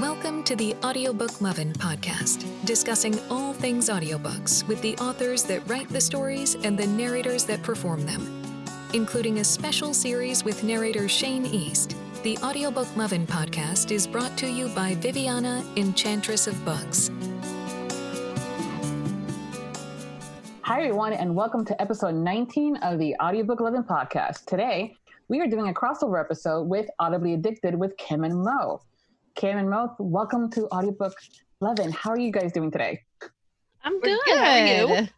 Welcome 0.00 0.44
to 0.44 0.54
the 0.54 0.74
Audiobook 0.84 1.40
Lovin' 1.40 1.72
podcast, 1.72 2.44
discussing 2.66 3.18
all 3.30 3.54
things 3.54 3.88
audiobooks 3.88 4.62
with 4.68 4.82
the 4.82 4.94
authors 4.98 5.42
that 5.44 5.66
write 5.66 5.88
the 5.88 6.02
stories 6.02 6.54
and 6.54 6.76
the 6.76 6.86
narrators 6.86 7.46
that 7.46 7.62
perform 7.62 8.04
them. 8.04 8.42
Including 8.92 9.38
a 9.38 9.44
special 9.44 9.94
series 9.94 10.44
with 10.44 10.62
narrator 10.62 11.08
Shane 11.08 11.46
East, 11.46 11.96
the 12.22 12.36
Audiobook 12.42 12.94
Lovin' 12.94 13.26
podcast 13.26 13.90
is 13.90 14.06
brought 14.06 14.36
to 14.36 14.46
you 14.46 14.68
by 14.68 14.96
Viviana, 14.96 15.64
Enchantress 15.76 16.46
of 16.46 16.62
Books. 16.66 17.10
Hi, 20.60 20.82
everyone, 20.82 21.14
and 21.14 21.34
welcome 21.34 21.64
to 21.64 21.80
episode 21.80 22.14
19 22.14 22.76
of 22.82 22.98
the 22.98 23.16
Audiobook 23.18 23.60
Lovin' 23.60 23.84
podcast. 23.84 24.44
Today, 24.44 24.94
we 25.28 25.40
are 25.40 25.46
doing 25.46 25.70
a 25.70 25.72
crossover 25.72 26.20
episode 26.20 26.68
with 26.68 26.86
Audibly 26.98 27.32
Addicted 27.32 27.74
with 27.74 27.96
Kim 27.96 28.24
and 28.24 28.42
Mo. 28.42 28.82
Kim 29.36 29.58
and 29.58 29.68
Mo, 29.68 29.94
welcome 29.98 30.50
to 30.52 30.66
Audiobook 30.72 31.14
Lovin'. 31.60 31.92
How 31.92 32.12
are 32.12 32.18
you 32.18 32.32
guys 32.32 32.52
doing 32.52 32.70
today? 32.70 33.02
I'm 33.84 34.00
good. 34.00 34.18
How 34.28 34.34
are 34.34 34.66
you? 34.66 35.08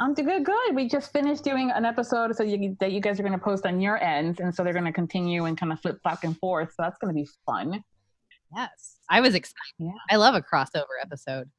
I'm 0.00 0.14
doing 0.14 0.42
good. 0.42 0.46
Good. 0.46 0.74
We 0.74 0.88
just 0.88 1.12
finished 1.12 1.44
doing 1.44 1.70
an 1.70 1.84
episode 1.84 2.34
so 2.34 2.42
you, 2.42 2.74
that 2.80 2.92
you 2.92 3.02
guys 3.02 3.20
are 3.20 3.22
going 3.22 3.34
to 3.34 3.38
post 3.38 3.66
on 3.66 3.82
your 3.82 4.02
ends, 4.02 4.40
and 4.40 4.54
so 4.54 4.64
they're 4.64 4.72
going 4.72 4.86
to 4.86 4.92
continue 4.92 5.44
and 5.44 5.58
kind 5.58 5.72
of 5.72 5.80
flip 5.82 6.02
back 6.02 6.24
and 6.24 6.38
forth. 6.38 6.70
So 6.70 6.76
that's 6.78 6.96
going 6.96 7.14
to 7.14 7.22
be 7.22 7.28
fun. 7.44 7.84
Yes, 8.56 8.96
I 9.10 9.20
was 9.20 9.34
excited. 9.34 9.74
Yeah. 9.78 9.90
I 10.08 10.16
love 10.16 10.34
a 10.34 10.40
crossover 10.40 10.96
episode. 11.02 11.50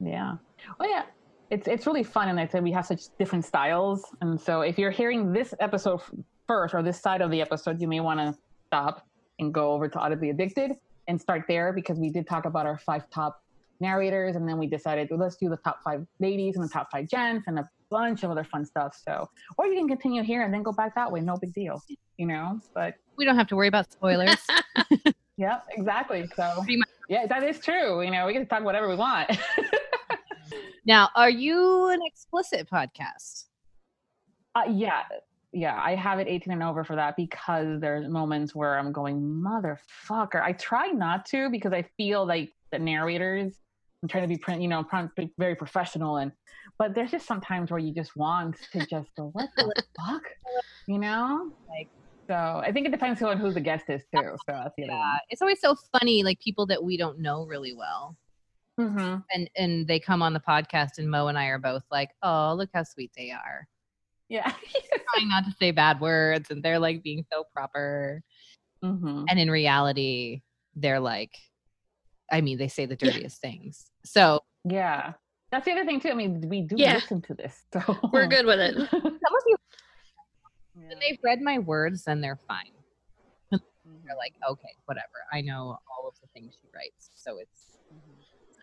Yeah. 0.00 0.34
Oh 0.80 0.86
yeah. 0.88 1.04
It's 1.50 1.68
it's 1.68 1.86
really 1.86 2.02
fun, 2.02 2.30
and 2.30 2.40
I 2.40 2.48
said 2.48 2.64
we 2.64 2.72
have 2.72 2.84
such 2.84 3.16
different 3.16 3.44
styles, 3.44 4.04
and 4.22 4.40
so 4.40 4.62
if 4.62 4.76
you're 4.76 4.90
hearing 4.90 5.32
this 5.32 5.54
episode 5.60 6.00
first 6.48 6.74
or 6.74 6.82
this 6.82 7.00
side 7.00 7.20
of 7.20 7.30
the 7.30 7.40
episode, 7.40 7.80
you 7.80 7.86
may 7.86 8.00
want 8.00 8.18
to 8.18 8.36
stop 8.66 9.06
and 9.38 9.54
go 9.54 9.70
over 9.70 9.86
to 9.86 9.98
Audibly 10.00 10.30
Addicted 10.30 10.72
and 11.08 11.20
start 11.20 11.44
there 11.48 11.72
because 11.72 11.98
we 11.98 12.10
did 12.10 12.26
talk 12.26 12.44
about 12.44 12.66
our 12.66 12.78
five 12.78 13.08
top 13.10 13.42
narrators 13.80 14.36
and 14.36 14.48
then 14.48 14.58
we 14.58 14.66
decided 14.66 15.08
well, 15.10 15.20
let's 15.20 15.36
do 15.36 15.48
the 15.48 15.56
top 15.58 15.80
five 15.84 16.06
ladies 16.18 16.56
and 16.56 16.64
the 16.64 16.68
top 16.68 16.90
five 16.90 17.08
gents 17.08 17.46
and 17.46 17.58
a 17.58 17.68
bunch 17.90 18.22
of 18.22 18.30
other 18.30 18.44
fun 18.44 18.64
stuff. 18.64 18.98
So 19.06 19.28
or 19.58 19.66
you 19.66 19.76
can 19.76 19.88
continue 19.88 20.22
here 20.22 20.42
and 20.42 20.52
then 20.52 20.62
go 20.62 20.72
back 20.72 20.94
that 20.94 21.10
way. 21.10 21.20
No 21.20 21.36
big 21.36 21.52
deal 21.52 21.82
you 22.16 22.26
know 22.26 22.60
but 22.74 22.94
we 23.16 23.24
don't 23.24 23.36
have 23.36 23.46
to 23.48 23.56
worry 23.56 23.68
about 23.68 23.90
spoilers. 23.90 24.36
Yeah 25.38 25.60
exactly. 25.72 26.26
So 26.34 26.64
yeah 27.10 27.26
that 27.26 27.42
is 27.42 27.58
true. 27.58 28.00
You 28.00 28.10
know 28.10 28.26
we 28.26 28.32
can 28.32 28.46
talk 28.46 28.64
whatever 28.64 28.88
we 28.88 28.96
want. 28.96 29.30
Now 30.86 31.10
are 31.16 31.28
you 31.28 31.88
an 31.90 31.98
explicit 32.06 32.70
podcast? 32.70 33.46
Uh, 34.54 34.62
yeah 34.70 35.02
yeah, 35.52 35.80
I 35.82 35.94
have 35.94 36.18
it 36.18 36.28
18 36.28 36.52
and 36.52 36.62
over 36.62 36.84
for 36.84 36.96
that 36.96 37.16
because 37.16 37.80
there's 37.80 38.08
moments 38.08 38.54
where 38.54 38.78
I'm 38.78 38.92
going, 38.92 39.20
motherfucker. 39.20 40.42
I 40.42 40.52
try 40.52 40.88
not 40.88 41.24
to 41.26 41.48
because 41.50 41.72
I 41.72 41.82
feel 41.96 42.26
like 42.26 42.52
the 42.72 42.78
narrators, 42.78 43.54
I'm 44.02 44.08
trying 44.08 44.24
to 44.24 44.28
be, 44.28 44.36
print, 44.36 44.60
you 44.60 44.68
know, 44.68 44.84
very 45.38 45.54
professional. 45.54 46.18
And, 46.18 46.32
but 46.78 46.94
there's 46.94 47.10
just 47.10 47.26
sometimes 47.26 47.70
where 47.70 47.80
you 47.80 47.94
just 47.94 48.16
want 48.16 48.56
to 48.72 48.80
just 48.86 49.08
go, 49.16 49.30
what 49.32 49.48
the 49.56 49.72
fuck? 49.98 50.22
You 50.86 50.98
know? 50.98 51.52
Like, 51.68 51.88
so 52.26 52.34
I 52.34 52.72
think 52.72 52.86
it 52.86 52.90
depends 52.90 53.22
on 53.22 53.38
who 53.38 53.52
the 53.52 53.60
guest 53.60 53.84
is 53.88 54.02
too. 54.14 54.20
So 54.22 54.36
that's 54.48 54.74
the 54.76 54.86
yeah, 54.86 55.18
it's 55.30 55.42
always 55.42 55.60
so 55.60 55.76
funny, 55.92 56.22
like 56.22 56.40
people 56.40 56.66
that 56.66 56.82
we 56.82 56.96
don't 56.96 57.20
know 57.20 57.46
really 57.46 57.72
well. 57.72 58.16
Mm-hmm. 58.80 59.18
And 59.32 59.50
and 59.56 59.86
they 59.86 60.00
come 60.00 60.22
on 60.22 60.34
the 60.34 60.40
podcast, 60.40 60.98
and 60.98 61.10
Mo 61.10 61.28
and 61.28 61.38
I 61.38 61.46
are 61.46 61.58
both 61.58 61.84
like, 61.90 62.10
"Oh, 62.22 62.54
look 62.56 62.68
how 62.74 62.82
sweet 62.82 63.10
they 63.16 63.30
are." 63.30 63.66
Yeah. 64.28 64.50
trying 65.14 65.28
not 65.28 65.44
to 65.44 65.52
say 65.58 65.70
bad 65.70 66.00
words 66.00 66.50
and 66.50 66.62
they're 66.62 66.78
like 66.78 67.02
being 67.02 67.24
so 67.32 67.44
proper. 67.54 68.22
Mm-hmm. 68.84 69.24
And 69.28 69.38
in 69.38 69.50
reality, 69.50 70.42
they're 70.74 71.00
like, 71.00 71.36
I 72.30 72.40
mean, 72.40 72.58
they 72.58 72.68
say 72.68 72.86
the 72.86 72.96
dirtiest 72.96 73.38
yeah. 73.42 73.50
things. 73.50 73.90
So, 74.04 74.40
yeah. 74.64 75.14
That's 75.50 75.64
the 75.64 75.72
other 75.72 75.84
thing, 75.84 76.00
too. 76.00 76.10
I 76.10 76.14
mean, 76.14 76.48
we 76.48 76.62
do 76.62 76.74
yeah. 76.76 76.94
listen 76.94 77.22
to 77.22 77.34
this. 77.34 77.62
So. 77.72 77.98
We're 78.12 78.26
good 78.26 78.46
with 78.46 78.58
it. 78.58 78.74
Some 78.90 79.00
of 79.04 79.42
you, 79.46 79.56
yeah. 80.80 80.94
they've 81.00 81.18
read 81.22 81.40
my 81.40 81.58
words, 81.58 82.04
then 82.04 82.20
they're 82.20 82.38
fine. 82.48 82.72
They're 83.50 83.60
mm-hmm. 83.60 84.08
like, 84.18 84.34
okay, 84.50 84.74
whatever. 84.86 85.06
I 85.32 85.40
know 85.40 85.78
all 85.90 86.08
of 86.08 86.14
the 86.20 86.26
things 86.34 86.56
she 86.60 86.68
writes. 86.74 87.10
So 87.14 87.38
it's. 87.38 87.78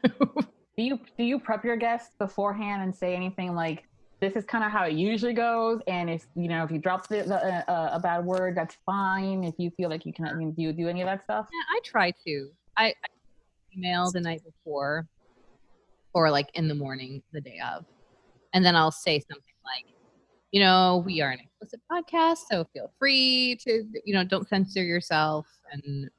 Mm-hmm. 0.06 0.40
do 0.78 0.84
you 0.84 1.00
do 1.18 1.24
you 1.24 1.40
prep 1.40 1.64
your 1.64 1.78
guests 1.78 2.12
beforehand 2.20 2.84
and 2.84 2.94
say 2.94 3.16
anything 3.16 3.56
like 3.56 3.86
this 4.20 4.36
is 4.36 4.46
kind 4.46 4.64
of 4.64 4.72
how 4.72 4.86
it 4.86 4.94
usually 4.94 5.34
goes. 5.34 5.82
And 5.88 6.10
if 6.10 6.26
you 6.36 6.48
know 6.48 6.64
if 6.64 6.72
you 6.72 6.80
drop 6.80 7.08
the, 7.08 7.24
the, 7.24 7.70
uh, 7.70 7.90
a 7.94 8.00
bad 8.00 8.26
word, 8.26 8.56
that's 8.56 8.78
fine. 8.86 9.44
If 9.44 9.56
you 9.58 9.72
feel 9.72 9.90
like 9.90 10.06
you 10.06 10.14
cannot, 10.14 10.34
I 10.34 10.36
mean, 10.36 10.52
do 10.54 10.62
you 10.62 10.74
do 10.74 10.88
any 10.88 11.02
of 11.02 11.08
that 11.08 11.24
stuff? 11.24 11.48
Yeah, 11.52 11.78
I 11.78 11.80
try 11.84 12.12
to. 12.26 12.50
I, 12.78 12.86
I 12.88 12.94
email 13.76 14.12
the 14.12 14.22
night 14.22 14.42
before, 14.44 15.08
or 16.14 16.32
like 16.32 16.50
in 16.54 16.68
the 16.68 16.76
morning, 16.76 17.22
the 17.34 17.42
day 17.42 17.60
of, 17.74 17.86
and 18.54 18.64
then 18.64 18.76
I'll 18.76 18.92
say 18.92 19.20
something 19.20 19.54
like, 19.66 19.86
you 20.52 20.62
know, 20.62 21.04
we 21.06 21.22
are 21.22 21.32
an 21.32 21.40
explicit 21.40 21.82
podcast, 21.92 22.40
so 22.50 22.66
feel 22.74 22.92
free 23.00 23.58
to, 23.64 23.84
you 24.06 24.14
know, 24.14 24.24
don't 24.24 24.48
censor 24.48 24.84
yourself 24.84 25.48
and 25.72 25.84
no 25.86 26.10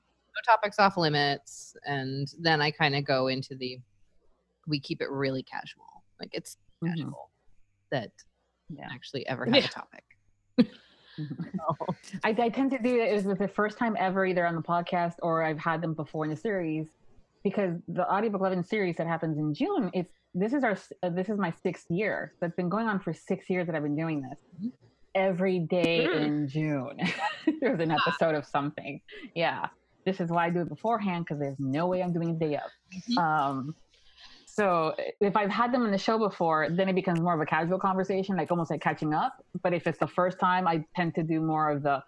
topics 0.45 0.79
off 0.81 0.97
limits. 0.97 1.77
And 1.87 2.27
then 2.41 2.61
I 2.61 2.73
kind 2.73 2.97
of 2.97 3.05
go 3.05 3.29
into 3.29 3.55
the, 3.55 3.79
we 4.67 4.81
keep 4.81 5.01
it 5.01 5.11
really 5.11 5.45
casual. 5.45 6.03
Like 6.21 6.31
it's 6.33 6.57
mm-hmm. 6.83 7.11
That 7.95 8.11
yeah. 8.69 8.89
actually 8.91 9.27
ever 9.27 9.45
have 9.45 9.55
yeah. 9.55 9.65
a 9.65 9.69
topic. 9.69 10.05
I, 12.25 12.35
I, 12.37 12.49
tend 12.49 12.73
to 12.73 12.79
do 12.79 13.01
it. 13.01 13.13
It 13.13 13.25
was 13.25 13.39
the 13.39 13.49
first 13.49 13.79
time 13.79 13.97
ever, 13.99 14.27
either 14.27 14.45
on 14.45 14.57
the 14.57 14.63
podcast 14.63 15.15
or 15.23 15.45
I've 15.45 15.59
had 15.59 15.81
them 15.81 15.95
before 15.95 16.25
in 16.25 16.31
the 16.31 16.37
series, 16.37 16.89
because 17.45 17.77
the 17.87 18.11
audiobook 18.13 18.41
Lovin' 18.41 18.65
series 18.65 18.97
that 18.97 19.07
happens 19.07 19.39
in 19.39 19.55
June. 19.55 19.91
It's 19.95 20.13
this 20.35 20.53
is 20.53 20.65
our 20.65 20.77
uh, 21.05 21.11
this 21.11 21.29
is 21.29 21.39
my 21.39 21.53
sixth 21.63 21.89
year. 21.89 22.33
So 22.41 22.47
it's 22.47 22.57
been 22.57 22.69
going 22.69 22.89
on 22.89 22.99
for 22.99 23.13
six 23.13 23.49
years 23.49 23.67
that 23.69 23.77
I've 23.77 23.85
been 23.85 23.97
doing 23.97 24.23
this. 24.23 24.39
Mm-hmm. 24.57 24.69
Every 25.15 25.61
day 25.61 26.09
mm. 26.11 26.25
in 26.25 26.49
June, 26.49 26.99
there's 27.61 27.79
an 27.79 27.93
episode 27.93 28.35
of 28.35 28.45
something. 28.45 29.01
Yeah, 29.37 29.69
this 30.05 30.21
is 30.21 30.31
why 30.31 30.47
I 30.47 30.51
do 30.51 30.63
it 30.63 30.69
beforehand 30.69 31.27
because 31.27 31.39
there's 31.39 31.61
no 31.61 31.87
way 31.87 32.03
I'm 32.03 32.13
doing 32.13 32.31
a 32.31 32.35
day 32.35 32.57
of. 32.57 32.71
Mm-hmm. 32.93 33.19
Um, 33.19 33.75
so 34.55 34.95
if 35.21 35.37
I've 35.37 35.51
had 35.51 35.75
them 35.75 35.85
in 35.85 35.91
the 35.91 35.99
show 35.99 36.17
before, 36.17 36.69
then 36.71 36.89
it 36.89 36.95
becomes 36.95 37.21
more 37.21 37.35
of 37.35 37.41
a 37.41 37.47
casual 37.47 37.77
conversation, 37.77 38.37
like 38.37 38.53
almost 38.53 38.71
like 38.71 38.81
catching 38.81 39.13
up. 39.13 39.45
But 39.65 39.75
if 39.75 39.89
it's 39.89 39.99
the 39.99 40.07
first 40.07 40.39
time, 40.39 40.69
I 40.69 40.85
tend 40.95 41.17
to 41.17 41.25
do 41.25 41.41
more 41.41 41.73
of 41.73 41.83
the, 41.83 42.01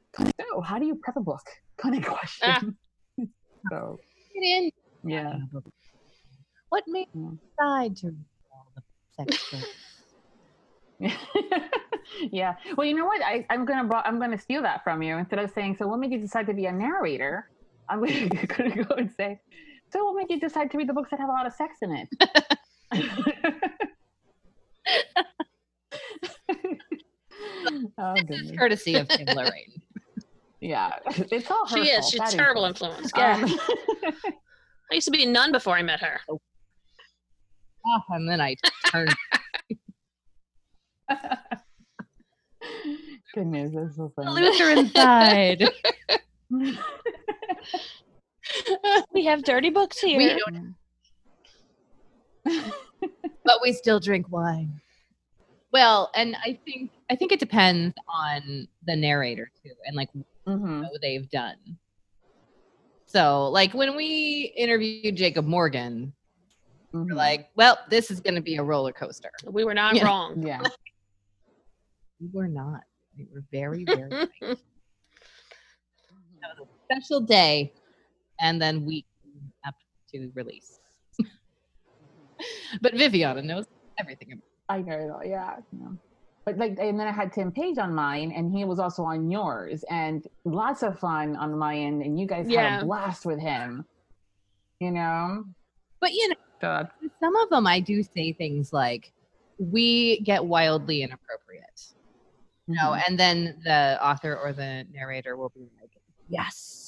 oh, 0.53 0.61
how 0.61 0.79
do 0.79 0.87
you 0.87 0.95
prep 0.95 1.17
a 1.17 1.21
book 1.21 1.43
kind 1.77 1.97
of 1.97 2.05
question. 2.05 2.77
Ah. 3.19 3.25
so, 3.71 3.99
in. 4.37 4.71
Yeah. 5.03 5.39
What 6.69 6.85
made 6.87 7.09
you 7.15 7.37
decide 7.59 7.97
to 7.97 8.07
read 8.07 8.25
all 8.53 8.67
the 8.77 9.27
sex 9.33 9.55
yeah. 12.31 12.55
Well, 12.77 12.87
you 12.87 12.95
know 12.95 13.07
what? 13.07 13.23
I, 13.23 13.45
am 13.51 13.65
gonna 13.65 13.93
I'm 14.05 14.21
gonna 14.21 14.39
steal 14.39 14.63
that 14.63 14.85
from 14.85 15.03
you. 15.03 15.19
Instead 15.19 15.41
of 15.41 15.51
saying, 15.51 15.77
"So 15.79 15.87
what 15.87 15.99
made 15.99 16.11
you 16.11 16.19
decide 16.19 16.47
to 16.47 16.55
be 16.55 16.65
a 16.65 16.73
narrator?" 16.73 17.51
I'm 17.89 18.03
gonna, 18.03 18.47
gonna 18.47 18.83
go 18.83 18.95
and 18.95 19.11
say, 19.15 19.39
so 19.91 20.05
what 20.05 20.17
made 20.17 20.31
you 20.31 20.41
decide 20.41 20.71
to 20.71 20.79
read 20.79 20.89
the 20.89 20.93
books 20.93 21.11
that 21.11 21.21
have 21.21 21.29
a 21.29 21.33
lot 21.33 21.47
of 21.47 21.53
sex 21.53 21.79
in 21.83 21.93
it? 21.93 22.09
oh, 27.99 28.15
goodness. 28.15 28.53
courtesy 28.57 28.95
of 28.95 29.09
Kim 29.09 29.27
Lorraine. 29.35 29.83
Yeah, 30.61 30.93
it's 31.31 31.51
all 31.51 31.67
She 31.67 31.81
is. 31.81 32.09
She's 32.09 32.21
a 32.21 32.37
terrible 32.37 32.65
influence. 32.65 33.11
Yeah. 33.17 33.43
Um, 33.43 33.59
I 34.91 34.95
used 34.95 35.07
to 35.07 35.11
be 35.11 35.25
a 35.25 35.27
nun 35.27 35.53
before 35.53 35.77
I 35.77 35.83
met 35.83 36.01
her. 36.01 36.21
Oh, 36.29 36.41
and 38.11 38.29
then 38.29 38.41
I 38.41 38.57
turned. 38.91 39.15
Goodness, 43.35 43.73
that's 43.75 43.97
so 43.97 44.13
funny. 44.17 44.31
Lutheran 44.31 44.89
side 44.91 45.69
we 49.13 49.25
have 49.25 49.45
dirty 49.45 49.71
books 49.71 49.99
here. 49.99 50.39
but 53.45 53.61
we 53.63 53.73
still 53.73 54.01
drink 54.01 54.31
wine. 54.31 54.81
Well, 55.73 56.11
and 56.15 56.37
I 56.37 56.59
think 56.65 56.91
I 57.11 57.17
think 57.17 57.33
it 57.33 57.41
depends 57.41 57.95
on 58.09 58.69
the 58.87 58.97
narrator 58.97 59.51
too, 59.63 59.73
and 59.85 59.97
like 59.97 60.09
mm-hmm. 60.47 60.83
what 60.83 61.03
they've 61.03 61.29
done. 61.29 61.57
So, 63.07 63.49
like 63.49 63.75
when 63.75 63.97
we 63.97 64.53
interviewed 64.57 65.17
Jacob 65.17 65.45
Morgan, 65.45 66.13
mm-hmm. 66.95 67.11
we're 67.11 67.17
like, 67.17 67.51
"Well, 67.57 67.79
this 67.91 68.11
is 68.11 68.21
going 68.21 68.37
to 68.37 68.41
be 68.41 68.57
a 68.57 68.63
roller 68.63 68.93
coaster." 68.93 69.31
We 69.45 69.65
were 69.65 69.75
not 69.75 70.01
wrong. 70.03 70.43
Yeah, 70.47 70.63
we 72.21 72.29
were 72.33 72.49
not. 72.49 72.81
We 73.17 73.27
were 73.33 73.45
very, 73.51 73.85
very. 73.85 74.09
right. 74.09 74.29
That 76.41 76.59
was 76.59 76.69
a 76.69 76.85
special 76.85 77.21
day 77.21 77.73
and 78.41 78.61
then 78.61 78.85
we 78.85 79.05
up 79.67 79.75
to 80.13 80.31
release. 80.35 80.79
but 82.81 82.95
Viviana 82.95 83.43
knows 83.43 83.67
everything 83.99 84.33
about. 84.33 84.43
I 84.69 84.83
know, 84.83 85.21
yeah. 85.25 85.57
But 86.45 86.59
like, 86.59 86.77
and 86.81 86.99
then 86.99 87.07
I 87.09 87.13
had 87.13 87.33
Tim 87.33 87.51
Page 87.53 87.79
on 87.79 87.95
mine, 87.95 88.33
and 88.33 88.53
he 88.53 88.65
was 88.65 88.79
also 88.79 89.03
on 89.05 89.31
yours, 89.31 89.85
and 89.91 90.25
lots 90.45 90.83
of 90.83 90.99
fun 90.99 91.37
on 91.37 91.57
my 91.59 91.77
end, 91.77 92.03
and 92.03 92.19
you 92.19 92.27
guys 92.27 92.47
yeah. 92.49 92.75
had 92.75 92.83
a 92.83 92.87
blast 92.87 93.27
with 93.27 93.41
him. 93.41 93.85
you 94.81 94.91
know. 94.91 95.45
But 96.01 96.13
you 96.13 96.29
know, 96.29 96.85
with 97.03 97.13
some 97.21 97.35
of 97.37 97.49
them 97.51 97.67
I 97.67 97.81
do 97.81 98.03
say 98.03 98.33
things 98.33 98.73
like, 98.73 99.13
"We 99.59 100.21
get 100.21 100.45
wildly 100.45 101.03
inappropriate," 101.03 101.95
you 102.67 102.75
know, 102.75 102.91
Mhm. 102.91 103.03
and 103.09 103.19
then 103.19 103.61
the 103.65 103.99
author 104.05 104.37
or 104.37 104.53
the 104.53 104.87
narrator 104.93 105.37
will 105.37 105.49
be 105.49 105.69
like, 105.81 105.91
"Yes." 106.29 106.83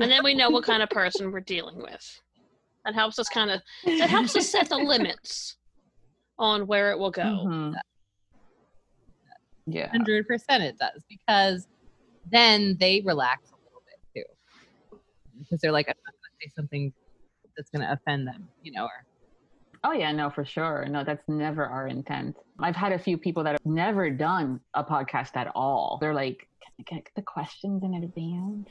And 0.00 0.10
then 0.10 0.22
we 0.24 0.34
know 0.34 0.50
what 0.50 0.64
kind 0.72 0.82
of 0.82 0.90
person 0.90 1.30
we're 1.32 1.40
dealing 1.40 1.78
with. 1.78 2.20
That 2.84 2.94
helps 2.94 3.18
us 3.18 3.28
kind 3.28 3.50
of 3.50 3.60
that 3.86 4.10
helps 4.10 4.34
us 4.36 4.48
set 4.48 4.68
the 4.68 4.76
limits 4.78 5.56
on 6.38 6.66
where 6.66 6.90
it 6.90 6.98
will 6.98 7.10
go. 7.12 7.22
Mhm. 7.46 7.74
Yeah. 9.66 9.88
Hundred 9.90 10.26
percent, 10.26 10.62
it 10.64 10.76
does 10.78 11.04
because 11.08 11.68
then 12.30 12.76
they 12.80 13.00
relax 13.04 13.50
a 13.50 13.54
little 13.64 13.82
bit 13.86 14.24
too, 14.92 14.98
because 15.38 15.60
they're 15.60 15.72
like, 15.72 15.88
"I'm 15.88 15.94
not 16.04 16.12
going 16.14 16.32
to 16.40 16.46
say 16.46 16.52
something 16.56 16.92
that's 17.56 17.70
going 17.70 17.82
to 17.86 17.92
offend 17.92 18.26
them," 18.26 18.48
you 18.62 18.72
know, 18.72 18.84
or 18.84 19.06
Oh 19.84 19.92
yeah, 19.92 20.12
no, 20.12 20.30
for 20.30 20.44
sure. 20.44 20.86
No, 20.88 21.02
that's 21.04 21.28
never 21.28 21.64
our 21.66 21.88
intent. 21.88 22.36
I've 22.60 22.76
had 22.76 22.92
a 22.92 22.98
few 22.98 23.18
people 23.18 23.42
that 23.44 23.52
have 23.52 23.66
never 23.66 24.10
done 24.10 24.60
a 24.74 24.84
podcast 24.84 25.36
at 25.36 25.50
all. 25.54 25.98
They're 26.00 26.14
like, 26.14 26.48
"Can 26.62 26.72
I 26.80 26.94
get 26.96 27.08
the 27.16 27.22
questions 27.22 27.82
in 27.84 27.94
advance?" 27.94 28.68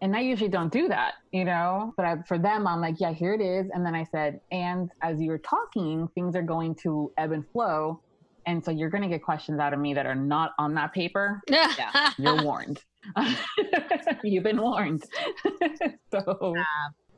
And 0.00 0.14
I 0.14 0.20
usually 0.20 0.48
don't 0.48 0.72
do 0.72 0.88
that, 0.88 1.14
you 1.32 1.44
know. 1.44 1.92
But 1.96 2.06
I, 2.06 2.16
for 2.22 2.38
them, 2.38 2.66
I'm 2.66 2.80
like, 2.80 2.96
"Yeah, 2.98 3.12
here 3.12 3.34
it 3.34 3.40
is." 3.40 3.70
And 3.72 3.84
then 3.84 3.94
I 3.94 4.04
said, 4.04 4.40
"And 4.50 4.90
as 5.02 5.20
you're 5.20 5.38
talking, 5.38 6.08
things 6.14 6.36
are 6.36 6.42
going 6.42 6.74
to 6.76 7.12
ebb 7.18 7.32
and 7.32 7.48
flow, 7.50 8.00
and 8.46 8.64
so 8.64 8.70
you're 8.70 8.90
going 8.90 9.02
to 9.02 9.08
get 9.08 9.22
questions 9.22 9.58
out 9.60 9.72
of 9.72 9.80
me 9.80 9.94
that 9.94 10.06
are 10.06 10.14
not 10.14 10.52
on 10.58 10.74
that 10.74 10.92
paper. 10.92 11.40
Yeah. 11.50 12.12
You're 12.18 12.42
warned. 12.42 12.82
You've 14.24 14.44
been 14.44 14.60
warned." 14.60 15.04
so 16.10 16.20
um, 16.38 16.54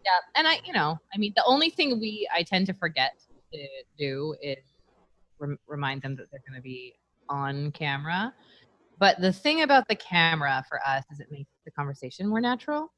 yeah. 0.04 0.20
And 0.36 0.48
I, 0.48 0.60
you 0.64 0.72
know, 0.72 0.98
I 1.14 1.18
mean, 1.18 1.32
the 1.36 1.44
only 1.46 1.70
thing 1.70 2.00
we 2.00 2.28
I 2.34 2.42
tend 2.42 2.66
to 2.66 2.74
forget 2.74 3.12
to 3.52 3.66
do 3.98 4.34
is 4.42 4.58
rem- 5.38 5.58
remind 5.66 6.02
them 6.02 6.16
that 6.16 6.30
they're 6.30 6.42
going 6.48 6.58
to 6.58 6.62
be 6.62 6.94
on 7.28 7.72
camera. 7.72 8.32
But 9.00 9.18
the 9.20 9.32
thing 9.32 9.62
about 9.62 9.88
the 9.88 9.96
camera 9.96 10.62
for 10.68 10.78
us 10.86 11.04
is 11.10 11.18
it 11.20 11.28
makes 11.30 11.50
the 11.64 11.70
conversation 11.72 12.28
more 12.28 12.40
natural. 12.40 12.92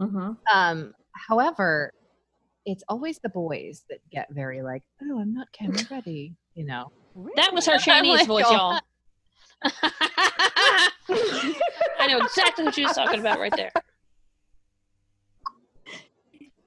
mhm. 0.00 0.36
Um, 0.52 0.94
however, 1.12 1.92
it's 2.64 2.82
always 2.88 3.18
the 3.18 3.28
boys 3.28 3.84
that 3.90 3.98
get 4.10 4.28
very 4.30 4.62
like, 4.62 4.82
oh, 5.02 5.20
I'm 5.20 5.34
not 5.34 5.52
camera 5.52 5.82
ready, 5.90 6.34
you 6.54 6.64
know. 6.64 6.90
That 7.36 7.52
was 7.52 7.66
her 7.66 7.74
I'm 7.74 7.78
Chinese 7.80 8.20
like, 8.20 8.26
voice, 8.26 8.50
y'all. 8.50 8.80
I 12.00 12.06
know 12.08 12.18
exactly 12.18 12.64
what 12.64 12.74
she 12.74 12.84
was 12.84 12.94
talking 12.94 13.20
about 13.20 13.38
right 13.38 13.52
there. 13.54 13.72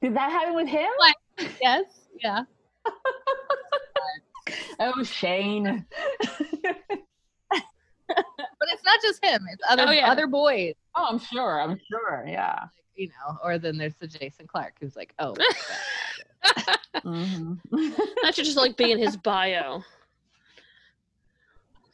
did 0.02 0.16
that 0.16 0.32
happen 0.32 0.56
with 0.56 0.68
him? 0.68 0.90
yes, 1.62 1.86
yeah. 2.22 2.44
Oh, 4.80 5.04
Shane. 5.04 5.86
But 8.62 8.70
it's 8.72 8.84
not 8.86 9.02
just 9.02 9.26
him; 9.26 9.46
it's 9.52 9.64
other 9.68 9.86
Oh, 9.88 9.92
yeah. 9.92 10.10
other 10.12 10.28
boys, 10.28 10.76
Oh, 10.96 11.08
I'm 11.10 11.18
sure. 11.20 11.60
I'm 11.60 11.80
sure. 11.90 12.24
Yeah. 12.28 12.66
you 12.96 13.08
know. 13.08 13.38
Or 13.44 13.58
then 13.58 13.76
there's 13.78 13.96
the 13.96 14.06
Jason 14.08 14.46
Clark 14.48 14.76
who's 14.80 14.96
like, 14.96 15.14
oh, 15.20 15.34
hmm 17.02 17.54
That 18.22 18.36
should 18.36 18.46
just 18.46 18.58
like 18.58 18.78
be 18.78 18.92
in 18.92 19.00
his 19.00 19.18
bio. 19.18 19.82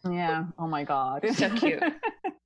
yeah. 0.09 0.45
Oh 0.59 0.67
my 0.67 0.83
God. 0.83 1.25
So 1.35 1.49
cute. 1.51 1.81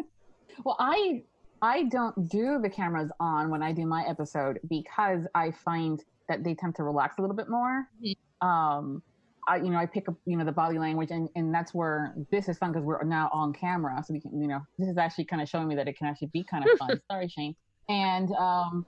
well, 0.63 0.75
I 0.79 1.23
I 1.63 1.83
don't 1.85 2.29
do 2.29 2.59
the 2.61 2.69
cameras 2.69 3.09
on 3.19 3.49
when 3.49 3.61
I 3.63 3.71
do 3.71 3.85
my 3.85 4.03
episode 4.07 4.59
because 4.69 5.21
I 5.35 5.51
find 5.51 6.03
that 6.27 6.43
they 6.43 6.53
tend 6.55 6.75
to 6.75 6.83
relax 6.83 7.17
a 7.17 7.21
little 7.21 7.35
bit 7.35 7.49
more. 7.49 7.87
Mhm. 8.03 8.15
Um, 8.47 9.03
I 9.47 9.57
you 9.57 9.69
know 9.69 9.77
I 9.77 9.85
pick 9.85 10.07
up 10.07 10.15
you 10.25 10.37
know 10.37 10.45
the 10.45 10.51
body 10.51 10.77
language 10.77 11.11
and 11.11 11.29
and 11.35 11.53
that's 11.53 11.73
where 11.73 12.13
this 12.31 12.47
is 12.47 12.57
fun 12.57 12.71
because 12.71 12.85
we're 12.85 13.03
now 13.03 13.29
on 13.33 13.53
camera, 13.53 14.01
so 14.05 14.13
we 14.13 14.21
can 14.21 14.39
you 14.39 14.47
know 14.47 14.61
this 14.77 14.87
is 14.87 14.97
actually 14.97 15.25
kind 15.25 15.41
of 15.41 15.49
showing 15.49 15.67
me 15.67 15.75
that 15.75 15.87
it 15.87 15.97
can 15.97 16.07
actually 16.07 16.29
be 16.33 16.43
kind 16.43 16.63
of 16.63 16.77
fun. 16.79 16.99
Sorry, 17.09 17.27
Shane. 17.27 17.55
And 17.89 18.31
um, 18.33 18.85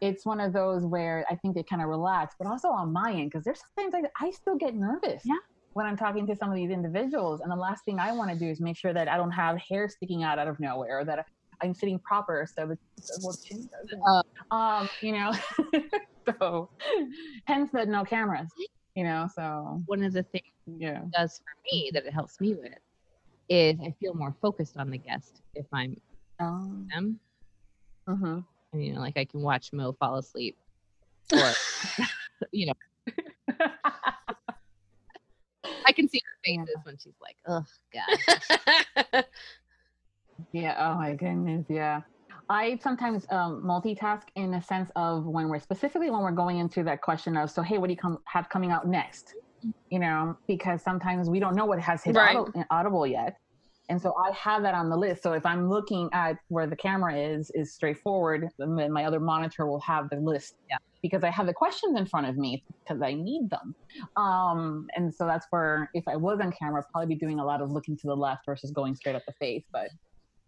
it's 0.00 0.24
one 0.24 0.40
of 0.40 0.52
those 0.52 0.84
where 0.84 1.24
I 1.30 1.36
think 1.36 1.54
they 1.54 1.62
kind 1.62 1.82
of 1.82 1.88
relax, 1.88 2.34
but 2.38 2.46
also 2.46 2.68
on 2.68 2.92
my 2.92 3.12
end 3.12 3.30
because 3.30 3.44
there's 3.44 3.60
sometimes 3.74 4.02
like 4.02 4.12
I 4.20 4.30
still 4.30 4.56
get 4.56 4.74
nervous. 4.74 5.22
Yeah. 5.24 5.34
When 5.72 5.84
I'm 5.84 5.96
talking 5.96 6.26
to 6.28 6.34
some 6.34 6.48
of 6.48 6.56
these 6.56 6.70
individuals, 6.70 7.40
and 7.42 7.52
the 7.52 7.56
last 7.56 7.84
thing 7.84 7.98
I 7.98 8.12
want 8.12 8.30
to 8.30 8.38
do 8.38 8.46
is 8.46 8.60
make 8.60 8.78
sure 8.78 8.94
that 8.94 9.08
I 9.08 9.18
don't 9.18 9.30
have 9.32 9.58
hair 9.58 9.90
sticking 9.90 10.22
out 10.22 10.38
out 10.38 10.48
of 10.48 10.58
nowhere, 10.58 11.00
or 11.00 11.04
that 11.04 11.26
I'm 11.62 11.74
sitting 11.74 11.98
proper, 11.98 12.46
so 12.54 12.66
the 12.66 12.78
well, 13.22 13.34
chin 13.34 13.68
doesn't. 13.82 14.02
Uh. 14.50 14.54
um, 14.54 14.88
you 15.02 15.12
know, 15.12 15.32
so 16.40 16.70
hence 17.44 17.70
the 17.72 17.84
no 17.84 18.04
cameras. 18.04 18.48
You 18.96 19.04
know, 19.04 19.28
so 19.34 19.82
one 19.84 20.02
of 20.02 20.14
the 20.14 20.22
things 20.22 20.44
yeah. 20.66 21.02
it 21.02 21.10
does 21.12 21.38
for 21.38 21.52
me 21.70 21.90
that 21.92 22.06
it 22.06 22.14
helps 22.14 22.40
me 22.40 22.54
with 22.54 22.72
is 23.50 23.78
I 23.80 23.94
feel 24.00 24.14
more 24.14 24.34
focused 24.40 24.78
on 24.78 24.90
the 24.90 24.96
guest 24.96 25.42
if 25.54 25.66
I'm 25.72 26.00
Um, 26.40 26.88
them. 26.92 27.20
mhm. 28.08 28.44
And, 28.72 28.84
you 28.84 28.94
know, 28.94 29.00
like 29.00 29.18
I 29.18 29.26
can 29.26 29.42
watch 29.42 29.70
Mo 29.74 29.92
fall 29.92 30.16
asleep, 30.16 30.56
or 31.34 31.40
you 32.52 32.66
know, 32.66 32.72
I 35.86 35.92
can 35.92 36.08
see 36.08 36.22
her 36.24 36.38
faces 36.42 36.76
when 36.84 36.96
she's 36.96 37.14
like, 37.20 37.36
"Oh 37.46 37.64
God." 37.92 39.24
Yeah. 40.52 40.74
Oh 40.78 40.98
my 40.98 41.14
goodness. 41.14 41.64
Yeah. 41.68 42.02
I 42.48 42.78
sometimes 42.82 43.26
um, 43.30 43.62
multitask 43.64 44.22
in 44.36 44.54
a 44.54 44.62
sense 44.62 44.90
of 44.94 45.24
when 45.24 45.48
we're 45.48 45.58
specifically 45.60 46.10
when 46.10 46.20
we're 46.22 46.30
going 46.30 46.58
into 46.58 46.84
that 46.84 47.02
question 47.02 47.36
of 47.36 47.50
so 47.50 47.62
hey 47.62 47.78
what 47.78 47.88
do 47.88 47.92
you 47.92 47.98
come 47.98 48.18
have 48.26 48.48
coming 48.48 48.70
out 48.70 48.86
next? 48.86 49.34
You 49.90 49.98
know 49.98 50.36
because 50.46 50.82
sometimes 50.82 51.28
we 51.28 51.40
don't 51.40 51.56
know 51.56 51.64
what 51.64 51.80
has 51.80 52.04
hit 52.04 52.14
Right. 52.14 52.36
audible, 52.36 52.64
audible 52.70 53.06
yet. 53.06 53.36
And 53.88 54.00
so 54.02 54.14
I 54.16 54.32
have 54.32 54.62
that 54.62 54.74
on 54.74 54.90
the 54.90 54.96
list. 54.96 55.22
So 55.22 55.32
if 55.32 55.46
I'm 55.46 55.68
looking 55.68 56.08
at 56.12 56.36
where 56.48 56.66
the 56.66 56.76
camera 56.76 57.16
is 57.16 57.50
is 57.54 57.74
straightforward 57.74 58.48
then 58.58 58.92
my 58.92 59.04
other 59.04 59.20
monitor 59.20 59.66
will 59.66 59.80
have 59.80 60.08
the 60.10 60.16
list. 60.20 60.54
Yeah. 60.70 60.76
because 61.02 61.24
I 61.24 61.30
have 61.30 61.46
the 61.46 61.54
questions 61.54 61.98
in 61.98 62.06
front 62.06 62.26
of 62.28 62.36
me 62.36 62.62
because 62.86 63.02
I 63.02 63.14
need 63.14 63.48
them. 63.50 63.74
Um 64.16 64.86
and 64.94 65.12
so 65.12 65.26
that's 65.26 65.46
where 65.50 65.90
if 65.94 66.04
I 66.06 66.14
was 66.16 66.38
on 66.40 66.52
camera 66.52 66.80
I'd 66.82 66.92
probably 66.92 67.14
be 67.14 67.18
doing 67.18 67.40
a 67.40 67.44
lot 67.44 67.60
of 67.60 67.70
looking 67.72 67.96
to 67.96 68.06
the 68.06 68.14
left 68.16 68.42
versus 68.46 68.70
going 68.70 68.94
straight 68.94 69.16
up 69.16 69.22
the 69.26 69.34
face. 69.40 69.64
But 69.72 69.88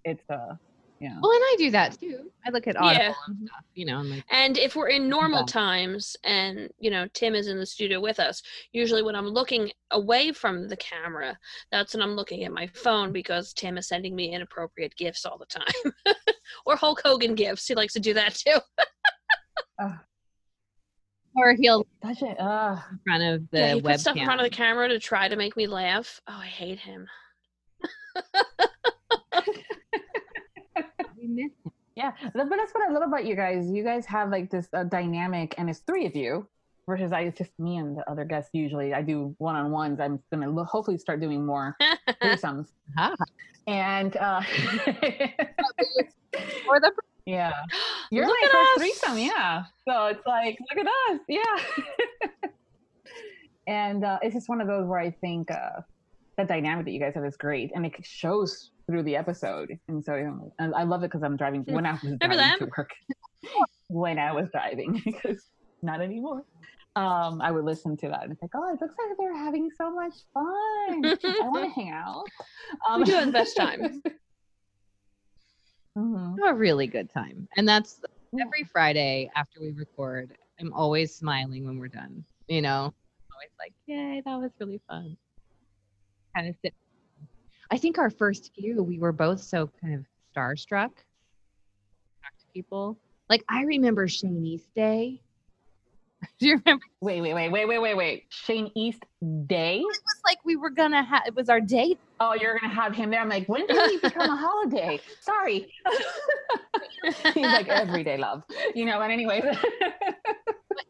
it's 0.05 0.25
uh 0.31 0.55
yeah 1.01 1.17
Well, 1.21 1.31
and 1.33 1.43
I 1.43 1.55
do 1.59 1.71
that 1.73 1.99
too. 2.01 2.31
I 2.47 2.51
look 2.51 2.67
at 2.67 2.77
Audible 2.77 2.95
Yeah. 3.05 3.15
and 3.27 3.47
stuff, 3.49 3.65
you 3.75 3.85
know, 3.87 3.99
I'm 3.99 4.11
like, 4.11 4.25
And 4.31 4.57
if 4.59 4.75
we're 4.77 4.89
in 4.89 5.09
normal 5.09 5.41
Yeah. 5.41 5.47
times 5.47 6.17
and, 6.25 6.71
you 6.79 6.91
know, 6.91 7.07
Tim 7.15 7.35
is 7.35 7.47
in 7.49 7.59
the 7.59 7.67
studio 7.67 8.01
with 8.01 8.19
us, 8.21 8.43
usually 8.73 9.03
when 9.03 9.15
I'm 9.17 9.27
looking 9.29 9.71
away 9.91 10.33
from 10.33 10.67
the 10.69 10.77
camera, 10.77 11.39
that's 11.71 11.95
when 11.95 12.03
I'm 12.03 12.15
looking 12.17 12.45
at 12.45 12.53
my 12.53 12.67
phone 12.69 13.13
because 13.13 13.53
Tim 13.53 13.77
is 13.79 13.87
sending 13.89 14.17
me 14.17 14.33
inappropriate 14.35 14.95
gifts 14.97 15.25
all 15.27 15.39
the 15.39 15.47
time. 15.47 15.93
or 16.67 16.77
Hulk 16.77 17.01
Hogan 17.05 17.35
gifts. 17.35 17.67
He 17.69 17.75
likes 17.75 17.93
to 17.95 18.01
do 18.01 18.15
that 18.15 18.35
too. 18.35 18.59
or 21.37 21.55
he'll 21.55 21.87
Touch 22.03 22.23
it. 22.23 22.41
Uh, 22.41 22.77
in 22.91 22.99
front 23.07 23.23
of 23.23 23.49
the 23.51 23.59
yeah, 23.59 23.75
he 23.75 23.81
puts 23.83 24.01
stuff 24.03 24.17
in 24.17 24.25
front 24.25 24.41
of 24.41 24.45
the 24.45 24.51
camera 24.57 24.89
to 24.89 24.99
try 24.99 25.29
to 25.29 25.37
make 25.37 25.57
me 25.57 25.67
laugh. 25.67 26.21
Oh, 26.27 26.39
I 26.41 26.47
hate 26.47 26.79
him. 26.81 27.07
Yeah, 31.97 32.13
but 32.33 32.49
that's 32.49 32.73
what 32.73 32.89
I 32.89 32.93
love 32.93 33.03
about 33.03 33.25
you 33.25 33.35
guys. 33.35 33.69
You 33.71 33.83
guys 33.83 34.07
have 34.07 34.31
like 34.31 34.51
this 34.51 34.69
uh, 34.73 34.85
dynamic, 34.85 35.55
and 35.59 35.69
it's 35.69 35.81
three 35.81 36.07
of 36.07 36.15
you 36.15 36.47
versus 36.87 37.11
I. 37.13 37.23
It's 37.23 37.39
just 37.39 37.51
me 37.59 37.77
and 37.79 37.97
the 37.99 38.09
other 38.11 38.25
guests. 38.25 38.51
Usually, 38.53 38.95
I 38.95 39.03
do 39.03 39.35
one 39.39 39.57
on 39.57 39.71
ones. 39.73 39.99
I'm 39.99 40.21
gonna 40.31 40.49
lo- 40.49 40.65
hopefully 40.65 40.97
start 40.99 41.21
doing 41.21 41.45
more 41.45 41.77
threesomes. 42.23 42.69
Ah. 42.97 43.15
And 43.67 44.17
uh, 44.17 44.43
Or 46.69 46.79
the 46.81 46.93
yeah, 47.27 47.53
you're 48.11 48.27
Look 48.27 48.37
my 48.43 48.49
first 48.53 48.71
us. 48.71 48.77
threesome. 48.79 49.19
Yeah, 49.19 49.65
so 49.89 50.07
it's 50.07 50.25
like 50.27 50.59
look 50.71 50.87
at 50.87 51.15
us. 51.15 51.21
Yeah, 51.29 51.43
and 53.67 54.05
uh, 54.05 54.19
it's 54.23 54.35
just 54.35 54.49
one 54.49 54.61
of 54.61 54.67
those 54.69 54.87
where 54.87 55.01
I 55.01 55.11
think 55.11 55.51
uh, 55.51 55.81
the 56.37 56.45
dynamic 56.45 56.85
that 56.87 56.93
you 56.93 57.01
guys 57.01 57.15
have 57.15 57.25
is 57.25 57.37
great, 57.37 57.73
and 57.75 57.85
it 57.85 57.95
shows 58.03 58.71
through 58.89 59.03
the 59.05 59.17
episode. 59.17 59.79
And 59.89 60.05
so 60.05 60.15
you 60.17 60.25
know, 60.25 60.53
and 60.59 60.75
I 60.75 60.83
love 60.85 61.03
it 61.03 61.11
because 61.11 61.23
I'm 61.23 61.37
driving 61.37 61.63
when 61.69 61.87
I 61.87 61.93
was 61.93 62.03
Remember 62.03 62.19
driving 62.27 62.39
them? 62.39 62.59
to 62.61 62.71
work. 62.77 62.91
when 63.89 64.19
I 64.19 64.33
was 64.33 64.49
driving, 64.51 65.01
because 65.05 65.45
not 65.83 66.01
anymore. 66.01 66.45
Um, 66.97 67.41
I 67.41 67.53
would 67.53 67.65
listen 67.65 67.97
to 67.99 68.09
that 68.09 68.25
and 68.25 68.33
it's 68.33 68.43
like, 68.43 68.51
oh, 68.57 68.73
it 68.73 68.81
looks 68.81 68.95
like 68.99 69.17
they're 69.19 69.37
having 69.37 69.71
so 69.77 69.89
much 69.95 70.15
fun. 70.35 70.45
I 71.05 71.49
want 71.49 71.65
to 71.67 71.71
hang 71.81 71.91
out. 71.91 72.25
Um, 72.89 73.01
We 73.01 73.05
do 73.05 73.13
have 73.13 73.27
the 73.27 73.33
best 73.33 73.57
time. 73.57 74.03
mhm. 75.97 76.37
a 76.45 76.55
really 76.55 76.89
good 76.89 77.09
time. 77.11 77.47
And 77.57 77.69
that's 77.69 78.01
every 78.41 78.65
Friday 78.65 79.31
after 79.37 79.61
we 79.61 79.71
record. 79.73 80.33
I'm 80.61 80.73
always 80.73 81.15
smiling 81.15 81.65
when 81.67 81.79
we're 81.79 81.87
done. 81.87 82.25
You 82.49 82.63
know, 82.63 82.93
always 83.33 83.51
like, 83.61 83.73
yay, 83.87 84.21
that 84.25 84.37
was 84.41 84.51
really 84.59 84.81
fun. 84.89 85.17
Kind 86.35 86.49
of 86.49 86.57
sit. 86.65 86.75
I 87.71 87.77
think 87.77 87.99
our 87.99 88.11
first 88.11 88.51
few, 88.55 88.83
we 88.83 88.99
were 88.99 89.13
both 89.13 89.43
so 89.43 89.71
kind 89.81 89.95
of 89.95 90.05
starstruck. 90.35 90.91
Talk 92.23 92.35
to 92.39 92.47
people. 92.55 92.99
Like 93.29 93.45
I 93.49 93.63
remember 93.63 94.07
Shanice 94.07 94.63
Day 94.75 95.21
Do 96.39 96.49
you 96.49 96.61
remember? 96.65 96.85
Wait, 97.01 97.21
wait, 97.21 97.35
wait, 97.35 97.49
wait, 97.51 97.67
wait, 97.67 97.79
wait, 97.79 97.95
wait. 97.97 98.25
Shane 98.29 98.71
East 98.75 99.05
Day? 99.47 99.79
It 99.79 99.85
was 99.85 100.21
like 100.25 100.39
we 100.45 100.57
were 100.57 100.71
gonna 100.71 101.03
have. 101.03 101.23
It 101.27 101.35
was 101.35 101.49
our 101.49 101.61
date. 101.61 101.99
Oh, 102.21 102.35
you're 102.35 102.59
gonna 102.59 102.73
have 102.73 102.95
him 102.95 103.11
there. 103.11 103.21
I'm 103.21 103.29
like, 103.29 103.49
when 103.49 103.67
did 103.67 103.91
he 103.91 103.99
become 103.99 104.29
a 104.29 104.37
holiday? 104.41 105.01
Sorry. 105.21 105.73
He's 107.35 107.37
like 107.37 107.69
everyday 107.69 108.17
love, 108.17 108.43
you 108.75 108.85
know. 108.85 108.99
But 108.99 109.11
anyways, 109.11 109.43
But 109.43 109.57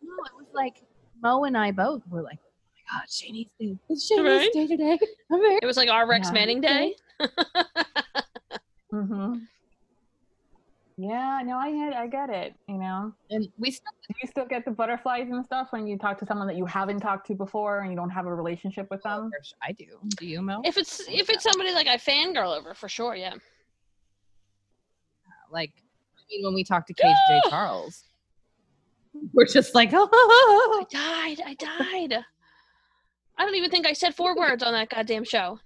no, 0.03 0.15
it 0.25 0.37
was 0.37 0.47
like 0.55 0.83
Mo 1.23 1.45
and 1.45 1.57
I 1.57 1.73
both 1.73 2.03
were 2.09 2.23
like, 2.23 2.39
"Oh 2.43 2.48
my 2.48 2.48
god, 2.93 3.11
Shane 3.11 3.37
East 3.37 3.51
Day. 3.61 3.77
It's 3.89 4.07
Shane 4.07 4.25
Right? 4.25 4.53
Day 4.53 4.67
today." 4.67 4.99
Very 5.31 5.59
It 5.63 5.67
was 5.67 5.77
like 5.77 5.89
our 5.89 6.07
Rex 6.07 6.29
Yeah. 6.29 6.33
Manning 6.33 6.61
day. 6.61 6.95
hmm 8.91 9.39
yeah, 11.01 11.43
no, 11.45 11.57
I 11.57 11.71
get, 11.71 11.95
I 11.95 12.07
get 12.09 12.29
it. 12.29 12.55
You 12.69 12.77
know, 12.77 13.13
and 13.31 13.49
we 13.57 13.71
still 13.71 13.93
you 14.21 14.29
still 14.29 14.47
get 14.47 14.65
the 14.65 14.73
butterflies 14.73 15.29
and 15.31 15.45
stuff 15.45 15.69
when 15.71 15.87
you 15.87 15.97
talk 15.97 16.19
to 16.19 16.27
someone 16.27 16.49
that 16.49 16.57
you 16.57 16.67
haven't 16.67 16.99
talked 16.99 17.29
to 17.29 17.37
before 17.37 17.81
and 17.81 17.91
you 17.93 17.97
don't 17.97 18.11
have 18.11 18.27
a 18.27 18.35
relationship 18.35 18.89
with 18.91 19.01
them? 19.05 19.31
I 19.63 19.71
do. 19.71 19.87
Do 20.17 20.27
you, 20.27 20.43
Mo? 20.43 20.61
If 20.65 20.77
it's 20.77 21.01
if 21.09 21.31
it's 21.31 21.45
somebody 21.45 21.73
like 21.73 21.87
I 21.87 21.99
fangirl 21.99 22.59
over 22.59 22.75
for 22.75 22.89
sure, 22.89 23.15
yeah. 23.15 23.35
like 25.53 25.71
I 26.17 26.23
mean, 26.31 26.45
when 26.45 26.55
we 26.55 26.65
talk 26.65 26.85
to 26.89 26.95
Cage 26.95 27.15
J. 27.29 27.43
Charles, 27.49 28.03
we're 29.33 29.47
just 29.47 29.77
like, 29.77 29.91
oh, 29.93 30.09
I 30.91 31.37
died. 31.37 31.43
I 31.47 31.55
died. 31.55 32.25
I 33.39 33.45
don't 33.45 33.55
even 33.55 33.71
think 33.71 33.87
I 33.87 33.93
said 33.93 34.15
four 34.15 34.37
words 34.37 34.63
on 34.63 34.73
that 34.73 34.91
goddamn 34.91 35.25
show. 35.25 35.61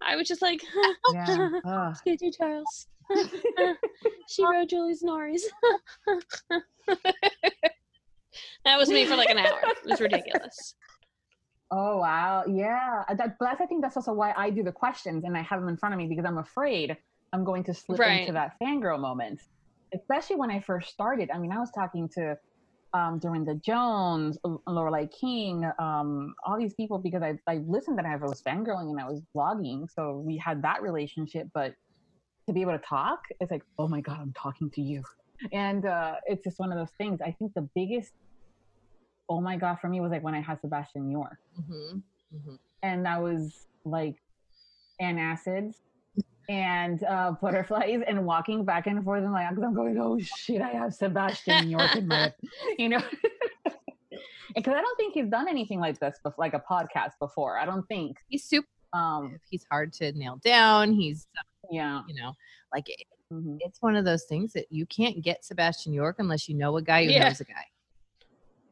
I 0.00 0.16
was 0.16 0.26
just 0.26 0.42
like, 0.42 0.62
Yeah. 1.12 1.50
Ugh. 1.64 1.96
KJ 2.06 2.36
Charles. 2.36 2.86
she 4.28 4.44
wrote 4.44 4.68
Julie 4.68 4.94
Norris. 5.02 5.48
that 8.64 8.78
was 8.78 8.88
me 8.88 9.04
for 9.04 9.16
like 9.16 9.28
an 9.30 9.38
hour. 9.38 9.60
It 9.84 9.90
was 9.90 10.00
ridiculous. 10.00 10.74
Oh 11.70 11.98
wow, 11.98 12.44
yeah. 12.46 13.04
Uh, 13.08 13.14
That, 13.14 13.36
that's, 13.40 13.60
I 13.60 13.66
think 13.66 13.82
that's 13.82 13.96
also 13.96 14.12
why 14.12 14.32
I 14.36 14.50
do 14.50 14.62
the 14.62 14.72
questions 14.72 15.24
and 15.24 15.36
I 15.36 15.42
have 15.42 15.60
them 15.60 15.68
in 15.68 15.76
front 15.76 15.94
of 15.94 15.98
me 15.98 16.06
because 16.06 16.24
I'm 16.24 16.38
afraid 16.38 16.96
I'm 17.32 17.44
going 17.44 17.64
to 17.64 17.74
slip 17.74 17.98
Right. 17.98 18.20
into 18.20 18.32
that 18.32 18.56
fangirl 18.60 18.98
moment, 19.00 19.40
especially 19.94 20.36
when 20.36 20.50
I 20.50 20.60
first 20.60 20.90
started. 20.90 21.30
I 21.32 21.38
mean, 21.38 21.50
I 21.52 21.58
was 21.58 21.70
talking 21.70 22.08
to 22.10 22.36
um, 22.94 23.20
Darynda 23.20 23.60
Jones, 23.60 24.38
Lorelei 24.66 25.06
King, 25.06 25.64
um, 25.78 26.34
all 26.44 26.58
these 26.58 26.74
people 26.74 26.98
because 26.98 27.22
I, 27.22 27.38
I 27.46 27.56
listened 27.66 27.98
and 27.98 28.06
I 28.06 28.16
was 28.16 28.42
fangirling 28.42 28.90
and 28.90 29.00
I 29.00 29.08
was 29.08 29.22
blogging, 29.34 29.90
so 29.90 30.22
we 30.24 30.36
had 30.36 30.62
that 30.62 30.82
relationship. 30.82 31.48
But 31.54 31.74
to 32.46 32.52
be 32.52 32.60
able 32.60 32.72
to 32.72 32.78
talk, 32.78 33.20
it's 33.40 33.50
like, 33.50 33.62
oh 33.78 33.88
my 33.88 34.00
god, 34.00 34.18
I'm 34.20 34.32
talking 34.34 34.70
to 34.70 34.82
you, 34.82 35.02
and 35.52 35.86
uh, 35.86 36.16
it's 36.26 36.44
just 36.44 36.58
one 36.58 36.72
of 36.72 36.78
those 36.78 36.92
things. 36.98 37.20
I 37.20 37.32
think 37.32 37.54
the 37.54 37.68
biggest, 37.74 38.12
oh 39.28 39.40
my 39.40 39.56
god, 39.56 39.78
for 39.80 39.88
me 39.88 40.00
was 40.00 40.10
like 40.10 40.22
when 40.22 40.34
I 40.34 40.40
had 40.40 40.60
Sebastian 40.60 41.10
York 41.10 41.38
hmm 41.56 41.98
hmm 42.32 42.54
and 42.82 43.04
that 43.06 43.22
was 43.22 43.66
like 43.84 44.16
antacids 45.00 45.76
and 46.48 47.02
uh, 47.04 47.32
butterflies 47.40 48.00
and 48.06 48.24
walking 48.26 48.64
back 48.64 48.86
and 48.86 49.02
forth 49.04 49.22
in 49.24 49.30
my 49.30 49.48
because 49.48 49.64
I'm 49.64 49.74
going, 49.74 49.98
oh 49.98 50.18
shit, 50.18 50.60
I 50.60 50.70
have 50.70 50.94
Sebastian 50.94 51.68
York 51.70 51.94
in 51.96 52.08
my, 52.08 52.32
you 52.78 52.88
know, 52.88 53.00
because 54.54 54.74
I 54.74 54.80
don't 54.80 54.96
think 54.96 55.14
he's 55.14 55.28
done 55.28 55.48
anything 55.48 55.80
like 55.80 55.98
this, 55.98 56.18
before, 56.22 56.44
like 56.44 56.54
a 56.54 56.60
podcast 56.68 57.12
before. 57.20 57.58
I 57.58 57.64
don't 57.64 57.86
think. 57.88 58.18
He's 58.28 58.44
super. 58.44 58.66
Um, 58.92 59.38
He's 59.48 59.64
hard 59.70 59.92
to 59.94 60.12
nail 60.12 60.38
down. 60.44 60.92
He's, 60.92 61.26
yeah, 61.70 62.02
you 62.06 62.14
know, 62.20 62.34
like 62.74 62.88
it- 62.90 63.06
mhm. 63.32 63.56
it's 63.60 63.80
one 63.80 63.96
of 63.96 64.04
those 64.04 64.24
things 64.24 64.52
that 64.52 64.66
you 64.70 64.84
can't 64.84 65.22
get 65.22 65.44
Sebastian 65.44 65.94
York 65.94 66.16
unless 66.18 66.46
you 66.48 66.54
know 66.54 66.76
a 66.76 66.82
guy 66.82 67.04
who 67.06 67.10
Yeah. 67.12 67.28
knows 67.28 67.40
a 67.40 67.44
guy. 67.44 67.64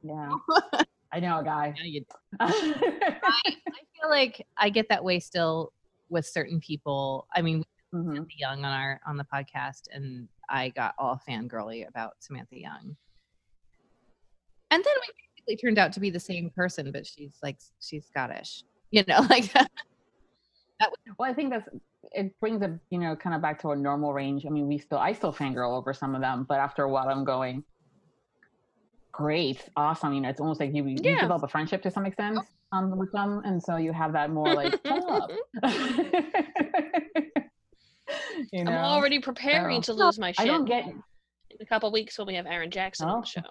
yeah. 0.03 0.31
I 1.12 1.19
know 1.21 1.39
a 1.41 1.43
guy. 1.45 1.75
I, 2.41 2.47
I 2.47 3.53
feel 4.00 4.11
like 4.11 4.47
I 4.57 4.69
get 4.71 4.89
that 4.91 5.03
way 5.03 5.19
still 5.19 5.73
with 6.11 6.26
certain 6.26 6.61
people. 6.61 7.26
I 7.35 7.43
mean, 7.43 7.64
Mhm. 7.95 8.05
Samantha 8.14 8.37
Young 8.37 8.64
on 8.64 8.73
our 8.73 9.00
on 9.07 9.17
the 9.17 9.25
podcast, 9.25 9.83
and 9.93 10.29
I 10.49 10.69
got 10.71 10.95
all 10.99 11.21
fangirly 11.29 11.88
about 11.88 12.23
Samantha 12.23 12.59
Young. 12.59 12.97
And 14.71 14.85
then 14.85 14.95
we 15.00 15.12
basically 15.35 15.57
turned 15.57 15.79
out 15.79 15.93
to 15.95 16.00
be 16.00 16.11
the 16.11 16.21
same 16.21 16.50
person, 16.50 16.93
but 16.93 17.07
she's 17.07 17.37
like 17.43 17.59
she's 17.81 18.07
Scottish, 18.07 18.62
you 18.90 19.02
know, 19.09 19.21
like 19.31 19.52
Well, 21.19 21.29
I 21.31 21.35
think 21.35 21.50
that's 21.50 21.69
it 22.12 22.38
brings 22.40 22.62
it, 22.62 22.71
you 22.90 22.99
know, 22.99 23.14
kind 23.17 23.35
of 23.35 23.43
back 23.43 23.61
to 23.62 23.71
a 23.71 23.76
normal 23.76 24.12
range. 24.14 24.47
I 24.47 24.49
mean, 24.49 24.67
we 24.67 24.79
still, 24.79 24.99
I 24.99 25.12
still 25.12 25.33
fangirl 25.33 25.76
over 25.76 25.93
some 25.93 26.14
of 26.14 26.21
them, 26.23 26.45
but 26.49 26.59
after 26.59 26.83
a 26.85 26.88
while, 26.88 27.09
I'm 27.09 27.25
going, 27.25 27.62
great, 29.12 29.69
awesome. 29.76 30.14
You 30.14 30.23
know, 30.23 30.29
it's 30.31 30.40
almost 30.40 30.61
like 30.61 30.75
you, 30.75 30.85
you 30.87 30.97
Yeah. 31.02 31.21
develop 31.21 31.43
a 31.43 31.49
friendship 31.49 31.83
to 31.83 31.90
some 31.90 32.07
extent 32.07 32.38
um, 32.73 32.97
with 32.99 33.11
them, 33.12 33.43
and 33.45 33.62
so 33.62 33.77
you 33.77 33.93
have 33.93 34.12
that 34.12 34.31
more 34.31 34.55
like, 34.55 34.73
shut 34.87 35.11
up. 35.11 35.31
you 38.53 38.65
know, 38.65 38.71
I'm 38.73 38.85
already 38.85 39.21
preparing 39.21 39.83
so- 39.83 39.95
to 39.97 40.05
lose 40.05 40.19
my 40.19 40.29
I 40.29 40.33
shit. 40.33 40.47
don't 40.47 40.65
get. 40.65 40.87
in 40.87 41.03
a 41.61 41.67
couple 41.67 41.91
weeks 41.93 42.17
when 42.19 42.27
we 42.27 42.35
have 42.35 42.47
Aaron 42.47 42.71
Jackson 42.71 43.09
on 43.09 43.19
Oh. 43.19 43.21
the 43.21 43.27
show. 43.27 43.43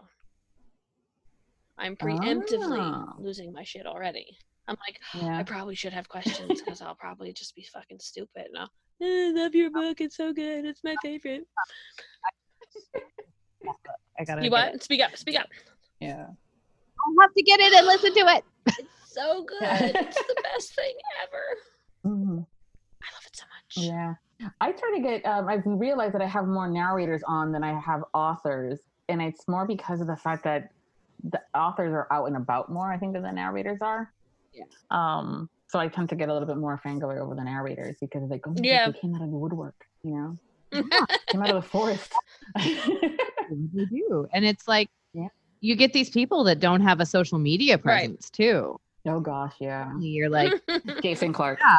I'm 1.78 1.96
preemptively 1.96 2.80
Ah. 2.80 3.14
losing 3.20 3.54
my 3.54 3.64
shit 3.64 3.86
already. 3.86 4.38
I'm 4.68 4.76
like, 4.88 5.00
I 5.24 5.44
probably 5.44 5.76
should 5.76 5.94
have 5.94 6.08
questions 6.10 6.62
because 6.62 6.82
I'll 6.82 6.96
probably 6.96 7.32
just 7.34 7.56
be 7.56 7.64
fucking 7.74 8.00
stupid. 8.00 8.46
And 8.54 8.58
I'll, 8.58 8.70
"Eh, 9.02 9.32
love 9.34 9.56
your 9.56 9.72
book. 9.72 10.00
It's 10.02 10.16
so 10.18 10.32
good. 10.34 10.66
It's 10.66 10.84
my 10.84 10.96
favorite. 11.02 11.48
I 14.20 14.24
gotta. 14.26 14.44
You 14.44 14.52
what? 14.52 14.84
Speak 14.84 15.02
up. 15.02 15.16
Speak 15.18 15.40
up. 15.40 15.48
Yeah. 16.00 16.26
I'll 16.28 17.22
have 17.22 17.34
to 17.34 17.44
get 17.44 17.60
it 17.60 17.74
and 17.74 17.88
listen 17.88 18.14
to 18.14 18.20
it. 18.36 18.44
It's 18.78 19.14
so 19.14 19.44
good. 19.44 19.58
it's 19.62 20.18
the 20.18 20.36
best 20.44 20.76
thing 20.76 20.94
ever. 21.24 22.14
Mhm. 22.16 22.46
I 23.02 23.08
love 23.14 23.24
it 23.26 23.36
so 23.36 23.46
much. 23.46 23.86
Yeah. 23.86 24.14
I 24.62 24.72
try 24.72 24.94
to 24.96 25.02
get, 25.02 25.26
um, 25.26 25.48
I've 25.48 25.64
realized 25.66 26.14
that 26.14 26.22
I 26.22 26.28
have 26.28 26.48
more 26.48 26.70
narrators 26.70 27.22
on 27.28 27.52
than 27.52 27.64
I 27.64 27.80
have 27.80 28.04
authors. 28.14 28.80
And 29.10 29.22
it's 29.22 29.48
more 29.48 29.66
because 29.68 30.02
of 30.02 30.08
the 30.08 30.16
fact 30.16 30.44
that 30.46 30.72
the 31.24 31.42
authors 31.54 31.92
are 31.92 32.08
out 32.12 32.26
and 32.26 32.38
about 32.38 32.72
more, 32.72 32.92
I 32.92 32.98
think, 32.98 33.14
than 33.14 33.24
the 33.24 33.32
narrators 33.32 33.80
are. 33.82 34.14
Yeah. 34.54 34.64
Um, 34.92 35.50
so 35.68 35.78
I 35.80 35.88
tend 35.88 36.10
to 36.10 36.16
get 36.16 36.30
a 36.30 36.34
little 36.34 36.48
bit 36.48 36.58
more 36.58 36.80
fangirly 36.86 37.20
over 37.20 37.36
the 37.36 37.44
narrators 37.44 37.98
because 38.00 38.24
it's 38.24 38.32
like, 38.32 38.48
oh, 38.48 38.52
my 38.52 38.56
God, 38.56 38.66
Yeah. 38.66 38.92
they 38.92 38.98
came 39.00 39.14
out 39.16 39.22
of 39.22 39.30
the 39.30 39.38
woodwork, 39.38 39.86
you 40.04 40.12
know? 40.16 40.38
came 41.28 41.42
out 41.42 41.50
of 41.50 41.62
the 41.64 41.70
forest. 41.70 42.12
They 43.50 43.86
do, 43.86 44.28
and 44.32 44.46
it's 44.46 44.68
like 44.68 44.90
Yeah. 45.14 45.30
You 45.62 45.76
get 45.76 45.94
these 45.94 46.10
people 46.10 46.44
that 46.46 46.60
don't 46.60 46.82
have 46.82 47.00
a 47.00 47.06
social 47.06 47.38
media 47.40 47.76
Right. 47.76 47.84
presence 47.84 48.30
too. 48.30 48.80
oh, 49.08 49.20
gosh, 49.20 49.56
yeah. 49.60 49.92
You're 50.00 50.30
like, 50.30 50.54
Jason 51.04 51.34
Clark. 51.34 51.60
Yeah. 51.62 51.78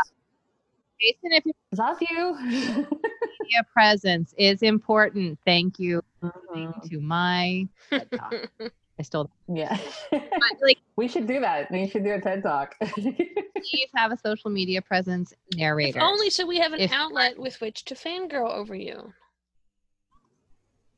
Jason, 1.01 1.33
if 1.33 1.45
your 1.47 1.55
Is 1.73 1.79
that 1.79 2.01
you? 2.01 2.37
media 3.41 3.65
presence 3.73 4.35
is 4.37 4.63
important, 4.63 5.39
thank 5.47 5.79
you 5.79 6.03
Mhm. 6.23 6.91
to 6.91 7.01
my. 7.01 7.67
TED 7.91 8.11
Talk. 8.13 8.35
I 8.99 9.03
stole. 9.03 9.31
Yeah. 9.49 9.79
But 10.11 10.23
like, 10.61 10.77
we 10.97 11.09
should 11.09 11.27
do 11.27 11.41
that. 11.41 11.71
We 11.71 11.89
should 11.89 12.05
do 12.05 12.13
a 12.13 12.21
TED 12.21 12.43
Talk. 12.43 12.75
please 12.81 13.89
have 13.95 14.13
a 14.13 14.19
social 14.19 14.51
media 14.51 14.83
presence. 14.83 15.33
If 15.53 15.59
Narrator. 15.59 16.01
only 16.03 16.29
so 16.29 16.47
we 16.47 16.59
have 16.59 16.75
an 16.75 16.81
If- 16.81 16.93
outlet 16.93 17.39
with 17.39 17.59
which 17.63 17.87
to 17.87 17.95
fangirl 17.95 18.51
over 18.53 18.75
you. 18.75 19.11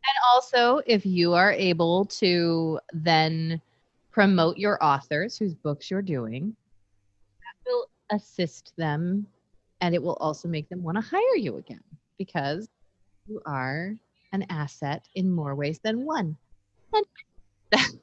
And 0.04 0.16
also, 0.34 0.82
if 0.86 1.06
you 1.06 1.32
are 1.34 1.52
able 1.52 2.04
to 2.06 2.80
then 2.92 3.60
promote 4.10 4.58
your 4.58 4.82
authors 4.84 5.38
whose 5.38 5.54
books 5.54 5.90
you're 5.90 6.02
doing, 6.02 6.54
that 7.40 7.70
will 7.70 7.86
assist 8.10 8.72
them 8.76 9.26
and 9.80 9.94
it 9.94 10.02
will 10.02 10.16
also 10.20 10.48
make 10.48 10.68
them 10.68 10.82
want 10.82 10.96
to 10.96 11.00
hire 11.00 11.36
you 11.36 11.56
again 11.56 11.82
because 12.18 12.68
you 13.26 13.40
are 13.46 13.96
an 14.32 14.44
asset 14.50 15.06
in 15.14 15.30
more 15.30 15.54
ways 15.54 15.80
than 15.82 16.04
one. 16.04 16.36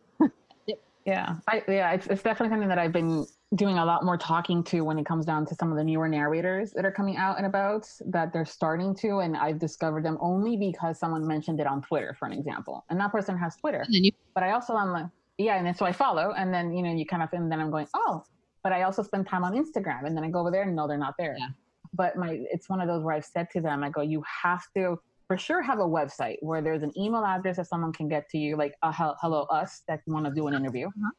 Yeah, 1.06 1.38
I, 1.48 1.64
yeah, 1.68 1.92
it's, 1.94 2.06
it's 2.06 2.22
definitely 2.22 2.54
something 2.54 2.70
that 2.70 2.78
I've 2.78 2.92
been 2.92 3.26
doing 3.56 3.80
a 3.80 3.86
lot 3.86 4.06
more 4.06 4.18
talking 4.18 4.64
to 4.64 4.82
when 4.82 5.00
it 5.00 5.06
comes 5.06 5.26
down 5.26 5.46
to 5.48 5.56
some 5.56 5.72
of 5.72 5.78
the 5.78 5.84
newer 5.84 6.08
narrators 6.08 6.72
that 6.72 6.86
are 6.86 6.92
coming 6.92 7.18
out 7.18 7.38
and 7.38 7.48
about 7.48 7.90
that 8.06 8.32
they're 8.32 8.46
starting 8.46 8.94
to, 8.96 9.20
and 9.20 9.36
I've 9.36 9.58
discovered 9.58 10.06
them 10.06 10.18
only 10.22 10.56
because 10.56 11.00
someone 11.00 11.26
mentioned 11.28 11.60
it 11.60 11.66
on 11.66 11.82
Twitter, 11.82 12.16
for 12.18 12.28
an 12.28 12.34
example, 12.34 12.86
and 12.90 13.00
that 13.00 13.12
person 13.12 13.38
has 13.38 13.56
Twitter, 13.56 13.82
And 13.82 13.94
then 13.94 14.04
you 14.04 14.12
but 14.36 14.44
I 14.44 14.52
also 14.52 14.78
am 14.78 14.92
like, 14.92 15.08
yeah, 15.38 15.56
and 15.56 15.66
then 15.66 15.74
so 15.74 15.86
I 15.86 15.92
follow, 15.92 16.34
and 16.38 16.54
then 16.54 16.72
you 16.74 16.84
know 16.84 16.94
you 16.94 17.06
kind 17.06 17.24
of, 17.24 17.30
and 17.34 17.52
then 17.52 17.60
I'm 17.60 17.72
going, 17.72 17.88
oh, 17.96 18.24
but 18.64 18.72
I 18.72 18.84
also 18.84 19.02
spend 19.02 19.28
time 19.28 19.44
on 19.44 19.54
Instagram, 19.54 20.06
and 20.06 20.16
then 20.16 20.24
I 20.24 20.30
go 20.30 20.40
over 20.40 20.52
there 20.52 20.64
and 20.64 20.76
no, 20.76 20.88
they're 20.88 20.98
not 20.98 21.16
there. 21.18 21.36
Yeah. 21.40 21.48
But 21.94 22.18
my, 22.18 22.40
it's 22.52 22.70
one 22.70 22.82
of 22.82 22.88
those 22.88 23.04
where 23.04 23.16
I've 23.16 23.26
said 23.26 23.50
to 23.52 23.62
them, 23.62 23.84
I 23.84 23.90
go, 23.90 24.02
you 24.02 24.24
have 24.44 24.64
to 24.76 25.00
for 25.28 25.38
sure 25.38 25.62
have 25.62 25.80
a 25.80 25.84
website 25.84 26.38
where 26.42 26.62
there's 26.62 26.84
an 26.84 26.92
email 26.98 27.24
address 27.24 27.58
that 27.58 27.68
someone 27.68 27.94
can 27.94 28.08
get 28.08 28.30
to 28.30 28.38
you, 28.38 28.58
like 28.58 28.76
uh, 28.84 28.94
a 29.00 29.16
hello 29.22 29.44
us 29.44 29.82
that 29.88 30.02
want 30.08 30.26
to 30.26 30.32
do 30.32 30.48
an 30.48 30.54
interview. 30.54 30.88
Uh-huh. 30.88 31.10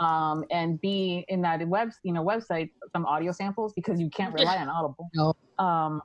Um, 0.00 0.44
and 0.50 0.80
be 0.80 1.24
in 1.28 1.42
that 1.42 1.66
web, 1.68 1.90
you 2.04 2.12
know, 2.12 2.24
website 2.24 2.70
some 2.94 3.04
audio 3.06 3.32
samples 3.32 3.72
because 3.74 4.00
you 4.00 4.08
can't 4.10 4.32
rely 4.32 4.56
on 4.58 4.68
Audible. 4.68 5.10
No. 5.14 5.34
Um, 5.58 6.00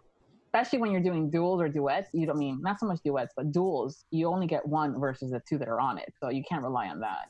especially 0.48 0.80
when 0.80 0.92
you're 0.92 1.02
doing 1.02 1.30
duels 1.30 1.62
or 1.62 1.68
duets. 1.70 2.10
You 2.14 2.26
don't 2.28 2.38
mean 2.38 2.60
not 2.62 2.80
so 2.80 2.86
much 2.86 3.00
duets, 3.06 3.34
but 3.36 3.52
duels. 3.52 4.06
You 4.12 4.28
only 4.28 4.48
get 4.48 4.66
one 4.68 5.00
versus 5.00 5.32
the 5.32 5.42
two 5.48 5.58
that 5.60 5.68
are 5.68 5.80
on 5.80 5.98
it, 5.98 6.12
so 6.22 6.30
you 6.30 6.44
can't 6.48 6.64
rely 6.64 6.88
on 6.90 7.00
that. 7.02 7.28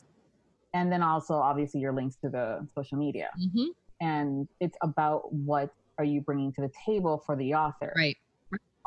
and 0.76 0.92
then 0.92 1.04
also 1.04 1.36
obviously 1.36 1.80
your 1.80 1.94
links 1.94 2.16
to 2.24 2.30
the 2.30 2.68
social 2.74 2.98
media. 2.98 3.30
hmm 3.38 3.66
And 4.02 4.48
it's 4.60 4.76
about 4.82 5.32
what 5.32 5.70
are 6.00 6.04
you 6.06 6.22
bringing 6.22 6.52
to 6.54 6.62
the 6.62 6.72
table 6.86 7.22
for 7.26 7.36
the 7.36 7.54
author. 7.54 7.94
Right. 7.96 8.18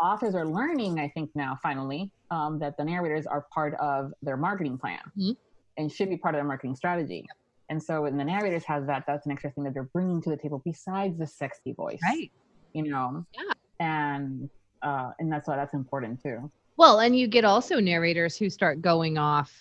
Authors 0.02 0.34
are 0.34 0.44
learning, 0.46 0.98
I 0.98 1.08
think 1.14 1.30
now 1.34 1.56
finally, 1.62 2.10
um, 2.30 2.58
that 2.58 2.76
the 2.76 2.84
narrators 2.84 3.24
are 3.26 3.46
part 3.54 3.74
of 3.80 4.12
their 4.22 4.36
marketing 4.36 4.76
plan 4.78 4.98
Mhm. 5.16 5.36
and 5.78 5.90
should 5.92 6.08
be 6.10 6.16
part 6.16 6.34
of 6.34 6.38
their 6.40 6.44
marketing 6.48 6.74
strategy. 6.76 7.24
And 7.68 7.82
so 7.82 8.02
when 8.02 8.16
the 8.16 8.24
narrators 8.24 8.64
has 8.64 8.86
that, 8.86 9.04
that's 9.06 9.26
an 9.26 9.32
extra 9.32 9.50
thing 9.50 9.64
that 9.64 9.74
they're 9.74 9.90
bringing 9.92 10.22
to 10.22 10.30
the 10.30 10.36
table 10.36 10.62
besides 10.64 11.18
the 11.18 11.26
sexy 11.26 11.72
voice. 11.72 12.00
Right. 12.04 12.30
You 12.72 12.84
know. 12.84 13.26
Yeah. 13.34 13.52
And 13.80 14.48
uh, 14.82 15.10
and 15.18 15.32
that's 15.32 15.48
why 15.48 15.56
that's 15.56 15.74
important 15.74 16.22
too. 16.22 16.50
Well, 16.76 17.00
and 17.00 17.16
you 17.16 17.26
get 17.26 17.44
also 17.44 17.80
narrators 17.80 18.36
who 18.36 18.50
start 18.50 18.82
going 18.82 19.18
off 19.18 19.52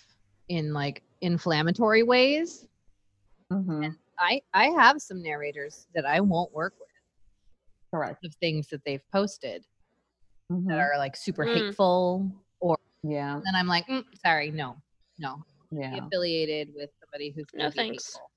in 0.48 0.72
like 0.72 1.02
inflammatory 1.20 2.02
ways. 2.02 2.66
hmm 3.50 3.88
I 4.18 4.40
I 4.54 4.66
have 4.66 5.00
some 5.02 5.22
narrators 5.22 5.88
that 5.94 6.06
I 6.06 6.20
won't 6.20 6.52
work 6.52 6.74
with 6.78 6.88
Correct. 7.92 8.24
of 8.24 8.34
things 8.36 8.68
that 8.68 8.82
they've 8.84 9.02
posted 9.12 9.64
Mhm. 10.50 10.68
that 10.68 10.78
are 10.78 10.96
like 10.98 11.16
super 11.16 11.44
Mm. 11.44 11.52
hateful, 11.54 12.30
or 12.60 12.78
Yeah. 13.02 13.40
then 13.44 13.54
I'm 13.54 13.66
like, 13.66 13.86
mm, 13.88 14.04
sorry, 14.14 14.50
no, 14.50 14.76
no, 15.18 15.42
be 15.70 15.78
Yeah. 15.80 16.06
affiliated 16.06 16.72
with 16.74 16.90
somebody 17.06 17.30
who's 17.30 17.46
No 17.54 17.70
thanks. 17.70 18.04
hateful. 18.04 18.30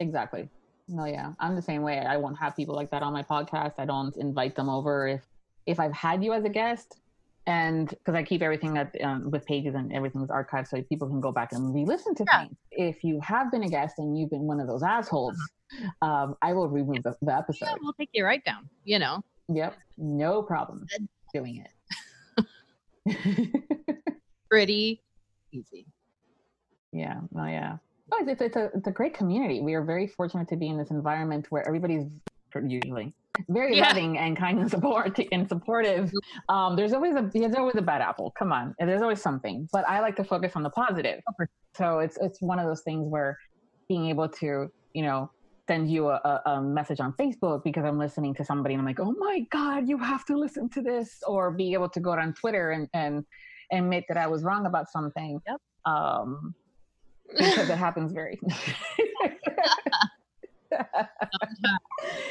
Exactly. 0.00 0.48
No, 0.88 1.04
yeah, 1.04 1.32
I'm 1.38 1.54
the 1.54 1.62
same 1.62 1.82
way. 1.82 1.98
I 1.98 2.16
won't 2.16 2.38
have 2.38 2.56
people 2.56 2.74
like 2.74 2.90
that 2.90 3.02
on 3.02 3.12
my 3.12 3.22
podcast. 3.22 3.74
I 3.78 3.84
don't 3.84 4.16
invite 4.16 4.54
them 4.56 4.68
over 4.68 5.06
if 5.06 5.22
if 5.66 5.78
I've 5.78 5.92
had 5.92 6.24
you 6.24 6.32
as 6.32 6.44
a 6.44 6.48
guest, 6.48 6.98
and 7.46 7.88
because 7.90 8.14
I 8.14 8.22
keep 8.22 8.40
everything 8.40 8.72
that 8.74 8.94
um, 9.02 9.30
with 9.30 9.44
pages 9.44 9.74
and 9.74 9.92
everything's 9.92 10.30
archived, 10.30 10.68
so 10.68 10.80
people 10.82 11.08
can 11.08 11.20
go 11.20 11.30
back 11.30 11.52
and 11.52 11.74
re-listen 11.74 12.14
to 12.14 12.24
Yeah. 12.26 12.40
things. 12.44 12.56
If 12.70 13.04
you 13.04 13.20
have 13.20 13.50
been 13.50 13.64
a 13.64 13.68
guest 13.68 13.98
and 13.98 14.18
you've 14.18 14.30
been 14.30 14.44
one 14.46 14.60
of 14.60 14.66
those 14.66 14.82
assholes, 14.82 15.36
um, 16.00 16.36
I 16.40 16.54
will 16.54 16.68
remove 16.70 17.02
the, 17.02 17.10
the 17.20 17.32
Yeah, 17.32 17.38
episode. 17.38 17.68
we'll 17.82 17.92
take 17.92 18.08
you 18.14 18.24
right 18.24 18.42
down. 18.44 18.70
You 18.84 18.98
know, 18.98 19.22
Yep, 19.50 19.76
no 19.98 20.42
problem 20.42 20.86
doing 21.34 21.62
it. 21.64 22.46
pretty 24.50 25.02
easy. 25.52 25.86
Yeah, 26.92 27.20
oh 27.36 27.46
yeah. 27.46 27.76
Oh, 28.12 28.24
it's, 28.26 28.40
it's, 28.40 28.56
a 28.56 28.70
it's 28.74 28.86
a 28.86 28.90
great 28.90 29.14
community. 29.14 29.60
We 29.60 29.74
are 29.74 29.84
very 29.84 30.06
fortunate 30.06 30.48
to 30.48 30.56
be 30.56 30.68
in 30.68 30.78
this 30.78 30.90
environment 30.90 31.46
where 31.50 31.66
everybody's 31.66 32.04
usually 32.66 33.12
very 33.48 33.76
Yeah. 33.76 33.88
loving 33.88 34.16
and 34.18 34.36
kind 34.36 34.58
and 34.58 34.70
support 34.70 35.18
and 35.30 35.46
supportive. 35.48 36.10
Um, 36.48 36.74
there's 36.76 36.92
always 36.94 37.14
a 37.14 37.30
there's 37.32 37.54
always 37.54 37.76
a 37.76 37.82
bad 37.82 38.00
apple. 38.00 38.32
Come 38.38 38.52
on, 38.52 38.74
there's 38.78 39.02
always 39.02 39.20
something. 39.20 39.68
But 39.72 39.86
I 39.88 40.00
like 40.00 40.16
to 40.16 40.24
focus 40.24 40.52
on 40.56 40.62
the 40.62 40.70
positive. 40.70 41.20
So 41.74 41.98
it's 41.98 42.16
it's 42.20 42.40
one 42.40 42.58
of 42.58 42.66
those 42.66 42.80
things 42.82 43.06
where 43.08 43.38
being 43.88 44.08
able 44.08 44.28
to 44.28 44.70
you 44.94 45.02
know 45.02 45.30
send 45.68 45.90
you 45.90 46.08
a, 46.08 46.14
a, 46.14 46.50
a 46.52 46.62
message 46.62 46.98
on 46.98 47.12
Facebook 47.12 47.62
because 47.62 47.84
I'm 47.84 47.98
listening 47.98 48.34
to 48.36 48.44
somebody 48.44 48.72
and 48.74 48.80
I'm 48.80 48.86
like, 48.86 49.00
oh 49.00 49.14
my 49.18 49.40
god, 49.50 49.86
you 49.86 49.98
have 49.98 50.24
to 50.24 50.36
listen 50.38 50.70
to 50.70 50.80
this, 50.80 51.22
or 51.26 51.50
be 51.50 51.74
able 51.74 51.90
to 51.90 52.00
go 52.00 52.12
on 52.12 52.32
Twitter 52.32 52.70
and 52.70 52.88
and 52.94 53.24
admit 53.70 54.04
that 54.08 54.16
I 54.16 54.26
was 54.26 54.42
wrong 54.42 54.64
about 54.64 54.88
something. 54.90 55.40
Yep. 55.46 55.60
Um, 55.84 56.54
because 57.36 57.68
it 57.68 57.78
happens 57.78 58.12
very 58.12 58.38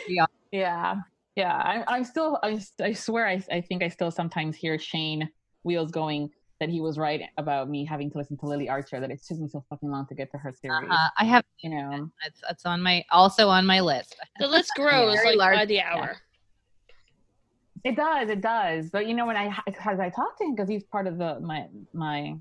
Yeah. 0.08 0.26
yeah. 0.52 0.96
Yeah. 1.36 1.54
I, 1.56 1.84
i'm 1.88 2.04
still 2.04 2.40
I, 2.44 2.60
I 2.82 2.94
swear 2.94 3.28
I, 3.28 3.44
I 3.52 3.62
think 3.62 3.84
i 3.84 3.90
still 3.90 4.12
sometimes 4.12 4.56
hear 4.56 4.78
shane 4.80 5.30
wheels 5.64 5.92
going 5.92 6.30
that 6.60 6.70
he 6.70 6.82
was 6.82 6.98
right 6.98 7.22
about 7.38 7.70
me 7.70 7.86
having 7.86 8.10
to 8.12 8.18
listen 8.18 8.38
to 8.38 8.46
lily 8.46 8.70
archer 8.70 9.00
that 9.00 9.12
it 9.12 9.22
took 9.24 9.40
me 9.40 9.48
so 9.48 9.64
fucking 9.70 9.90
long 9.92 10.08
to 10.08 10.16
get 10.16 10.32
to 10.32 10.38
her 10.38 10.52
series. 10.52 10.90
Uh, 10.90 11.10
I 11.20 11.26
have 11.26 11.44
you 11.60 11.70
know? 11.70 12.10
It's, 12.26 12.42
it's 12.50 12.66
on 12.66 12.82
my 12.82 13.04
also 13.12 13.50
on 13.50 13.66
my 13.66 13.80
list. 13.80 14.16
the 14.40 14.48
list 14.48 14.72
grows 14.76 15.16
Very 15.16 15.30
like 15.30 15.38
large- 15.38 15.58
by 15.58 15.66
the 15.66 15.82
hour. 15.82 16.18
it 17.84 17.96
does 17.96 18.30
it 18.30 18.42
does. 18.42 18.90
But 18.90 19.08
you 19.08 19.14
know 19.14 19.28
when 19.28 19.38
i 19.38 19.56
as 19.86 20.00
i 20.00 20.10
talked 20.10 20.40
to 20.40 20.46
him 20.46 20.56
because 20.56 20.70
he's 20.70 20.84
part 20.86 21.06
of 21.06 21.18
the 21.20 21.40
my 21.42 21.68
my 21.94 22.36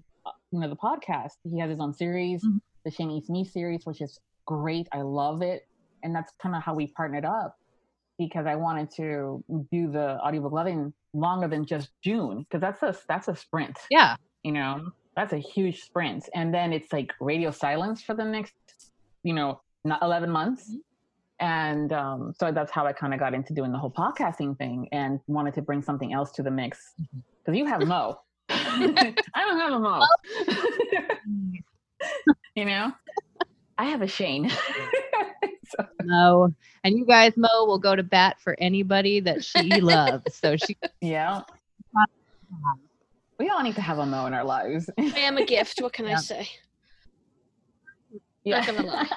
you 0.53 0.61
know 0.61 0.69
the 0.69 0.77
podcast 0.77 1.33
he 1.45 1.59
has 1.59 1.71
his 1.71 1.81
own 1.81 1.93
series 1.93 2.45
Mhm. 2.45 2.61
the 2.85 2.91
shane 2.91 3.11
East 3.11 3.31
me 3.31 3.45
series 3.45 3.85
which 3.85 4.01
is 4.01 4.21
great 4.47 4.89
i 4.93 5.01
love 5.03 5.43
it 5.43 5.67
and 6.03 6.15
that's 6.15 6.33
kind 6.41 6.55
of 6.55 6.63
how 6.63 6.75
we 6.75 6.87
partnered 6.89 7.25
up 7.25 7.59
because 8.19 8.47
i 8.47 8.55
wanted 8.55 8.91
to 8.93 9.43
do 9.73 9.91
the 9.91 10.19
audiobook 10.25 10.53
loving 10.53 10.93
longer 11.13 11.49
than 11.49 11.65
just 11.65 11.91
june 12.03 12.41
because 12.45 12.61
that's 12.61 12.83
a 12.83 12.95
that's 13.09 13.29
a 13.29 13.35
sprint 13.37 13.77
Yeah. 13.91 14.17
you 14.43 14.53
know 14.53 14.91
that's 15.17 15.33
a 15.33 15.39
huge 15.39 15.83
sprint 15.83 16.29
and 16.35 16.53
then 16.55 16.73
it's 16.73 16.93
like 16.93 17.13
radio 17.21 17.51
silence 17.51 18.03
for 18.03 18.15
the 18.15 18.25
next 18.25 18.55
you 19.23 19.33
know 19.35 19.61
not 19.85 20.01
11 20.03 20.31
months 20.31 20.71
Mhm. 20.73 20.79
and 21.41 21.93
um, 21.93 22.33
so 22.39 22.53
that's 22.53 22.71
how 22.71 22.87
i 22.87 22.93
kind 22.93 23.13
of 23.15 23.21
got 23.21 23.35
into 23.35 23.53
doing 23.53 23.73
the 23.73 23.79
whole 23.79 23.91
podcasting 23.91 24.57
thing 24.57 24.89
and 24.93 25.21
wanted 25.27 25.55
to 25.55 25.63
bring 25.63 25.83
something 25.83 26.13
else 26.13 26.31
to 26.33 26.43
the 26.43 26.51
mix 26.51 26.95
Mhm. 27.01 27.23
because 27.39 27.57
you 27.59 27.67
have 27.67 27.85
mo 27.87 28.21
i 28.51 29.15
don't 29.35 29.59
have 29.59 29.73
a 29.73 29.79
mo 29.79 30.07
you 32.55 32.65
know 32.65 32.93
i 33.79 33.85
have 33.87 34.03
a 34.03 34.07
shane 34.07 34.51
so, 35.69 35.87
Mo. 36.05 36.55
And 36.85 36.97
you 36.97 37.05
guys, 37.05 37.37
Mo 37.37 37.65
will 37.67 37.79
go 37.79 37.97
to 37.97 38.03
bat 38.03 38.41
for 38.41 38.57
anybody 38.61 39.21
that 39.21 39.45
she 39.45 39.81
loves. 39.81 40.35
So 40.35 40.57
she 40.57 40.77
yeah 41.01 41.43
we 43.39 43.49
all 43.49 43.63
need 43.63 43.75
to 43.75 43.81
have 43.81 43.99
a 43.99 44.07
mo 44.07 44.27
in 44.27 44.35
our 44.35 44.45
lives 44.45 44.89
I 44.99 45.19
am 45.21 45.37
a 45.39 45.45
gift. 45.45 45.81
What 45.81 45.93
can 45.93 46.07
I 46.07 46.15
say? 46.17 46.49
yeah 48.45 48.65
gonna 48.65 48.83
lie. 48.83 49.09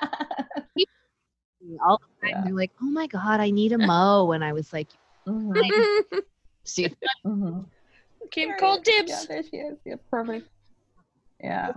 all 1.86 2.00
the 2.00 2.28
time 2.28 2.36
Yeah. 2.36 2.42
they're 2.44 2.54
like, 2.54 2.72
"Oh 2.82 2.90
my 2.90 3.08
god, 3.08 3.40
I 3.40 3.52
need 3.52 3.72
a 3.74 3.78
Mo," 3.78 4.32
and 4.32 4.44
I 4.44 4.54
was 4.54 4.74
like, 4.74 4.90
"See, 6.66 6.96
mhm. 7.26 7.66
There 8.36 8.58
called 8.58 8.84
dibs. 8.84 9.10
Yeah, 9.12 9.24
there 9.28 9.44
she 9.44 9.58
is. 9.58 9.78
Yeah, 9.86 9.96
perfect. 10.12 10.50
Yeah. 11.42 11.72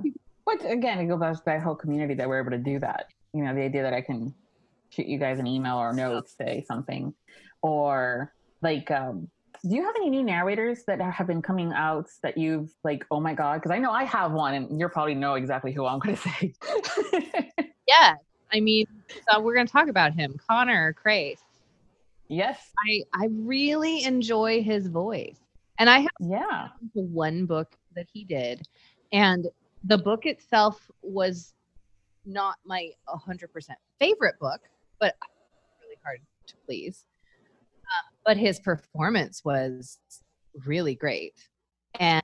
But 0.44 0.68
again, 0.70 0.98
it 0.98 1.06
goes 1.06 1.20
back 1.20 1.34
to 1.34 1.42
that 1.46 1.62
whole 1.62 1.74
community 1.76 2.14
that 2.14 2.28
we're 2.28 2.40
able 2.40 2.50
to 2.50 2.58
do 2.58 2.78
that. 2.80 3.06
You 3.32 3.44
know, 3.44 3.54
the 3.54 3.62
idea 3.62 3.82
that 3.82 3.94
I 3.94 4.00
can 4.00 4.34
shoot 4.90 5.06
you 5.06 5.18
guys 5.18 5.38
an 5.38 5.46
email 5.46 5.76
or 5.76 5.92
note, 5.92 6.28
say 6.28 6.64
something, 6.66 7.14
or 7.62 8.32
like, 8.60 8.90
um, 8.90 9.28
do 9.68 9.76
you 9.76 9.84
have 9.84 9.94
any 9.96 10.10
new 10.10 10.24
narrators 10.24 10.82
that 10.88 11.00
have 11.00 11.26
been 11.28 11.40
coming 11.40 11.72
out 11.72 12.08
that 12.22 12.36
you've 12.36 12.70
like, 12.82 13.06
oh 13.10 13.20
my 13.20 13.32
god? 13.34 13.54
Because 13.54 13.70
I 13.70 13.78
know 13.78 13.92
I 13.92 14.04
have 14.04 14.32
one, 14.32 14.54
and 14.54 14.78
you'll 14.80 14.88
probably 14.88 15.14
know 15.14 15.34
exactly 15.34 15.72
who 15.72 15.86
I'm 15.86 16.00
going 16.00 16.16
to 16.22 16.22
say. 16.28 16.54
yeah." 17.86 18.14
I 18.52 18.60
mean, 18.60 18.86
so 19.30 19.40
we're 19.40 19.54
gonna 19.54 19.66
talk 19.66 19.88
about 19.88 20.12
him, 20.12 20.38
Connor 20.48 20.92
Crais. 20.92 21.38
yes. 22.28 22.58
I 22.86 23.02
I 23.14 23.28
really 23.30 24.04
enjoy 24.04 24.62
his 24.62 24.88
voice, 24.88 25.38
and 25.78 25.88
I 25.90 26.00
have 26.00 26.10
Yeah. 26.20 26.68
the 26.94 27.02
one 27.02 27.46
book 27.46 27.76
that 27.94 28.06
he 28.12 28.24
did, 28.24 28.66
and 29.12 29.46
the 29.84 29.98
book 29.98 30.26
itself 30.26 30.90
was 31.02 31.54
not 32.24 32.56
my 32.64 32.90
100% 33.08 33.74
favorite 33.98 34.38
book, 34.38 34.60
but 35.00 35.16
really 35.80 35.96
hard 36.04 36.20
to 36.46 36.54
please. 36.66 37.04
Uh, 37.84 38.08
but 38.24 38.36
his 38.36 38.60
performance 38.60 39.44
was 39.44 39.98
really 40.66 40.94
great, 40.94 41.48
and 41.98 42.22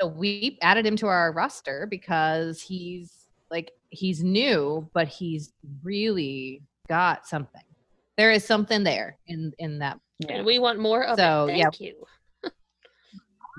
so 0.00 0.06
we 0.08 0.58
added 0.62 0.84
him 0.84 0.96
to 0.96 1.06
our 1.06 1.32
roster 1.32 1.86
because 1.86 2.60
he's 2.60 3.28
like 3.50 3.72
he's 3.90 4.22
new, 4.22 4.88
but 4.94 5.08
he's 5.08 5.52
really 5.82 6.62
got 6.88 7.26
something. 7.26 7.62
There 8.16 8.30
is 8.32 8.44
something 8.44 8.82
there 8.84 9.18
in 9.26 9.52
in 9.58 9.78
that. 9.78 9.98
Yeah. 10.18 10.36
And 10.36 10.46
we 10.46 10.58
want 10.58 10.78
more 10.78 11.04
of 11.04 11.16
So, 11.18 11.46
it. 11.46 11.56
yeah. 11.56 11.64
Thank 11.64 11.80
you. 11.80 12.04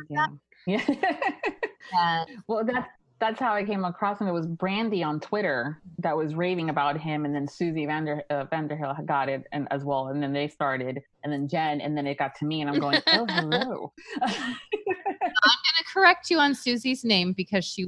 Yeah. 0.10 0.28
Well, 2.48 2.64
that's 2.66 2.88
that's 3.24 3.40
how 3.40 3.54
I 3.54 3.64
came 3.64 3.86
across 3.86 4.20
him. 4.20 4.28
It 4.28 4.34
was 4.34 4.48
Brandy 4.48 5.02
on 5.02 5.20
Twitter 5.22 5.82
that 6.00 6.16
was 6.16 6.36
raving 6.36 6.70
about 6.70 7.00
him, 7.00 7.24
and 7.24 7.34
then 7.34 7.48
Susie 7.48 7.86
Vander 7.86 8.22
uh, 8.30 8.46
Vanderhill 8.52 9.06
got 9.06 9.30
it, 9.30 9.46
and 9.54 9.66
as 9.72 9.86
well, 9.86 10.08
and 10.08 10.22
then 10.22 10.34
they 10.34 10.50
started, 10.50 11.02
and 11.24 11.32
then 11.32 11.48
Jen, 11.48 11.80
and 11.80 11.96
then 11.96 12.06
it 12.06 12.18
got 12.18 12.36
to 12.36 12.46
me, 12.46 12.60
and 12.60 12.70
I'm 12.70 12.80
going, 12.80 13.02
oh 13.08 13.26
hello. 13.30 13.94
I'm 14.22 14.30
gonna 14.32 15.86
correct 15.94 16.30
you 16.30 16.40
on 16.40 16.54
Susie's 16.54 17.06
name 17.06 17.32
because 17.32 17.64
she 17.64 17.86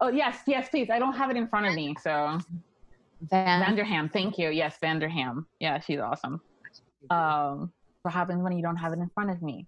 oh 0.00 0.08
yes, 0.08 0.38
yes, 0.46 0.68
please. 0.68 0.90
I 0.90 1.00
don't 1.00 1.14
have 1.14 1.30
it 1.30 1.36
in 1.36 1.48
front 1.48 1.66
of 1.66 1.74
me, 1.74 1.96
so 2.00 2.38
Van. 3.22 3.64
Vanderham. 3.64 4.08
Thank 4.08 4.38
you. 4.38 4.50
Yes, 4.50 4.76
Vanderham. 4.80 5.46
Yeah, 5.58 5.80
she's 5.80 5.98
awesome. 5.98 6.40
Um, 7.10 7.72
what 8.02 8.14
happens 8.14 8.42
when 8.44 8.52
you 8.52 8.62
don't 8.62 8.76
have 8.76 8.92
it 8.92 9.00
in 9.00 9.10
front 9.12 9.30
of 9.30 9.42
me? 9.42 9.66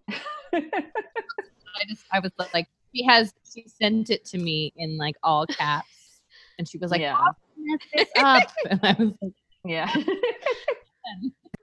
I 1.81 1.85
just 1.89 2.05
I 2.13 2.21
was 2.21 2.33
like 2.55 2.69
she 2.95 3.05
has 3.05 3.33
she 3.53 3.67
sent 3.67 4.11
it 4.11 4.25
to 4.27 4.39
me 4.39 4.73
in 4.77 4.97
like 4.97 5.17
all 5.23 5.47
caps 5.47 6.21
and 6.59 6.69
she 6.69 6.79
was 6.79 6.91
like 6.91 7.01
yeah, 7.01 7.17
"I'll 7.17 7.37
mess 7.57 7.81
this 7.95 8.09
up 8.19 8.51
and 8.71 8.81
I 8.83 8.97
was 8.99 9.13
like 9.23 9.33
yeah. 9.65 9.93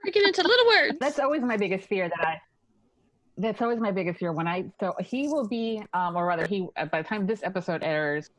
Breaking 0.02 0.22
into 0.24 0.42
little 0.42 0.66
words. 0.66 0.98
that's 1.00 1.18
always 1.18 1.42
my 1.42 1.56
biggest 1.56 1.88
fear 1.88 2.08
that 2.08 2.26
I 2.26 2.40
that's 3.36 3.62
always 3.62 3.78
my 3.78 3.92
biggest 3.92 4.18
fear 4.18 4.32
when 4.32 4.48
I 4.48 4.66
so 4.80 4.94
he 5.00 5.28
will 5.28 5.46
be 5.46 5.82
um 5.92 6.16
or 6.16 6.26
rather 6.26 6.46
he 6.46 6.66
uh, 6.76 6.86
by 6.86 7.02
the 7.02 7.08
time 7.08 7.26
this 7.26 7.42
episode 7.42 7.82
airs 7.82 8.30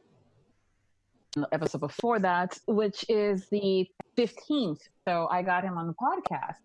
the 1.35 1.47
episode 1.51 1.79
before 1.79 2.19
that, 2.19 2.57
which 2.67 3.05
is 3.09 3.47
the 3.49 3.87
15th. 4.17 4.81
So 5.07 5.27
I 5.31 5.41
got 5.41 5.63
him 5.63 5.77
on 5.77 5.87
the 5.87 5.93
podcast. 5.93 6.57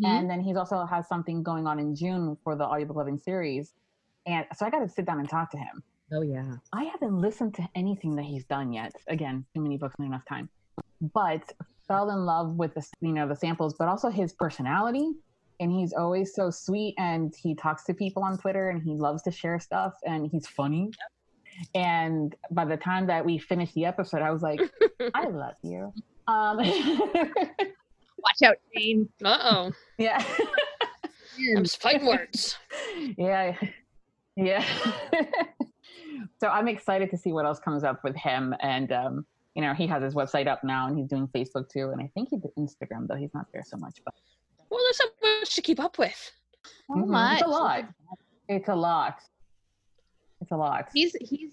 Mhm. 0.00 0.06
And 0.06 0.30
then 0.30 0.40
he's 0.40 0.56
also 0.56 0.86
has 0.86 1.08
something 1.08 1.42
going 1.42 1.66
on 1.66 1.78
in 1.78 1.94
June 1.94 2.36
for 2.42 2.56
the 2.56 2.64
audiobook 2.64 2.96
loving 2.96 3.18
series. 3.18 3.74
And 4.28 4.44
so 4.54 4.66
I 4.66 4.70
got 4.70 4.80
to 4.80 4.88
sit 4.88 5.06
down 5.06 5.18
and 5.18 5.28
talk 5.28 5.50
to 5.52 5.56
him. 5.56 5.82
oh 6.12 6.20
yeah. 6.20 6.56
I 6.72 6.84
haven't 6.84 7.18
listened 7.18 7.54
to 7.54 7.66
anything 7.74 8.14
that 8.16 8.24
he's 8.24 8.44
done 8.44 8.72
yet. 8.72 8.92
Again, 9.08 9.44
too 9.54 9.62
many 9.62 9.78
books, 9.78 9.94
not 9.98 10.04
enough 10.06 10.26
time. 10.28 10.50
But 11.14 11.50
fell 11.88 12.10
in 12.10 12.26
love 12.26 12.56
with 12.56 12.74
the 12.74 12.86
you 13.00 13.12
know 13.12 13.26
the 13.26 13.34
samples, 13.34 13.74
but 13.78 13.88
also 13.88 14.10
his 14.10 14.34
personality. 14.34 15.12
And 15.60 15.72
he's 15.72 15.92
always 15.92 16.34
so 16.34 16.50
sweet, 16.50 16.94
and 16.98 17.34
he 17.42 17.54
talks 17.54 17.82
to 17.84 17.94
people 17.94 18.22
on 18.22 18.38
Twitter, 18.38 18.68
and 18.68 18.80
he 18.80 18.92
loves 18.92 19.22
to 19.22 19.32
share 19.32 19.58
stuff, 19.58 19.94
and 20.06 20.28
he's 20.30 20.46
funny. 20.46 20.92
And 21.74 22.36
by 22.52 22.64
the 22.64 22.76
time 22.76 23.08
that 23.08 23.24
we 23.24 23.38
finished 23.38 23.74
the 23.74 23.84
episode, 23.86 24.22
I 24.22 24.30
was 24.30 24.42
like, 24.42 24.60
I 25.14 25.24
love 25.30 25.54
you. 25.64 25.92
Um, 26.28 26.58
Watch 26.58 28.42
out, 28.44 28.56
Jane. 28.76 29.08
Uh 29.24 29.38
oh. 29.42 29.72
yeah. 29.96 30.22
I'm 31.56 31.64
just 31.64 31.80
fighting 31.80 32.06
words. 32.06 32.56
yeah 33.16 33.56
yeah 34.38 34.64
so 36.40 36.48
i'm 36.48 36.68
excited 36.68 37.10
to 37.10 37.16
see 37.16 37.32
what 37.32 37.44
else 37.44 37.58
comes 37.58 37.82
up 37.82 38.02
with 38.04 38.14
him 38.14 38.54
and 38.60 38.92
um 38.92 39.26
you 39.54 39.62
know 39.62 39.74
he 39.74 39.86
has 39.86 40.02
his 40.02 40.14
website 40.14 40.46
up 40.46 40.62
now 40.62 40.86
and 40.86 40.96
he's 40.96 41.08
doing 41.08 41.26
facebook 41.34 41.68
too 41.68 41.90
and 41.90 42.00
i 42.00 42.08
think 42.14 42.28
he 42.30 42.36
did 42.38 42.50
instagram 42.56 43.06
though 43.08 43.16
he's 43.16 43.34
not 43.34 43.46
there 43.52 43.64
so 43.66 43.76
much 43.76 44.00
but 44.04 44.14
Well, 44.70 44.80
there's 44.84 44.98
so 44.98 45.04
much 45.40 45.54
to 45.56 45.62
keep 45.62 45.80
up 45.80 45.98
with. 45.98 46.30
So 46.86 46.94
Mhm. 46.94 47.08
much. 47.08 47.40
it's 47.40 47.42
a 47.42 47.50
lot 47.50 47.84
it's 48.48 48.68
a 48.68 48.74
lot 48.76 49.20
it's 50.40 50.52
a 50.52 50.56
lot 50.56 50.88
He's 50.94 51.14
he's 51.20 51.50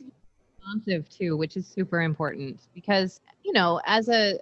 responsive 0.60 1.10
too, 1.10 1.36
which 1.38 1.58
is 1.58 1.66
super 1.68 2.02
important 2.02 2.60
because 2.74 3.20
you 3.44 3.54
know, 3.54 3.82
as 3.86 4.10
a 4.10 4.40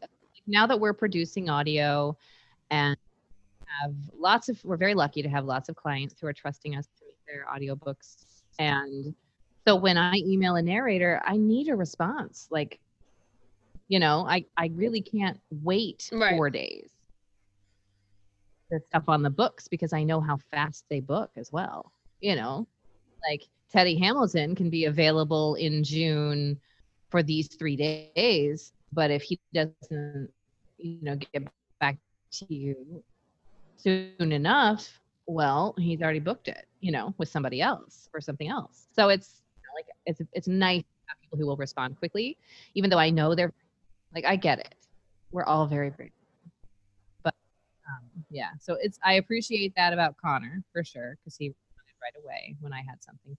now 0.48 0.68
that 0.68 0.80
we're 0.80 0.94
producing 0.94 1.50
audio 1.50 2.18
and 2.72 2.98
have 3.82 3.94
lots 4.18 4.50
of 4.50 4.64
we're 4.66 4.78
very 4.78 4.94
lucky 4.94 5.22
to 5.22 5.30
have 5.30 5.46
lots 5.46 5.70
of 5.70 5.76
clients 5.76 6.14
who 6.20 6.28
are 6.28 6.34
trusting 6.34 6.76
us 6.76 6.86
to 7.00 7.06
make 7.06 7.18
their 7.28 7.46
audiobooks 7.54 8.26
and 8.60 9.16
so 9.68 9.76
when 9.76 9.98
I 9.98 10.16
email 10.16 10.56
a 10.56 10.62
narrator, 10.62 11.22
I 11.26 11.38
need 11.38 11.70
a 11.70 11.76
response. 11.76 12.48
Like, 12.52 12.80
you 13.88 14.00
know, 14.00 14.26
I, 14.28 14.46
I 14.58 14.72
really 14.74 15.02
can't 15.02 15.40
wait 15.52 16.10
Right. 16.12 16.36
four 16.36 16.50
days. 16.50 16.90
The 18.72 18.80
stuff 18.88 19.08
on 19.08 19.22
the 19.24 19.30
books 19.30 19.68
because 19.68 19.94
I 19.94 20.04
know 20.04 20.20
how 20.20 20.38
fast 20.52 20.86
they 20.90 21.00
book 21.00 21.32
as 21.36 21.52
well. 21.52 21.92
You 22.22 22.36
know, 22.36 22.68
like 23.30 23.44
Teddy 23.72 23.98
Hamilton 23.98 24.56
can 24.56 24.70
be 24.70 24.86
available 24.86 25.56
in 25.56 25.84
June 25.84 26.60
for 27.10 27.22
these 27.24 27.56
three 27.56 27.76
days, 27.76 28.74
but 28.92 29.12
if 29.12 29.22
he 29.24 29.40
doesn't, 29.54 30.30
you 30.78 31.00
know, 31.02 31.16
get 31.16 31.48
back 31.80 31.98
to 32.34 32.54
you 32.54 33.04
soon 33.78 34.32
enough, 34.32 35.00
well, 35.28 35.76
he's 35.78 36.02
already 36.02 36.20
booked 36.20 36.48
it, 36.48 36.66
you 36.84 36.92
know, 36.92 37.16
with 37.18 37.30
somebody 37.30 37.62
else 37.62 38.10
or 38.14 38.20
something 38.20 38.50
else. 38.50 38.88
So 38.94 39.08
it's 39.08 39.42
like 39.74 39.86
it's 40.06 40.22
it's 40.34 40.48
nice 40.50 40.82
to 40.82 40.88
have 41.08 41.18
people 41.22 41.40
who 41.40 41.48
will 41.48 41.56
respond 41.56 41.98
quickly, 41.98 42.38
even 42.76 42.90
though 42.90 43.00
I 43.00 43.10
know 43.10 43.34
they're 43.34 43.54
like 44.14 44.26
I 44.26 44.36
get 44.36 44.60
it. 44.60 44.76
We're 45.32 45.46
all 45.46 45.66
very 45.66 45.90
very, 45.90 46.12
but 47.24 47.34
um, 47.90 48.26
yeah. 48.30 48.50
So 48.60 48.78
it's 48.82 49.00
I 49.04 49.14
appreciate 49.14 49.74
that 49.78 49.94
about 49.94 50.18
Connor 50.18 50.62
for 50.74 50.84
sure 50.84 51.18
because 51.24 51.38
he 51.38 51.48
responded 51.48 51.96
right 52.04 52.24
away 52.24 52.56
when 52.60 52.74
I 52.74 52.82
had 52.88 53.02
something. 53.02 53.38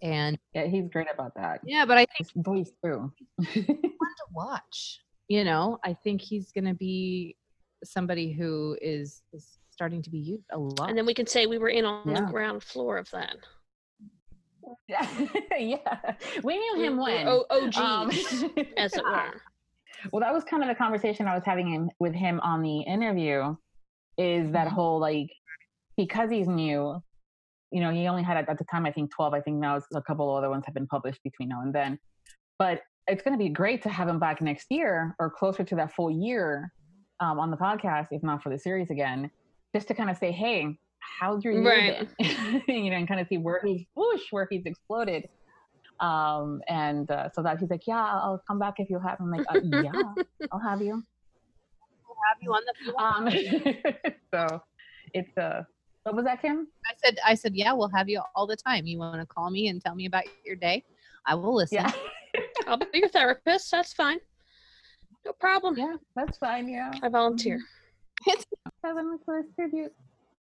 And 0.00 0.38
yeah 0.54 0.64
he's 0.64 0.88
great 0.88 1.08
about 1.12 1.34
that 1.34 1.60
yeah, 1.64 1.84
but 1.84 1.98
I 1.98 2.06
think 2.06 2.32
his 2.32 2.42
voice 2.42 2.72
too 2.82 3.12
fun 3.44 3.54
to 3.64 4.26
watch. 4.32 5.00
You 5.28 5.44
know, 5.44 5.78
I 5.84 5.92
think 5.92 6.22
he's 6.22 6.52
going 6.52 6.64
to 6.64 6.74
be 6.74 7.36
somebody 7.84 8.32
who 8.32 8.78
is 8.80 9.22
is 9.34 9.57
starting 9.78 10.02
to 10.02 10.10
be 10.10 10.18
used 10.18 10.42
a 10.50 10.58
lot. 10.58 10.88
And 10.88 10.98
then 10.98 11.06
we 11.06 11.14
can 11.14 11.28
say 11.28 11.46
we 11.46 11.56
were 11.58 11.68
in 11.68 11.84
on 11.84 12.12
the 12.12 12.22
ground 12.22 12.64
floor 12.64 12.96
of 12.98 13.08
that. 13.12 13.36
yeah 14.88 15.06
yeah 15.56 15.98
we 16.42 16.58
knew 16.58 16.82
him 16.84 16.96
when 16.96 17.28
O- 17.28 17.46
OGs, 17.48 17.76
Um, 17.78 18.10
as 18.76 18.94
it 18.96 19.04
were. 19.04 19.34
Well, 20.12 20.20
that 20.20 20.32
was 20.32 20.44
kind 20.44 20.62
of 20.62 20.68
the 20.68 20.74
conversation 20.76 21.26
I 21.26 21.34
was 21.34 21.44
having 21.44 21.74
in, 21.74 21.90
with 21.98 22.14
him 22.14 22.38
on 22.40 22.62
the 22.62 22.80
interview. 22.82 23.56
Is 24.16 24.50
that 24.52 24.66
Mhm. 24.68 24.72
whole 24.72 24.98
like 25.00 25.30
because 25.96 26.28
he's 26.30 26.46
new, 26.48 27.00
you 27.72 27.80
know, 27.80 27.90
he 27.92 28.06
only 28.08 28.22
had 28.22 28.36
at, 28.36 28.48
at 28.48 28.58
the 28.58 28.64
time 28.64 28.84
I 28.86 28.92
think 28.92 29.10
twelve. 29.12 29.32
I 29.34 29.40
think 29.40 29.56
now 29.58 29.80
a 29.94 30.02
couple 30.02 30.24
other 30.34 30.50
ones 30.50 30.64
have 30.66 30.74
been 30.74 30.86
published 30.88 31.20
between 31.24 31.48
now 31.50 31.62
and 31.62 31.72
then. 31.74 31.98
But 32.60 32.82
it's 33.08 33.22
going 33.22 33.36
to 33.38 33.42
be 33.46 33.48
great 33.48 33.82
to 33.84 33.88
have 33.88 34.08
him 34.08 34.18
back 34.20 34.40
next 34.40 34.66
year 34.70 35.14
or 35.20 35.30
closer 35.30 35.62
to 35.64 35.74
that 35.76 35.92
full 35.92 36.10
year 36.10 36.72
um, 37.20 37.38
on 37.40 37.50
the 37.50 37.56
podcast, 37.56 38.08
if 38.12 38.22
not 38.22 38.40
for 38.42 38.50
the 38.50 38.58
series 38.58 38.90
again, 38.90 39.28
just 39.78 39.86
to 39.88 39.94
kind 39.94 40.10
of 40.10 40.16
say, 40.16 40.32
hey, 40.32 40.76
how's 40.98 41.44
your 41.44 41.52
year 41.52 41.62
Right. 41.62 42.08
been? 42.18 42.62
you 42.68 42.90
know, 42.90 42.96
and 42.96 43.06
kind 43.06 43.20
of 43.20 43.28
see 43.28 43.38
where 43.38 43.60
he's 43.64 43.86
whoosh, 43.94 44.22
where 44.32 44.48
he's 44.50 44.66
exploded. 44.66 45.24
Um, 46.00 46.60
and 46.68 47.08
uh, 47.10 47.28
so 47.32 47.42
that 47.44 47.60
he's 47.60 47.70
like, 47.70 47.86
yeah, 47.86 48.04
I'll 48.04 48.42
come 48.46 48.58
back 48.58 48.74
if 48.78 48.90
you 48.90 48.98
have. 48.98 49.18
I'm 49.20 49.30
like, 49.30 49.42
uh, 49.48 49.60
yeah, 49.72 49.92
I'll 50.50 50.60
have 50.60 50.82
you. 50.82 50.94
have 50.94 52.38
you 52.42 52.52
on 52.52 52.62
the 52.66 53.02
Um, 53.02 54.12
so 54.34 54.60
it's 55.14 55.38
uh, 55.38 55.62
what 56.02 56.16
was 56.16 56.24
that, 56.24 56.42
Kim? 56.42 56.66
I 56.86 56.92
said 57.04 57.18
I 57.24 57.34
said, 57.34 57.54
"Yeah, 57.54 57.72
we'll 57.74 57.90
have 57.94 58.08
you 58.08 58.22
all 58.34 58.46
the 58.46 58.56
time. 58.56 58.86
You 58.86 58.98
want 58.98 59.20
to 59.20 59.26
call 59.26 59.50
me 59.50 59.68
and 59.68 59.80
tell 59.80 59.94
me 59.94 60.06
about 60.06 60.24
your 60.44 60.56
day? 60.56 60.84
I 61.26 61.34
will 61.34 61.54
listen." 61.54 61.76
Yeah, 61.76 61.92
I'll 62.66 62.78
be 62.78 62.86
your 62.94 63.08
therapist. 63.08 63.70
That's 63.70 63.92
fine. 63.92 64.18
No 65.26 65.32
problem. 65.32 65.76
yeah, 65.76 65.96
that's 66.16 66.38
fine. 66.38 66.68
Yeah, 66.68 66.92
I 67.02 67.08
volunteer. 67.08 67.60
seven 68.84 69.10
weeks 69.10 69.24
for 69.24 69.42
this 69.42 69.50
tribute. 69.54 69.92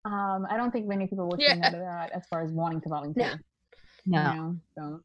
Um, 0.04 0.46
I 0.48 0.56
don't 0.56 0.70
think 0.70 0.86
many 0.86 1.06
people 1.06 1.28
would 1.28 1.40
say 1.40 1.46
Yeah. 1.48 1.54
no 1.56 1.70
to 1.70 1.76
that 1.78 2.10
as 2.12 2.26
far 2.28 2.42
as 2.42 2.52
wanting 2.52 2.80
to 2.82 2.88
volunteer. 2.88 3.40
No, 4.06 4.30
You 4.30 4.36
know, 4.36 4.56
so 4.74 5.00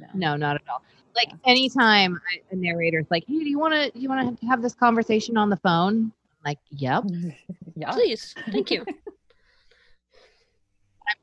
no. 0.00 0.06
no, 0.14 0.36
not 0.36 0.56
at 0.56 0.62
all. 0.70 0.82
Like 1.14 1.32
anytime 1.44 2.20
I, 2.32 2.40
a 2.52 2.56
narrator's 2.56 3.06
like, 3.10 3.24
"Hey, 3.26 3.40
do 3.40 3.48
you 3.48 3.58
want 3.58 3.74
to 3.74 3.90
do 3.90 4.00
you 4.00 4.08
want 4.08 4.38
to 4.40 4.46
have 4.46 4.62
this 4.62 4.74
conversation 4.74 5.36
on 5.36 5.50
the 5.50 5.56
phone?" 5.56 6.04
I'm 6.04 6.12
like, 6.44 6.58
"Yep." 6.70 7.04
yeah. 7.76 7.90
Please. 7.92 8.34
Thank 8.52 8.70
you. 8.70 8.82
I'm 8.88 8.94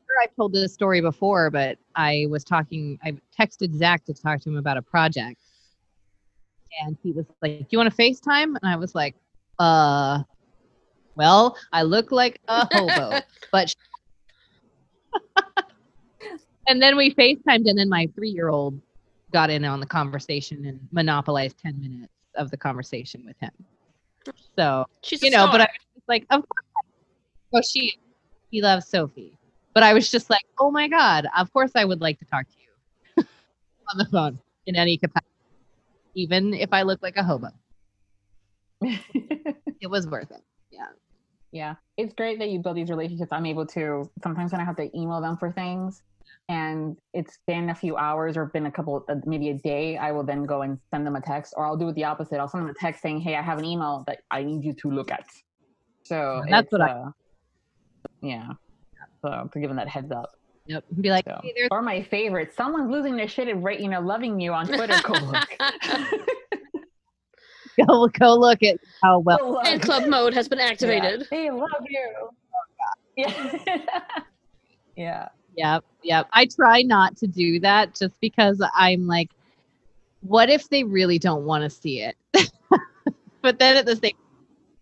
sure 0.05 0.15
I've 0.23 0.35
told 0.35 0.53
this 0.53 0.73
story 0.73 1.01
before, 1.01 1.49
but 1.49 1.77
I 1.95 2.25
was 2.29 2.43
talking. 2.43 2.99
I 3.03 3.15
texted 3.39 3.73
Zach 3.75 4.03
to 4.05 4.13
talk 4.13 4.41
to 4.41 4.49
him 4.49 4.57
about 4.57 4.77
a 4.77 4.81
project, 4.81 5.39
and 6.85 6.97
he 7.01 7.11
was 7.11 7.25
like, 7.41 7.59
"Do 7.59 7.65
you 7.69 7.77
want 7.77 7.95
to 7.95 8.01
FaceTime?" 8.01 8.55
And 8.61 8.63
I 8.63 8.75
was 8.75 8.93
like, 8.95 9.15
"Uh, 9.59 10.23
well, 11.15 11.57
I 11.71 11.83
look 11.83 12.11
like 12.11 12.39
a 12.47 12.67
hobo, 12.71 13.19
but." 13.51 13.73
and 16.67 16.81
then 16.81 16.97
we 16.97 17.13
FaceTimed, 17.13 17.69
and 17.69 17.77
then 17.77 17.89
my 17.89 18.09
three-year-old 18.15 18.79
got 19.31 19.49
in 19.49 19.65
on 19.65 19.79
the 19.79 19.85
conversation 19.85 20.65
and 20.65 20.79
monopolized 20.91 21.57
ten 21.57 21.79
minutes 21.79 22.13
of 22.35 22.51
the 22.51 22.57
conversation 22.57 23.23
with 23.25 23.37
him. 23.39 23.51
So 24.57 24.85
She's 25.01 25.21
you 25.21 25.31
know, 25.31 25.47
but 25.51 25.61
I 25.61 25.65
was 25.65 25.85
just 25.95 26.09
like, 26.09 26.25
of 26.29 26.41
course. 26.41 26.65
Oh, 27.53 27.61
she, 27.61 27.93
he 28.51 28.61
loves 28.61 28.87
Sophie. 28.87 29.37
But 29.73 29.83
I 29.83 29.93
was 29.93 30.09
just 30.09 30.29
like, 30.29 30.45
oh 30.59 30.71
my 30.71 30.87
God, 30.87 31.27
of 31.37 31.51
course 31.51 31.71
I 31.75 31.85
would 31.85 32.01
like 32.01 32.19
to 32.19 32.25
talk 32.25 32.45
to 32.47 32.55
you 32.57 33.25
on 33.91 33.97
the 33.97 34.05
phone 34.05 34.39
in 34.65 34.75
any 34.75 34.97
capacity, 34.97 35.27
even 36.15 36.53
if 36.53 36.71
I 36.71 36.83
look 36.83 37.01
like 37.01 37.17
a 37.17 37.23
hobo. 37.23 37.49
It 39.81 39.87
was 39.87 40.07
worth 40.07 40.31
it. 40.31 40.41
Yeah. 40.75 40.87
yeah 41.51 41.75
it's 41.97 42.13
great 42.13 42.37
that 42.39 42.49
you 42.49 42.59
build 42.59 42.75
these 42.77 42.89
relationships 42.89 43.31
i'm 43.31 43.45
able 43.45 43.65
to 43.67 44.09
sometimes 44.23 44.51
when 44.51 44.61
i 44.61 44.65
have 44.65 44.75
to 44.77 44.89
email 44.97 45.21
them 45.21 45.37
for 45.37 45.51
things 45.51 46.01
and 46.49 46.97
it's 47.13 47.39
been 47.47 47.69
a 47.69 47.75
few 47.75 47.95
hours 47.97 48.35
or 48.37 48.45
been 48.47 48.65
a 48.65 48.71
couple 48.71 49.03
uh, 49.09 49.15
maybe 49.25 49.49
a 49.49 49.53
day 49.71 49.97
i 49.97 50.11
will 50.11 50.23
then 50.23 50.45
go 50.45 50.61
and 50.63 50.77
send 50.91 51.05
them 51.07 51.15
a 51.15 51.21
text 51.21 51.53
or 51.57 51.65
i'll 51.65 51.77
do 51.77 51.87
it 51.89 51.95
the 51.95 52.03
opposite 52.03 52.37
i'll 52.39 52.47
send 52.47 52.63
them 52.63 52.69
a 52.69 52.79
text 52.79 53.01
saying 53.01 53.19
hey 53.21 53.35
i 53.35 53.41
have 53.41 53.57
an 53.59 53.65
email 53.65 54.03
that 54.07 54.19
i 54.31 54.43
need 54.43 54.63
you 54.63 54.73
to 54.73 54.89
look 54.91 55.11
at 55.11 55.25
so 56.03 56.41
Yeah, 56.47 56.51
that's 56.51 56.65
it's, 56.65 56.71
what 56.71 56.81
I- 56.81 56.91
uh, 56.91 57.09
yeah 58.21 58.47
so 59.23 59.49
to 59.53 59.59
give 59.59 59.69
them 59.69 59.77
that 59.77 59.87
heads 59.87 60.11
up 60.11 60.29
Yep. 60.67 60.83
Be 60.99 61.11
like, 61.11 61.25
so. 61.27 61.39
hey, 61.43 61.67
or 61.69 61.83
my 61.83 62.01
favorite 62.01 62.51
someone's 62.55 62.89
losing 62.89 63.15
their 63.15 63.27
shit 63.27 63.47
and 63.47 63.63
right 63.63 63.79
you 63.79 63.87
know 63.87 64.01
loving 64.01 64.39
you 64.39 64.51
on 64.51 64.65
twitter 64.67 64.97
go 65.03 65.13
look 65.13 65.47
go, 67.87 68.07
go 68.07 68.35
look 68.35 68.63
at 68.63 68.79
how 69.01 69.19
well. 69.19 69.37
Go 69.37 69.51
look. 69.51 69.65
Fan 69.65 69.79
club 69.79 70.05
mode 70.07 70.33
has 70.33 70.47
been 70.47 70.59
activated. 70.59 71.21
Yeah. 71.21 71.37
They 71.37 71.51
love 71.51 71.69
you. 71.87 72.13
Oh, 72.21 72.29
yeah. 73.15 73.57
yeah. 74.95 75.27
Yep. 75.55 75.85
Yep. 76.03 76.27
I 76.33 76.45
try 76.45 76.81
not 76.81 77.17
to 77.17 77.27
do 77.27 77.59
that 77.61 77.95
just 77.95 78.19
because 78.19 78.61
I'm 78.75 79.07
like, 79.07 79.31
what 80.21 80.49
if 80.49 80.69
they 80.69 80.83
really 80.83 81.19
don't 81.19 81.45
want 81.45 81.63
to 81.63 81.69
see 81.69 82.01
it? 82.01 82.17
but 83.41 83.59
then 83.59 83.77
at 83.77 83.85
the 83.85 83.95
same 83.95 84.15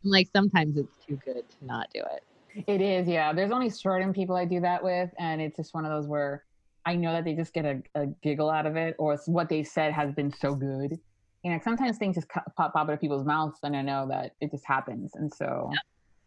I'm 0.04 0.10
like, 0.10 0.30
sometimes 0.34 0.78
it's 0.78 0.98
too 1.08 1.20
good 1.24 1.44
to 1.50 1.66
not 1.66 1.88
do 1.94 2.02
it. 2.02 2.64
It 2.68 2.82
is, 2.82 3.08
yeah. 3.08 3.34
There's 3.34 3.52
only 3.52 3.70
certain 3.70 4.14
people 4.14 4.36
I 4.36 4.46
do 4.46 4.60
that 4.62 4.84
with, 4.84 5.10
and 5.18 5.42
it's 5.42 5.58
just 5.58 5.74
one 5.74 5.86
of 5.86 5.92
those 5.92 6.08
where 6.08 6.44
I 6.86 6.96
know 6.96 7.14
that 7.14 7.24
they 7.24 7.34
just 7.34 7.54
get 7.54 7.66
a, 7.66 7.82
a 7.96 8.08
giggle 8.22 8.50
out 8.50 8.66
of 8.66 8.76
it, 8.76 8.96
or 9.00 9.14
it's 9.14 9.28
what 9.28 9.50
they 9.50 9.64
said 9.64 9.94
has 9.94 10.14
been 10.14 10.32
so 10.32 10.54
good. 10.54 11.00
You 11.44 11.52
know, 11.52 11.60
sometimes 11.64 11.98
things 11.98 12.16
just 12.16 12.30
pop 12.30 12.46
pop 12.56 12.74
out 12.76 12.90
of 12.90 13.02
people's 13.02 13.26
mouths, 13.26 13.60
and 13.64 13.76
I 13.76 13.82
know 13.82 14.08
that 14.10 14.32
it 14.40 14.52
just 14.52 14.66
happens. 14.66 15.12
And 15.16 15.34
so 15.34 15.72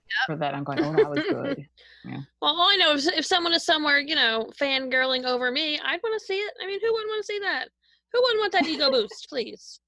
Yep. 0.09 0.27
for 0.27 0.37
that, 0.37 0.55
I'm 0.55 0.65
going, 0.65 0.81
oh, 0.81 0.93
that 0.93 1.11
was 1.11 1.23
good. 1.29 1.67
Yeah. 2.05 2.21
Well, 2.41 2.55
all 2.55 2.71
I 2.71 2.77
know 2.77 2.93
is 2.93 3.09
if 3.09 3.27
someone 3.27 3.53
is 3.53 3.65
somewhere, 3.65 3.99
you 3.99 4.15
know, 4.15 4.49
fangirling 4.61 5.25
over 5.25 5.51
me, 5.51 5.77
I'd 5.85 6.01
want 6.05 6.17
to 6.17 6.25
see 6.25 6.37
it. 6.37 6.53
I 6.63 6.67
mean, 6.69 6.79
who 6.81 6.93
wouldn't 6.93 7.09
want 7.09 7.21
to 7.23 7.27
see 7.27 7.41
that? 7.41 7.69
Who 8.13 8.23
wouldn't 8.23 8.41
want 8.41 8.53
that 8.53 8.65
ego 8.65 8.91
boost, 8.93 9.27
please? 9.29 9.81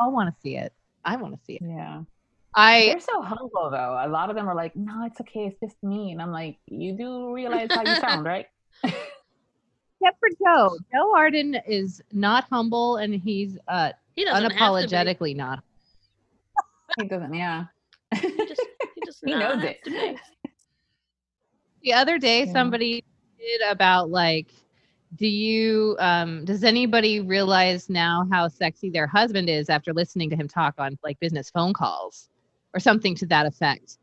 I 0.00 0.08
want 0.08 0.34
to 0.34 0.40
see 0.40 0.56
it. 0.56 0.72
I 1.04 1.16
want 1.16 1.34
to 1.34 1.44
see 1.44 1.56
it. 1.56 1.62
Yeah. 1.62 2.04
I 2.54 2.86
They're 2.86 3.00
so 3.00 3.20
humble, 3.20 3.68
though. 3.70 4.00
A 4.02 4.08
lot 4.08 4.30
of 4.30 4.36
them 4.36 4.48
are 4.48 4.54
like, 4.54 4.74
no, 4.74 5.04
it's 5.04 5.20
okay. 5.20 5.48
It's 5.48 5.60
just 5.60 5.76
me. 5.82 6.12
And 6.12 6.22
I'm 6.22 6.32
like, 6.32 6.56
you 6.64 6.96
do 6.96 7.34
realize 7.34 7.68
how 7.70 7.82
you 7.82 7.96
sound, 7.96 8.24
right? 8.24 8.46
Except 10.00 10.18
for 10.18 10.28
Joe. 10.42 10.78
Joe 10.92 11.14
Arden 11.14 11.56
is 11.66 12.02
not 12.12 12.44
humble, 12.50 12.96
and 12.96 13.14
he's 13.14 13.58
uh, 13.68 13.92
He 14.16 14.24
doesn't 14.24 14.50
have 14.52 14.52
to 14.78 14.86
unapologetically 14.86 15.36
not. 15.36 15.62
he 16.98 17.06
doesn't, 17.06 17.34
yeah. 17.34 17.66
He 18.14 18.46
just, 18.46 18.66
he 18.94 19.00
does 19.04 19.20
He 19.24 19.34
knows 19.34 19.62
it. 19.64 19.78
The 21.82 21.92
other 21.92 22.18
day, 22.18 22.44
Yeah. 22.44 22.52
somebody 22.52 23.04
did 23.38 23.60
about 23.70 24.10
like, 24.10 24.48
do 25.16 25.26
you 25.26 25.96
um 25.98 26.44
does 26.44 26.62
anybody 26.62 27.20
realize 27.20 27.90
now 27.90 28.26
how 28.30 28.46
sexy 28.46 28.90
their 28.90 29.08
husband 29.08 29.50
is 29.50 29.68
after 29.68 29.92
listening 29.92 30.30
to 30.30 30.36
him 30.36 30.46
talk 30.46 30.74
on 30.78 30.96
like 31.02 31.18
business 31.18 31.50
phone 31.50 31.72
calls 31.72 32.28
or 32.74 32.80
something 32.80 33.14
to 33.16 33.26
that 33.26 33.46
effect? 33.46 33.98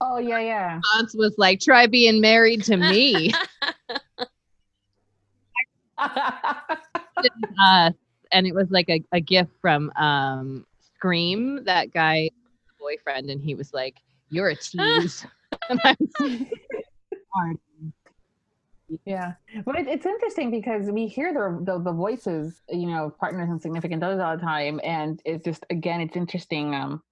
Oh, 0.00 0.18
yeah, 0.18 0.40
yeah. 0.40 0.80
Hans 0.84 1.14
was 1.14 1.34
like, 1.38 1.60
try 1.60 1.86
being 1.86 2.20
married 2.20 2.62
to 2.64 2.76
me. 2.76 3.32
uh, 7.60 7.90
and 8.32 8.46
it 8.46 8.54
was 8.54 8.70
like 8.70 8.88
a, 8.88 9.02
a 9.12 9.20
gift 9.20 9.50
from 9.60 9.90
um 9.96 10.66
Scream, 10.96 11.64
that 11.64 11.92
guy 11.92 12.30
boyfriend, 12.78 13.30
and 13.30 13.42
he 13.42 13.54
was 13.54 13.72
like, 13.72 13.96
You're 14.28 14.48
a 14.48 14.56
tease. 14.56 15.26
and 15.68 15.80
I 15.84 15.96
was 15.98 16.10
like, 16.20 16.48
"Hard." 17.34 17.56
Yeah, 19.04 19.34
but 19.64 19.76
it, 19.76 19.86
it's 19.86 20.06
interesting 20.06 20.50
because 20.50 20.90
we 20.90 21.06
hear 21.06 21.32
the, 21.32 21.64
the 21.64 21.78
the 21.78 21.92
voices, 21.92 22.60
you 22.68 22.86
know, 22.86 23.14
partners 23.20 23.48
and 23.48 23.60
significant 23.60 24.02
others 24.02 24.20
all 24.20 24.36
the 24.36 24.42
time, 24.42 24.80
and 24.82 25.20
it's 25.24 25.44
just 25.44 25.64
again, 25.70 26.00
it's 26.00 26.16
interesting 26.16 26.74
um, 26.74 27.02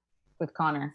with 0.40 0.53
Connor. 0.55 0.94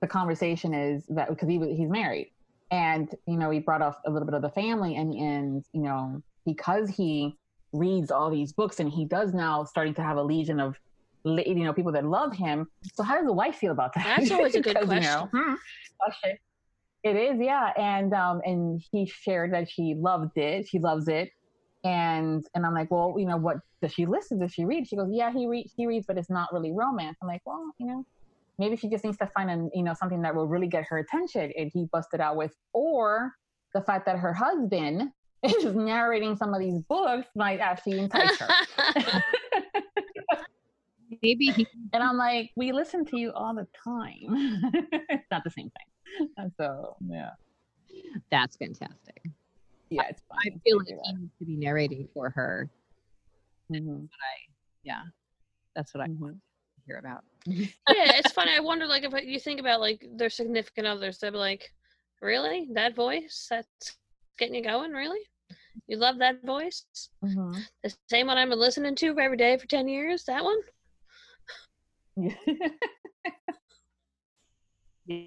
The 0.00 0.06
conversation 0.06 0.74
is 0.74 1.04
that 1.08 1.28
because 1.28 1.48
he 1.48 1.58
he's 1.74 1.88
married, 1.88 2.30
and 2.70 3.12
you 3.26 3.36
know, 3.36 3.50
he 3.50 3.58
brought 3.58 3.82
up 3.82 4.00
a 4.06 4.10
little 4.10 4.26
bit 4.26 4.34
of 4.34 4.42
the 4.42 4.50
family, 4.50 4.96
and 4.96 5.12
and 5.12 5.64
you 5.72 5.82
know, 5.82 6.22
because 6.46 6.88
he 6.88 7.36
reads 7.72 8.10
all 8.10 8.30
these 8.30 8.52
books, 8.52 8.80
and 8.80 8.88
he 8.90 9.04
does 9.04 9.34
now 9.34 9.64
starting 9.64 9.92
to 9.94 10.02
have 10.02 10.16
a 10.16 10.22
legion 10.22 10.60
of 10.60 10.76
you 11.24 11.56
know 11.64 11.72
people 11.72 11.92
that 11.92 12.04
love 12.04 12.32
him. 12.32 12.66
So 12.94 13.02
how 13.02 13.16
does 13.16 13.26
the 13.26 13.32
wife 13.32 13.56
feel 13.56 13.72
about 13.72 13.92
that? 13.94 14.04
That's 14.18 14.30
always 14.30 14.54
a 14.54 14.60
good 14.62 14.76
'Cause, 14.76 14.88
you 14.88 15.00
know, 15.00 15.28
question. 15.32 15.42
hmm, 15.44 15.54
question. 15.98 16.38
It 17.02 17.16
is, 17.16 17.40
yeah, 17.40 17.72
and 17.76 18.12
um, 18.14 18.40
and 18.44 18.82
he 18.90 19.06
shared 19.06 19.52
that 19.52 19.70
she 19.70 19.94
loved 19.96 20.36
it. 20.38 20.66
She 20.68 20.78
loves 20.78 21.08
it, 21.08 21.30
and 21.84 22.44
and 22.54 22.64
I'm 22.66 22.74
like, 22.74 22.90
well, 22.90 23.14
you 23.18 23.26
know, 23.26 23.36
what 23.36 23.58
does 23.82 23.92
she 23.92 24.06
listen? 24.06 24.38
Does 24.40 24.52
she 24.52 24.64
read? 24.64 24.88
She 24.88 24.96
goes, 24.96 25.08
yeah, 25.12 25.30
he 25.32 25.46
reads, 25.46 25.72
he 25.76 25.86
reads, 25.86 26.06
but 26.06 26.16
it's 26.18 26.30
not 26.30 26.52
really 26.52 26.72
romance. 26.72 27.16
I'm 27.22 27.28
like, 27.28 27.42
well, 27.44 27.70
you 27.78 27.86
know, 27.86 28.04
maybe 28.58 28.76
she 28.76 28.88
just 28.88 29.04
needs 29.04 29.18
to 29.18 29.30
find 29.36 29.50
an, 29.50 29.70
you 29.74 29.82
know, 29.82 29.94
something 29.94 30.22
that 30.22 30.34
will 30.34 30.48
really 30.48 30.66
get 30.68 30.84
her 30.88 30.98
attention. 30.98 31.52
And 31.56 31.70
he 31.72 31.86
busted 31.92 32.20
out 32.20 32.36
with, 32.36 32.54
or 32.72 33.32
the 33.74 33.82
fact 33.82 34.06
that 34.06 34.18
her 34.18 34.32
husband 34.32 35.10
is 35.42 35.74
narrating 35.74 36.36
some 36.36 36.54
of 36.54 36.60
these 36.60 36.78
books 36.88 37.28
might 37.36 37.60
actually 37.60 37.98
entice 37.98 38.36
her. 38.38 38.48
Maybe 41.22 41.46
he 41.46 41.66
and 41.92 42.02
I'm 42.02 42.16
like, 42.16 42.50
we 42.56 42.72
listen 42.72 43.04
to 43.06 43.16
you 43.16 43.32
all 43.32 43.54
the 43.54 43.66
time. 43.84 44.72
it's 45.08 45.26
not 45.30 45.44
the 45.44 45.50
same 45.50 45.70
thing. 45.70 46.28
And 46.36 46.52
so 46.58 46.96
yeah, 47.08 47.30
that's 48.30 48.56
fantastic. 48.56 49.22
yeah, 49.90 50.02
it's 50.08 50.22
fine. 50.28 50.52
I 50.56 50.58
feel 50.64 50.78
like 50.78 50.88
he 51.04 51.12
needs 51.12 51.32
to 51.38 51.44
be 51.44 51.56
narrating 51.56 52.08
for 52.12 52.30
her. 52.30 52.68
Mhm, 53.72 54.08
Yeah. 54.82 55.02
That's 55.74 55.92
what 55.94 56.02
I 56.02 56.08
mhm. 56.08 56.18
want 56.18 56.34
to 56.34 56.40
hear 56.86 56.96
about. 56.98 57.22
yeah, 57.46 57.66
it's 57.88 58.32
funny. 58.32 58.52
I 58.56 58.60
wonder, 58.60 58.86
like, 58.86 59.04
if 59.04 59.12
you 59.24 59.38
think 59.38 59.60
about 59.60 59.80
like 59.80 60.04
their 60.16 60.30
significant 60.30 60.86
others, 60.86 61.18
they'll 61.18 61.32
be 61.32 61.36
like, 61.38 61.70
"Really, 62.22 62.68
that 62.72 62.94
voice? 62.96 63.46
That's 63.50 63.96
getting 64.38 64.54
you 64.54 64.62
going? 64.62 64.92
Really? 64.92 65.20
You 65.86 65.96
love 65.98 66.18
that 66.18 66.44
voice? 66.44 66.84
Mhm. 67.24 67.64
The 67.82 67.94
same 68.08 68.26
one 68.26 68.38
I've 68.38 68.48
been 68.48 68.58
listening 68.58 68.94
to 68.96 69.18
every 69.18 69.36
day 69.36 69.56
for 69.58 69.66
ten 69.66 69.88
years? 69.88 70.24
That 70.24 70.42
one? 70.44 70.56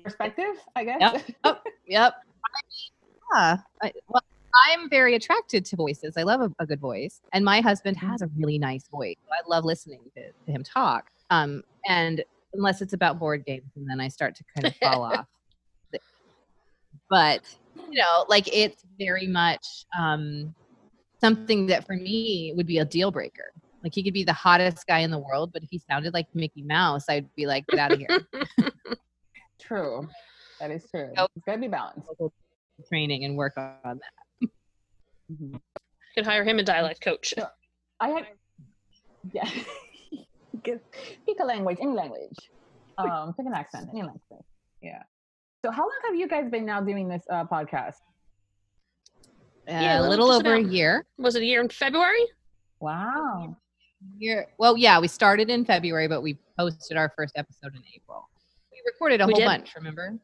Perspective, 0.04 0.56
I 0.76 0.84
guess. 0.84 1.00
Yep. 1.00 1.22
Oh, 1.44 1.58
yep. 1.88 2.14
Yeah. 3.32 3.58
I, 3.84 3.94
well, 4.08 4.24
I'm 4.72 4.90
very 4.90 5.14
attracted 5.14 5.64
to 5.66 5.76
voices. 5.76 6.18
I 6.18 6.24
love 6.24 6.42
a, 6.42 6.52
a 6.58 6.66
good 6.66 6.80
voice, 6.80 7.22
and 7.32 7.46
my 7.46 7.62
husband 7.62 7.96
has 7.98 8.24
a 8.24 8.30
really 8.36 8.58
nice 8.58 8.88
voice. 8.88 9.18
I 9.32 9.48
love 9.48 9.66
listening 9.66 10.00
to, 10.18 10.32
to 10.32 10.52
him 10.52 10.64
talk. 10.64 11.12
Um, 11.30 11.62
and 11.88 12.24
unless 12.56 12.82
it's 12.82 12.94
about 12.94 13.20
board 13.20 13.46
games, 13.46 13.70
and 13.76 13.88
then 13.88 14.00
I 14.00 14.08
start 14.08 14.36
to 14.38 14.44
kind 14.56 14.66
of 14.66 14.76
fall 14.78 15.04
off. 15.14 15.28
But 17.10 17.42
you 17.76 17.98
know, 17.98 18.26
like 18.28 18.48
it's 18.54 18.84
very 19.00 19.28
much 19.28 19.86
um, 19.98 20.54
something 21.22 21.66
that 21.68 21.86
for 21.86 21.96
me 21.96 22.54
would 22.56 22.68
be 22.68 22.80
a 22.80 22.86
deal 22.86 23.12
breaker. 23.12 23.52
Like 23.84 23.96
he 23.96 24.04
could 24.04 24.14
be 24.14 24.24
the 24.24 24.34
hottest 24.34 24.86
guy 24.88 25.00
in 25.00 25.12
the 25.12 25.18
world, 25.20 25.52
but 25.54 25.64
if 25.64 25.70
he 25.70 25.80
sounded 25.80 26.14
like 26.14 26.28
Mickey 26.36 26.62
Mouse, 26.64 27.06
I'd 27.10 27.34
be 27.36 27.46
like, 27.48 27.66
get 27.68 27.80
out 27.80 27.92
of 27.94 28.00
here. 28.00 28.20
True. 29.60 30.08
That 30.60 30.72
is 30.72 30.86
true. 30.94 31.12
Nope. 31.16 31.32
It's 31.38 31.46
gotta 31.46 31.58
be 31.60 31.68
balanced. 31.70 32.08
Training 32.90 33.24
and 33.24 33.38
work 33.38 33.54
on 33.56 34.00
that. 34.42 34.50
Mhm. 35.32 35.60
Could 36.16 36.26
hire 36.26 36.44
him 36.44 36.60
a 36.60 36.64
dialect 36.64 37.02
coach. 37.02 37.34
I 38.02 38.10
had, 38.10 38.26
yeah. 39.32 39.48
Get- 40.64 40.84
Pick 41.26 41.40
a 41.40 41.46
language, 41.46 41.78
any 41.82 41.94
language. 41.94 42.36
Um, 42.98 43.34
pick 43.38 43.46
an 43.46 43.54
accent, 43.54 43.88
any 43.92 44.02
language. 44.02 44.22
Yeah. 44.82 45.04
So, 45.64 45.72
how 45.72 45.82
long 45.82 46.00
have 46.06 46.16
you 46.16 46.28
guys 46.28 46.50
been 46.50 46.66
now 46.66 46.80
doing 46.82 47.10
this 47.10 47.24
uh, 47.30 47.44
podcast? 47.44 47.96
Yeah, 49.68 50.00
a 50.00 50.02
well, 50.02 50.10
little 50.10 50.28
just 50.30 50.46
over 50.46 50.56
a 50.56 50.64
year. 50.64 51.06
Was 51.18 51.36
it 51.36 51.42
a 51.42 51.46
year 51.46 51.62
in 51.62 51.70
February? 51.70 52.26
Wow. 52.80 53.58
year. 54.18 54.48
Well, 54.58 54.78
yeah, 54.78 55.00
we 55.00 55.08
started 55.08 55.50
in 55.50 55.66
February, 55.66 56.08
but 56.08 56.22
we 56.22 56.38
posted 56.58 56.98
our 56.98 57.12
first 57.16 57.34
episode 57.36 57.76
in 57.76 57.82
April. 57.94 58.30
We 58.72 58.82
recorded 58.86 59.22
a 59.22 59.28
We 59.28 59.34
whole 59.34 59.40
did. 59.42 59.46
bunch, 59.46 59.76
remember? 59.76 60.18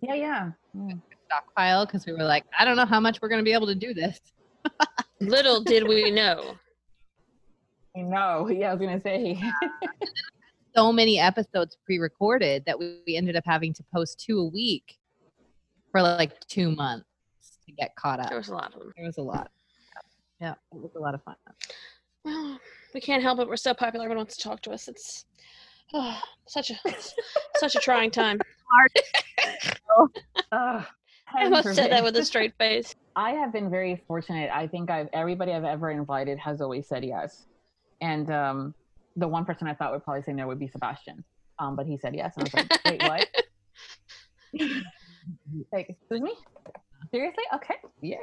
Yeah, 0.00 0.14
yeah. 0.14 0.50
yeah. 0.74 0.94
Stockpile 1.26 1.84
because 1.86 2.06
we 2.06 2.12
were 2.12 2.22
like, 2.22 2.44
I 2.56 2.64
don't 2.64 2.76
know 2.76 2.86
how 2.86 3.00
much 3.00 3.20
we're 3.20 3.28
going 3.28 3.40
to 3.40 3.44
be 3.44 3.52
able 3.52 3.66
to 3.66 3.74
do 3.74 3.92
this. 3.92 4.20
Little 5.20 5.60
did 5.62 5.86
we 5.86 6.10
know. 6.12 6.54
I 7.96 8.02
know. 8.02 8.48
Yeah, 8.48 8.70
I 8.70 8.74
was 8.74 8.80
gonna 8.80 9.00
say. 9.02 9.40
So 10.76 10.92
many 10.92 11.18
episodes 11.18 11.78
pre-recorded 11.86 12.64
that 12.66 12.78
we, 12.78 13.00
we 13.06 13.16
ended 13.16 13.34
up 13.34 13.44
having 13.46 13.72
to 13.74 13.84
post 13.94 14.20
two 14.20 14.40
a 14.40 14.46
week 14.46 14.98
for 15.90 16.02
like 16.02 16.38
two 16.48 16.70
months 16.70 17.06
to 17.64 17.72
get 17.72 17.96
caught 17.96 18.20
up. 18.20 18.28
There 18.28 18.36
was 18.36 18.48
a 18.48 18.54
lot 18.54 18.74
of 18.74 18.80
them. 18.80 18.92
There 18.94 19.06
was 19.06 19.16
a 19.16 19.22
lot. 19.22 19.50
Yeah, 20.40 20.52
it 20.74 20.82
was 20.82 20.94
a 20.94 20.98
lot 20.98 21.14
of 21.14 21.22
fun. 21.22 21.36
Well, 22.24 22.60
we 22.92 23.00
can't 23.00 23.22
help 23.22 23.38
it. 23.38 23.48
We're 23.48 23.56
so 23.56 23.72
popular. 23.72 24.04
Everyone 24.04 24.18
wants 24.18 24.36
to 24.36 24.42
talk 24.42 24.60
to 24.62 24.70
us. 24.72 24.86
It's 24.86 25.24
oh, 25.94 26.20
such 26.46 26.70
a 26.70 26.76
such 27.56 27.74
a 27.74 27.78
trying 27.78 28.10
time. 28.10 28.38
Ugh, 29.98 30.12
I 30.52 30.84
heaven 31.24 31.50
must 31.50 31.74
say 31.74 31.88
that 31.88 32.04
with 32.04 32.16
a 32.16 32.24
straight 32.24 32.52
face. 32.58 32.94
I 33.14 33.30
have 33.30 33.50
been 33.50 33.70
very 33.70 34.04
fortunate. 34.06 34.50
I 34.52 34.66
think 34.66 34.90
I've 34.90 35.08
everybody 35.14 35.52
I've 35.52 35.64
ever 35.64 35.90
invited 35.90 36.38
has 36.38 36.60
always 36.60 36.86
said 36.86 37.02
yes, 37.02 37.46
and 38.02 38.30
um, 38.30 38.74
the 39.16 39.26
one 39.28 39.44
person 39.44 39.66
I 39.66 39.74
thought 39.74 39.92
would 39.92 40.04
probably 40.04 40.22
say 40.22 40.32
no 40.32 40.46
would 40.46 40.58
be 40.58 40.68
Sebastian, 40.68 41.24
um, 41.58 41.74
but 41.76 41.86
he 41.86 41.96
said 41.98 42.14
yes, 42.14 42.34
and 42.36 42.42
I 42.42 42.44
was 42.44 42.54
like, 42.54 42.84
wait, 42.84 43.02
what? 43.02 43.28
like, 45.72 45.88
excuse 45.90 46.20
me? 46.20 46.32
Seriously? 47.10 47.44
Okay, 47.54 47.74
yay. 48.02 48.16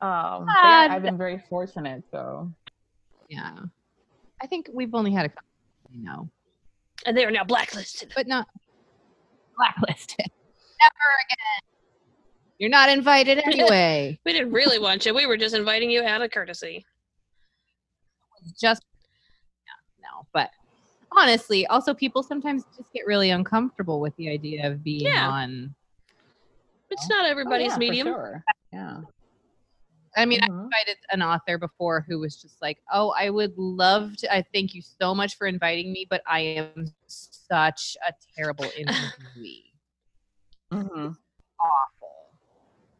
Um, 0.00 0.46
but 0.46 0.54
yeah, 0.64 0.88
I've 0.90 1.02
been 1.02 1.16
very 1.18 1.42
fortunate. 1.48 2.02
So 2.10 2.50
Yeah. 3.28 3.56
I 4.42 4.46
think 4.46 4.68
we've 4.72 4.94
only 4.94 5.12
had 5.12 5.26
a 5.26 5.28
couple, 5.28 5.48
you 5.92 6.04
know, 6.04 6.28
And 7.06 7.16
they 7.16 7.24
are 7.24 7.30
now 7.30 7.44
blacklisted. 7.44 8.12
but 8.14 8.26
not 8.26 8.46
blacklisted. 9.56 10.26
Never 10.80 11.10
again. 11.30 11.70
You're 12.58 12.70
not 12.70 12.88
invited 12.88 13.38
anyway. 13.46 14.18
We 14.24 14.32
didn't 14.32 14.52
really 14.52 14.78
want 14.78 15.06
you. 15.06 15.14
We 15.14 15.26
were 15.26 15.36
just 15.36 15.54
inviting 15.54 15.90
you 15.90 16.02
out 16.02 16.22
of 16.22 16.30
courtesy. 16.30 16.84
Just 18.60 18.82
yeah, 20.04 20.08
no. 20.20 20.26
But 20.32 20.50
honestly, 21.16 21.66
also 21.66 21.94
people 21.94 22.22
sometimes 22.22 22.64
just 22.76 22.92
get 22.92 23.06
really 23.06 23.30
uncomfortable 23.30 24.00
with 24.00 24.14
the 24.16 24.30
idea 24.30 24.66
of 24.70 24.82
being 24.82 25.06
Yeah. 25.06 25.30
on. 25.30 25.74
It's 26.90 27.08
not 27.08 27.24
Oh, 27.24 27.28
everybody's 27.28 27.68
yeah, 27.68 27.74
for 27.74 27.80
medium. 27.80 28.06
sure. 28.08 28.44
Yeah. 28.72 29.00
I 30.16 30.26
mean, 30.26 30.40
I 30.42 30.46
Mhm. 30.46 30.64
invited 30.64 30.96
an 31.10 31.22
author 31.22 31.58
before 31.58 32.02
who 32.06 32.20
was 32.20 32.40
just 32.40 32.62
like, 32.62 32.78
"Oh, 32.92 33.12
I 33.18 33.30
would 33.30 33.56
love 33.58 34.16
to. 34.18 34.32
I 34.32 34.42
thank 34.54 34.72
you 34.74 34.80
so 34.80 35.12
much 35.12 35.36
for 35.36 35.48
inviting 35.48 35.92
me, 35.92 36.06
but 36.08 36.22
I 36.26 36.40
am 36.40 36.86
such 37.08 37.96
a 38.06 38.12
terrible 38.36 38.72
interviewee. 38.78 39.72
Mhm. 40.70 41.16
Awful. 41.58 42.34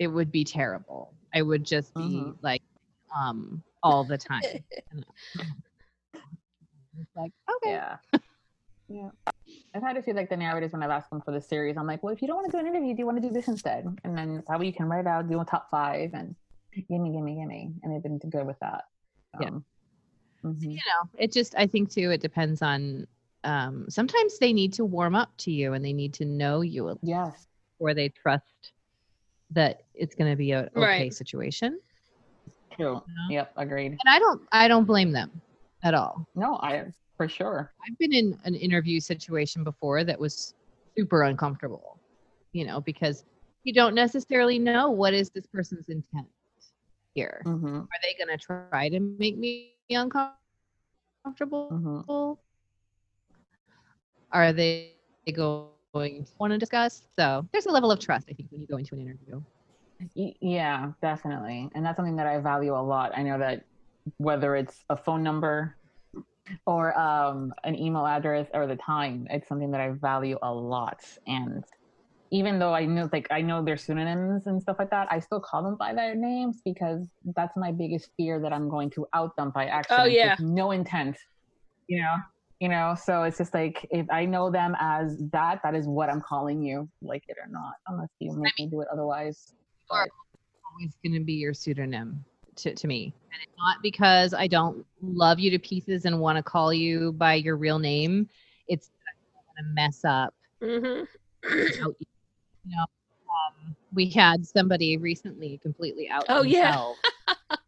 It 0.00 0.08
would 0.08 0.32
be 0.32 0.42
terrible. 0.42 1.14
I 1.32 1.42
would 1.42 1.62
just 1.64 1.94
be 1.94 2.00
Mhm. 2.16 2.38
like, 2.42 2.62
um, 3.14 3.62
all 3.82 4.02
the 4.04 4.18
time. 4.18 4.42
Like, 7.16 7.32
okay, 7.56 7.72
Yeah. 7.72 7.96
Yeah. 8.88 9.08
I've 9.74 9.82
had 9.82 9.96
a 9.96 10.02
few 10.02 10.12
like 10.14 10.28
the 10.28 10.36
narrators 10.36 10.72
when 10.72 10.82
I've 10.82 10.90
asked 10.90 11.10
them 11.10 11.20
for 11.22 11.32
the 11.32 11.40
series. 11.40 11.76
I'm 11.76 11.86
like, 11.86 12.02
well, 12.02 12.12
if 12.12 12.20
you 12.22 12.28
don't 12.28 12.36
want 12.36 12.50
to 12.50 12.52
do 12.52 12.58
an 12.60 12.66
interview, 12.66 12.94
do 12.94 12.98
you 13.00 13.06
want 13.06 13.20
to 13.20 13.26
do 13.26 13.32
this 13.32 13.48
instead? 13.48 13.86
And 14.04 14.16
then 14.16 14.42
that 14.48 14.58
way 14.60 14.66
you 14.66 14.72
can 14.72 14.86
write 14.86 15.00
it 15.00 15.06
out, 15.06 15.28
do 15.28 15.40
a 15.40 15.44
top 15.44 15.70
five, 15.70 16.10
and 16.14 16.34
gimme, 16.88 17.10
gimme, 17.12 17.34
gimme. 17.34 17.72
And 17.82 17.92
they've 17.94 18.02
been 18.02 18.18
good 18.18 18.46
with 18.46 18.58
that. 18.60 18.84
Yeah. 19.40 19.48
Um, 19.48 19.64
mhm. 20.44 20.62
you 20.62 20.74
know, 20.74 21.08
it 21.18 21.32
just 21.32 21.54
I 21.56 21.66
think 21.66 21.90
too. 21.90 22.10
It 22.10 22.20
depends 22.20 22.62
on. 22.62 23.06
Um, 23.42 23.86
sometimes 23.90 24.38
they 24.38 24.52
need 24.54 24.72
to 24.74 24.84
warm 24.86 25.14
up 25.14 25.30
to 25.38 25.50
you, 25.50 25.74
and 25.74 25.84
they 25.84 25.92
need 25.92 26.14
to 26.14 26.24
know 26.24 26.62
you 26.62 26.98
Yes. 27.02 27.46
before 27.78 27.92
they 27.94 28.08
trust 28.08 28.72
that 29.50 29.82
it's 29.94 30.14
going 30.14 30.30
to 30.30 30.36
be 30.36 30.52
a 30.52 30.60
okay 30.74 30.80
Right. 30.80 31.14
situation. 31.14 31.78
True. 32.72 33.02
Yep. 33.28 33.52
Agreed. 33.56 33.92
And 33.92 34.00
I 34.08 34.18
don't 34.18 34.42
I 34.52 34.68
don't 34.68 34.84
blame 34.84 35.12
them 35.12 35.30
at 35.84 35.94
all. 35.94 36.26
No, 36.34 36.56
I 36.56 36.86
for 37.16 37.28
sure. 37.28 37.72
I've 37.86 37.98
been 37.98 38.12
in 38.12 38.38
an 38.44 38.54
interview 38.54 38.98
situation 39.00 39.62
before 39.62 40.02
that 40.04 40.18
was 40.18 40.54
super 40.96 41.22
uncomfortable. 41.22 42.00
You 42.52 42.66
know, 42.66 42.80
because 42.80 43.24
you 43.64 43.72
don't 43.72 43.94
necessarily 43.94 44.58
know 44.58 44.90
what 44.90 45.14
is 45.14 45.30
this 45.30 45.46
person's 45.46 45.88
intent 45.88 46.26
here. 47.14 47.40
hmm 47.44 47.78
Are 47.80 48.00
they 48.02 48.14
going 48.18 48.36
to 48.36 48.44
try 48.44 48.88
to 48.88 49.00
make 49.00 49.36
me 49.36 49.74
uncomfortable? 49.90 50.38
hmm 51.70 52.32
Are 54.32 54.52
they 54.52 54.92
going 55.32 55.68
to 55.94 56.24
want 56.38 56.52
to 56.52 56.58
discuss? 56.58 57.02
So 57.18 57.46
there's 57.52 57.66
a 57.66 57.70
level 57.70 57.90
of 57.90 58.00
trust, 58.00 58.26
I 58.30 58.34
think, 58.34 58.50
when 58.50 58.60
you 58.60 58.66
go 58.66 58.76
into 58.76 58.94
an 58.94 59.00
interview. 59.02 59.40
Yeah, 60.40 60.92
definitely. 61.00 61.70
And 61.74 61.84
that's 61.84 61.96
something 61.96 62.16
that 62.16 62.26
I 62.26 62.38
value 62.38 62.74
a 62.74 62.82
lot. 62.82 63.12
I 63.16 63.22
know 63.22 63.38
that 63.38 63.64
whether 64.18 64.56
it's 64.56 64.84
a 64.90 64.96
phone 64.96 65.22
number 65.22 65.76
or 66.66 66.98
um, 66.98 67.52
an 67.64 67.78
email 67.78 68.06
address 68.06 68.48
or 68.52 68.66
the 68.66 68.76
time, 68.76 69.26
it's 69.30 69.48
something 69.48 69.70
that 69.70 69.80
I 69.80 69.90
value 69.90 70.38
a 70.42 70.52
lot. 70.52 71.00
And 71.26 71.64
even 72.30 72.58
though 72.58 72.74
I 72.74 72.84
know, 72.84 73.08
like, 73.12 73.26
I 73.30 73.40
know 73.40 73.64
their 73.64 73.76
pseudonyms 73.76 74.46
and 74.46 74.60
stuff 74.60 74.76
like 74.78 74.90
that, 74.90 75.08
I 75.10 75.20
still 75.20 75.40
call 75.40 75.62
them 75.62 75.76
by 75.76 75.94
their 75.94 76.14
names 76.14 76.60
because 76.64 77.06
that's 77.34 77.56
my 77.56 77.72
biggest 77.72 78.10
fear 78.16 78.40
that 78.40 78.52
I'm 78.52 78.68
going 78.68 78.90
to 78.90 79.06
out 79.14 79.36
them 79.36 79.52
by 79.54 79.66
accident 79.66 80.12
yeah. 80.12 80.34
with 80.38 80.40
no 80.40 80.72
intent. 80.72 81.16
You 81.86 82.02
know, 82.02 82.16
you 82.60 82.68
know. 82.68 82.96
So 83.00 83.22
it's 83.22 83.38
just 83.38 83.54
like 83.54 83.86
if 83.90 84.06
I 84.10 84.24
know 84.24 84.50
them 84.50 84.74
as 84.80 85.18
that, 85.32 85.60
that 85.62 85.74
is 85.74 85.86
what 85.86 86.10
I'm 86.10 86.20
calling 86.20 86.62
you, 86.62 86.88
like 87.02 87.22
it 87.28 87.36
or 87.42 87.50
not, 87.50 87.74
unless 87.88 88.08
you 88.18 88.34
make 88.36 88.54
me 88.58 88.66
do 88.66 88.80
it 88.80 88.88
otherwise. 88.92 89.54
Or- 89.90 90.08
always 90.72 90.96
going 91.04 91.12
to 91.12 91.24
be 91.24 91.34
your 91.34 91.54
pseudonym 91.54 92.24
to, 92.56 92.74
to 92.74 92.86
me. 92.86 93.12
And 93.32 93.42
it's 93.42 93.52
not 93.58 93.82
because 93.82 94.34
I 94.34 94.46
don't 94.46 94.84
love 95.02 95.38
you 95.38 95.50
to 95.50 95.58
pieces 95.58 96.04
and 96.04 96.20
want 96.20 96.36
to 96.36 96.42
call 96.42 96.72
you 96.72 97.12
by 97.12 97.34
your 97.34 97.56
real 97.56 97.78
name. 97.78 98.28
It's 98.68 98.88
that 98.88 98.94
I 99.08 99.12
don't 99.34 99.46
want 99.46 99.58
to 99.58 99.64
mess 99.74 100.04
up 100.04 100.34
hmm 100.60 101.04
you. 101.50 101.94
You 102.66 102.76
know, 102.76 102.82
um, 102.82 103.76
we 103.92 104.08
had 104.08 104.46
somebody 104.46 104.96
recently 104.96 105.58
completely 105.62 106.08
out 106.08 106.24
Oh, 106.28 106.42
yeah. 106.42 106.70
themselves 106.70 107.00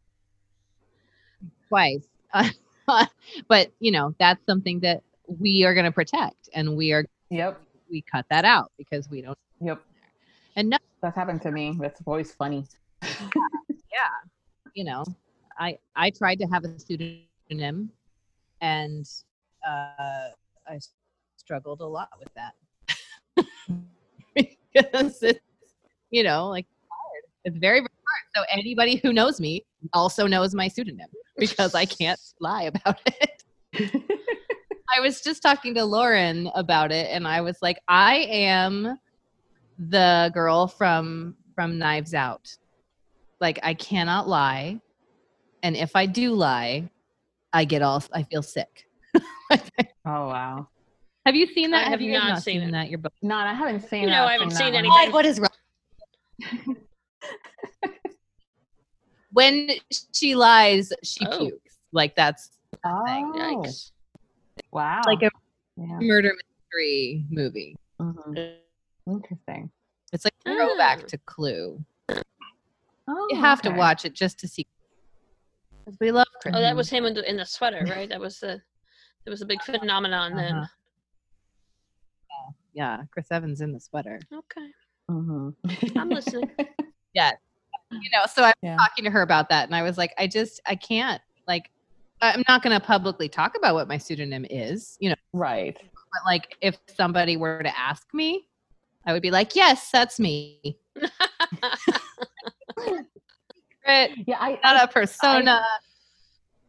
twice. 1.68 2.06
but, 3.48 3.70
you 3.80 3.90
know, 3.90 4.14
that's 4.18 4.44
something 4.46 4.80
that 4.80 5.02
we 5.26 5.64
are 5.64 5.74
going 5.74 5.84
to 5.84 5.92
protect 5.92 6.48
and 6.54 6.76
we 6.76 6.92
are, 6.92 7.04
Yep. 7.30 7.60
we 7.90 8.02
cut 8.02 8.24
that 8.30 8.44
out 8.44 8.70
because 8.78 9.10
we 9.10 9.22
don't, 9.22 9.36
Yep. 9.60 9.82
and 10.54 10.70
no, 10.70 10.78
That's 11.02 11.16
happened 11.16 11.42
to 11.42 11.50
me. 11.50 11.76
That's 11.80 12.00
always 12.06 12.32
funny. 12.32 12.64
yeah 13.02 13.08
you 14.76 14.84
know 14.84 15.02
i 15.58 15.76
i 15.96 16.10
tried 16.10 16.38
to 16.38 16.44
have 16.46 16.62
a 16.64 16.78
pseudonym 16.78 17.90
and 18.60 19.06
uh 19.66 20.28
i 20.68 20.78
struggled 21.36 21.80
a 21.80 21.86
lot 21.86 22.10
with 22.18 22.28
that. 22.34 22.54
Because 24.34 25.22
it's 25.22 25.40
you 26.10 26.22
know 26.22 26.48
like 26.48 26.66
hard. 26.90 27.22
it's 27.46 27.56
very 27.56 27.78
very 27.78 27.88
hard. 28.06 28.24
So 28.36 28.42
anybody 28.52 28.96
who 28.96 29.14
knows 29.14 29.40
me 29.40 29.64
also 29.94 30.26
knows 30.26 30.54
my 30.54 30.68
pseudonym 30.68 31.08
because 31.38 31.74
i 31.74 31.86
can't 31.86 32.20
lie 32.40 32.64
about 32.64 33.00
it. 33.06 33.42
I 34.94 35.00
was 35.00 35.22
just 35.22 35.40
talking 35.40 35.72
to 35.76 35.84
lauren 35.86 36.50
about 36.54 36.92
it 36.92 37.08
and 37.10 37.26
i 37.26 37.40
was 37.40 37.56
like 37.62 37.78
i 37.88 38.16
am 38.16 38.98
the 39.78 40.30
girl 40.34 40.66
from 40.66 41.34
from 41.54 41.78
knives 41.78 42.12
out 42.12 42.54
like 43.40 43.58
I 43.62 43.74
cannot 43.74 44.28
lie. 44.28 44.80
And 45.62 45.76
if 45.76 45.96
I 45.96 46.06
do 46.06 46.32
lie, 46.34 46.88
I 47.52 47.64
get 47.64 47.82
all 47.82 48.02
I 48.12 48.22
feel 48.24 48.42
sick. 48.42 48.86
oh 49.50 49.58
wow. 50.04 50.68
have 51.24 51.34
you 51.34 51.46
seen 51.46 51.70
that? 51.70 51.86
I 51.86 51.90
have 51.90 52.00
you 52.00 52.12
guys 52.12 52.28
not 52.28 52.42
seen 52.42 52.62
it. 52.62 52.70
that? 52.72 52.88
You're 52.90 52.98
both 52.98 53.12
No, 53.22 53.36
I 53.36 53.52
haven't 53.54 53.88
seen. 53.88 54.02
You 54.02 54.06
know, 54.08 54.12
that- 54.22 54.28
I 54.28 54.32
haven't 54.32 54.48
that 54.50 54.56
seen 54.58 54.74
one. 54.74 54.84
anything. 54.86 55.12
what 55.12 55.24
is 55.26 55.40
wrong? 55.40 56.76
when 59.32 59.70
she 60.12 60.34
lies, 60.34 60.92
she 61.02 61.26
Oh. 61.26 61.38
pukes. 61.38 61.78
Like 61.92 62.14
that's 62.16 62.50
Oh, 62.84 63.04
Yikes. 63.06 63.92
wow. 64.72 65.00
like 65.06 65.22
a 65.22 65.30
yeah. 65.76 65.98
murder 66.00 66.32
mystery 66.34 67.24
movie. 67.30 67.76
Mhm. 68.00 68.56
Interesting. 69.06 69.70
It's 70.12 70.24
like 70.24 70.34
a 70.46 70.54
throwback 70.54 71.00
Oh. 71.04 71.06
to 71.08 71.18
Clue. 71.18 71.84
Oh, 73.08 73.26
You 73.30 73.36
have 73.36 73.62
to 73.62 73.70
watch 73.70 74.04
it 74.04 74.14
just 74.14 74.38
to 74.40 74.48
see. 74.48 74.66
We 76.00 76.10
love 76.10 76.26
Chris. 76.42 76.54
Oh, 76.56 76.60
that 76.60 76.74
was 76.74 76.90
him 76.90 77.04
in 77.06 77.14
the, 77.14 77.28
in 77.28 77.36
the 77.36 77.44
sweater, 77.44 77.86
right? 77.88 78.08
That 78.08 78.20
was 78.20 78.40
the 78.40 78.60
that 79.24 79.30
was 79.30 79.42
a 79.42 79.46
big 79.46 79.62
phenomenon 79.62 80.34
then. 80.36 80.56
Uh-huh. 80.56 80.66
Yeah, 82.74 83.02
Chris 83.10 83.26
Evans 83.30 83.60
in 83.60 83.72
the 83.72 83.80
sweater. 83.80 84.20
Okay, 84.32 84.70
Mhm. 85.10 85.54
I'm 85.96 86.10
listening. 86.10 86.48
Yeah. 87.14 87.32
You 87.92 88.10
know, 88.12 88.26
so 88.30 88.42
I 88.42 88.48
was 88.48 88.54
Yeah. 88.60 88.76
talking 88.76 89.04
to 89.04 89.10
her 89.10 89.22
about 89.22 89.48
that, 89.48 89.64
and 89.66 89.74
I 89.74 89.82
was 89.82 89.96
like, 89.96 90.12
I 90.18 90.26
just, 90.26 90.60
I 90.66 90.74
can't. 90.76 91.22
Like, 91.48 91.70
I'm 92.20 92.42
not 92.46 92.62
going 92.62 92.78
to 92.78 92.84
publicly 92.84 93.28
talk 93.28 93.56
about 93.56 93.74
what 93.74 93.88
my 93.88 93.96
pseudonym 93.96 94.44
is. 94.50 94.98
You 95.00 95.10
know, 95.10 95.16
Right. 95.32 95.74
but 95.80 96.20
like, 96.26 96.56
if 96.60 96.76
somebody 96.94 97.38
were 97.38 97.62
to 97.62 97.78
ask 97.78 98.12
me, 98.12 98.48
I 99.06 99.14
would 99.14 99.22
be 99.22 99.30
like, 99.30 99.56
yes, 99.56 99.90
that's 99.90 100.20
me. 100.20 100.78
Secret, 103.86 104.24
Yeah, 104.26 104.36
I, 104.40 104.58
Not 104.62 104.84
a 104.84 104.92
persona. 104.92 105.62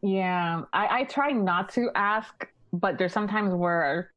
Yeah, 0.02 0.62
I, 0.72 1.00
I 1.00 1.04
try 1.04 1.30
not 1.30 1.70
to 1.70 1.90
ask, 1.94 2.46
but 2.72 2.98
there's 2.98 3.12
sometimes 3.12 3.52
where, 3.52 4.12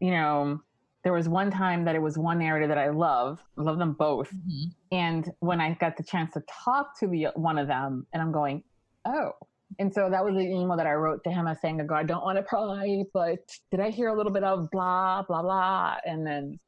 you 0.00 0.12
know, 0.12 0.60
there 1.02 1.12
was 1.12 1.28
one 1.28 1.50
time 1.50 1.84
that 1.84 1.94
it 1.94 2.02
was 2.02 2.16
one 2.18 2.38
narrator 2.38 2.68
that 2.68 2.78
I 2.78 2.90
love, 2.90 3.40
I 3.58 3.62
love 3.62 3.78
them 3.78 3.92
both, 3.92 4.30
Mhm. 4.32 4.72
and 4.92 5.32
when 5.40 5.60
I 5.60 5.74
got 5.74 5.96
the 5.96 6.02
chance 6.02 6.32
to 6.34 6.42
talk 6.64 6.98
to 7.00 7.06
the 7.06 7.28
one 7.34 7.58
of 7.58 7.66
them, 7.68 8.06
and 8.12 8.22
I'm 8.22 8.32
going, 8.32 8.62
oh, 9.04 9.32
and 9.78 9.92
so 9.92 10.10
that 10.10 10.24
was 10.24 10.34
the 10.34 10.42
email 10.42 10.76
that 10.76 10.86
I 10.86 10.94
wrote 10.94 11.22
to 11.24 11.30
him 11.30 11.46
as 11.48 11.60
saying, 11.60 11.80
"I 11.90 12.02
don't 12.04 12.24
want 12.24 12.38
to 12.38 12.42
pry, 12.42 13.04
but 13.12 13.38
did 13.70 13.80
I 13.80 13.90
hear 13.90 14.08
a 14.08 14.16
little 14.16 14.32
bit 14.32 14.44
of 14.44 14.70
blah 14.70 15.22
blah 15.22 15.42
blah?" 15.42 15.96
And 16.04 16.24
then, 16.26 16.58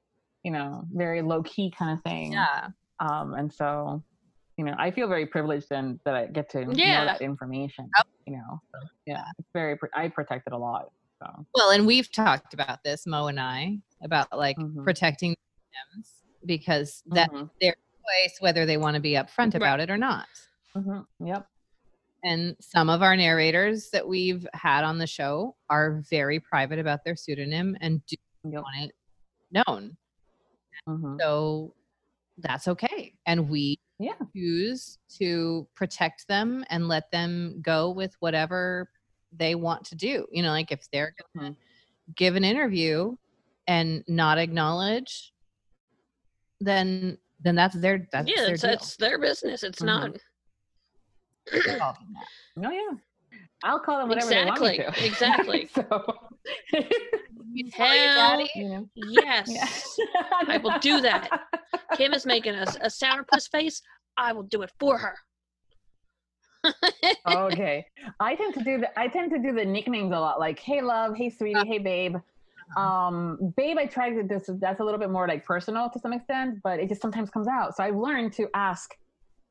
you 0.42 0.50
know, 0.50 0.84
very 0.92 1.22
low 1.22 1.42
key 1.44 1.70
kind 1.70 1.96
of 1.96 2.02
thing. 2.02 2.32
Yeah. 2.32 2.68
Um, 3.00 3.34
and 3.34 3.52
so, 3.52 4.02
you 4.59 4.64
know, 4.64 4.74
I 4.78 4.90
feel 4.90 5.09
very 5.09 5.26
privileged 5.26 5.68
and 5.70 6.00
that 6.04 6.14
I 6.14 6.26
get 6.26 6.50
to 6.50 6.66
Yeah. 6.66 7.00
know 7.00 7.04
that 7.06 7.22
information. 7.22 7.88
You 8.26 8.34
know, 8.36 8.61
so, 8.74 8.80
yeah, 9.06 9.24
it's 9.38 9.48
very. 9.54 9.78
I 9.94 10.09
protect 10.09 10.46
it 10.48 10.52
a 10.52 10.59
lot. 10.59 10.86
So 11.22 11.46
Well, 11.54 11.70
and 11.70 11.86
we've 11.86 12.11
talked 12.12 12.52
about 12.52 12.82
this, 12.84 13.06
Mo 13.06 13.28
and 13.28 13.40
I, 13.40 13.78
about 14.02 14.36
like 14.36 14.56
Mhm. 14.59 14.84
protecting 14.84 15.30
them 15.94 16.04
because 16.44 17.02
that 17.12 17.30
Mhm, 17.30 17.50
choice 17.62 18.36
whether 18.40 18.66
they 18.66 18.76
want 18.76 18.96
to 18.96 19.00
be 19.00 19.12
upfront 19.12 19.54
Right. 19.54 19.54
about 19.54 19.80
it 19.80 19.90
or 19.90 19.96
not. 19.96 20.28
mhm, 20.74 21.06
Yep. 21.20 21.48
And 22.24 22.56
some 22.61 22.90
of 22.90 23.00
our 23.02 23.16
narrators 23.16 23.90
that 23.90 24.09
we've 24.09 24.46
had 24.52 24.84
on 24.84 24.98
the 24.98 25.06
show 25.06 25.56
are 25.70 26.02
very 26.11 26.40
private 26.40 26.78
about 26.80 27.04
their 27.04 27.16
pseudonym 27.16 27.76
and 27.80 28.04
do 28.06 28.16
Yep. 28.44 28.62
want 28.64 28.90
it 28.90 28.92
known. 29.52 29.96
mhm, 30.86 31.18
So 31.20 31.74
that's 32.39 32.68
okay. 32.68 33.14
And 33.26 33.49
we 33.49 33.78
Yeah. 33.99 34.12
choose 34.34 34.99
to 35.18 35.66
protect 35.74 36.26
them 36.28 36.64
and 36.70 36.89
let 36.89 37.11
them 37.11 37.61
go 37.62 37.91
with 37.91 38.14
whatever 38.20 38.91
they 39.32 39.55
want 39.55 39.84
to 39.86 39.95
do. 39.97 40.26
You 40.32 40.43
know, 40.43 40.51
like 40.51 40.70
if 40.72 40.80
they're 40.93 41.14
going 41.36 41.55
to 41.55 41.61
give 42.16 42.36
an 42.36 42.45
interview 42.45 43.16
and 43.66 44.05
not 44.09 44.39
acknowledge, 44.39 45.32
then 46.61 47.18
then 47.41 47.55
that's 47.55 47.74
their 47.76 48.09
that's 48.11 48.28
yeah, 48.28 48.45
their 48.47 48.55
it's, 48.55 48.62
deal. 48.62 48.70
it's 48.72 48.97
their 48.97 49.18
business. 49.18 49.62
It's 49.62 49.80
Mhm. 49.80 49.86
not. 49.86 50.16
call 51.78 51.93
them 51.99 52.14
that. 52.14 52.66
Oh 52.66 52.70
yeah. 52.70 52.97
I'll 53.62 53.78
call 53.80 53.99
them 53.99 54.09
whatever 54.09 54.30
they 54.30 54.45
want 54.45 54.61
me 54.61 54.76
to. 54.78 54.93
Exactly. 55.05 55.68
so, 55.74 55.82
You 56.72 56.82
call 56.82 56.82
your 57.36 57.38
Hell 57.72 58.14
daddy? 58.14 58.51
you. 58.55 58.88
Yes. 58.96 59.49
Yeah. 59.51 60.22
I 60.49 60.59
will 60.59 60.78
do 60.80 61.01
that. 61.01 61.28
Kim 61.96 62.12
is 62.12 62.26
making 62.26 62.55
a, 62.55 62.62
a 62.62 62.88
sourpuss 62.88 63.51
face. 63.51 63.82
I 64.16 64.32
will 64.32 64.42
do 64.42 64.62
it 64.62 64.72
for 64.78 64.99
her. 64.99 65.14
okay. 67.28 67.84
I 68.20 68.34
tend 68.34 68.55
to 68.55 68.64
do 68.64 68.78
the 68.78 68.99
I 68.99 69.09
tend 69.09 69.30
to 69.32 69.38
do 69.38 69.53
the 69.53 69.64
nicknames 69.64 70.12
a 70.12 70.18
lot, 70.18 70.40
like 70.40 70.59
hey 70.59 70.82
love, 70.82 71.16
hey 71.16 71.30
sweetie, 71.30 71.66
hey 71.66 71.78
babe. 71.78 72.16
Um, 72.76 73.55
babe, 73.57 73.78
I 73.78 73.86
tried 73.86 74.11
to 74.11 74.22
this 74.22 74.51
that's 74.61 74.80
a 74.80 74.84
little 74.84 75.01
bit 75.01 75.11
more 75.11 75.26
like 75.26 75.44
personal 75.44 75.88
to 75.90 75.99
some 75.99 76.12
extent, 76.12 76.59
but 76.62 76.78
it 76.78 76.88
just 76.88 77.01
sometimes 77.01 77.30
comes 77.30 77.49
out. 77.49 77.76
So 77.76 77.84
I've 77.84 77.96
learned 77.96 78.32
to 78.34 78.49
ask. 78.55 78.90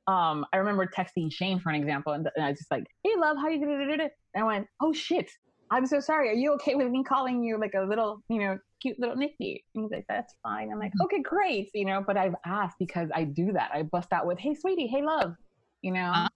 Um, 0.08 0.46
I 0.54 0.58
remember 0.58 0.88
texting 0.88 1.32
Shane 1.32 1.60
for 1.60 1.70
an 1.70 1.76
example, 1.76 2.14
and, 2.14 2.30
and 2.36 2.46
I 2.46 2.50
was 2.50 2.60
just 2.60 2.72
like, 2.72 2.86
"Hey, 3.04 3.12
love, 3.18 3.38
how 3.38 3.50
you 3.50 3.60
doing?" 3.60 4.00
And 4.00 4.12
I 4.38 4.44
went, 4.44 4.68
"Oh 4.82 4.94
shit, 4.94 5.30
I'm 5.72 5.86
so 5.86 6.00
sorry. 6.00 6.30
Are 6.30 6.34
you 6.34 6.54
okay 6.54 6.76
with 6.76 6.90
me 6.90 7.04
calling 7.04 7.44
you 7.44 7.60
like 7.60 7.74
a 7.76 7.82
little, 7.82 8.22
you 8.30 8.40
know, 8.40 8.58
cute 8.82 9.00
little 9.00 9.16
nickname?" 9.16 9.60
And 9.76 9.84
he's 9.84 9.92
like, 9.92 10.06
"That's 10.08 10.34
fine." 10.44 10.72
I'm 10.72 10.80
like, 10.80 10.94
"Okay, 11.04 11.22
great," 11.22 11.70
you 11.74 11.86
know. 11.86 12.04
But 12.06 12.18
I've 12.18 12.36
asked 12.46 12.78
because 12.80 13.10
I 13.14 13.24
do 13.26 13.52
that. 13.54 13.72
I 13.74 13.84
bust 13.84 14.14
out 14.14 14.26
with, 14.26 14.40
"Hey, 14.40 14.54
sweetie, 14.56 14.88
hey, 14.88 15.02
love," 15.04 15.36
you 15.82 15.92
know. 15.92 16.12
Uh-huh. 16.12 16.28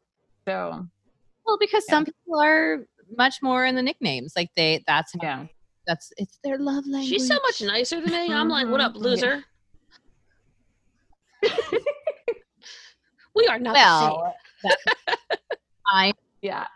So 0.47 0.86
Well, 1.45 1.57
because 1.59 1.86
Yeah. 1.88 1.95
some 1.95 2.05
people 2.05 2.39
are 2.41 2.86
much 3.17 3.41
more 3.41 3.65
in 3.65 3.75
the 3.75 3.82
nicknames. 3.82 4.34
Like 4.36 4.49
they, 4.55 4.84
that's 4.88 5.13
yeah. 5.21 5.45
that's 5.88 6.11
it's 6.17 6.38
their 6.43 6.57
love 6.59 6.86
language. 6.86 7.07
She's 7.09 7.27
so 7.27 7.36
much 7.43 7.61
nicer 7.61 7.99
than 8.01 8.11
me. 8.11 8.34
I'm 8.34 8.49
like, 8.49 8.67
what 8.67 8.82
up, 8.82 8.93
Mhm. 8.93 9.01
loser? 9.01 9.43
we 13.36 13.47
are 13.47 13.59
not 13.59 13.73
the 13.73 13.99
same. 13.99 14.09
Well, 14.11 14.36
that- 14.63 14.77
I 15.88 16.13
Yeah. 16.41 16.67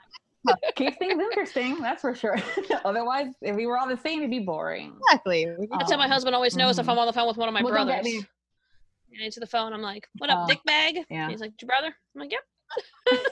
Keep 0.76 0.98
things 1.00 1.22
interesting, 1.22 1.78
that's 1.82 2.02
for 2.02 2.14
sure. 2.16 2.38
Otherwise, 2.86 3.34
if 3.42 3.56
we 3.56 3.66
were 3.66 3.78
all 3.78 3.88
the 3.88 3.98
same, 3.98 4.20
it'd 4.20 4.32
be 4.32 4.40
boring. 4.40 4.94
exactly. 5.00 5.48
That's 5.72 5.92
how 5.92 5.98
my 5.98 6.06
Um, 6.06 6.12
husband 6.12 6.36
always 6.36 6.56
knows 6.56 6.80
if 6.80 6.86
mhm. 6.86 6.90
I'm 6.92 7.00
on 7.00 7.08
the 7.08 7.14
phone 7.14 7.28
with 7.28 7.38
one 7.38 7.48
of 7.48 7.54
my 7.54 7.62
Well, 7.64 7.72
brothers. 7.74 8.06
I 8.06 9.24
answer 9.24 9.40
the 9.40 9.48
phone. 9.48 9.72
I'm 9.74 9.82
like, 9.82 10.08
"What 10.18 10.30
up, 10.30 10.40
Uh, 10.44 10.48
dick 10.48 10.64
bag?" 10.66 11.06
yeah. 11.10 11.30
He's 11.30 11.40
like, 11.40 11.54
"Your 11.62 11.68
brother?" 11.68 11.96
I'm 12.16 12.22
like, 12.22 12.32
"Yep." 12.32 12.44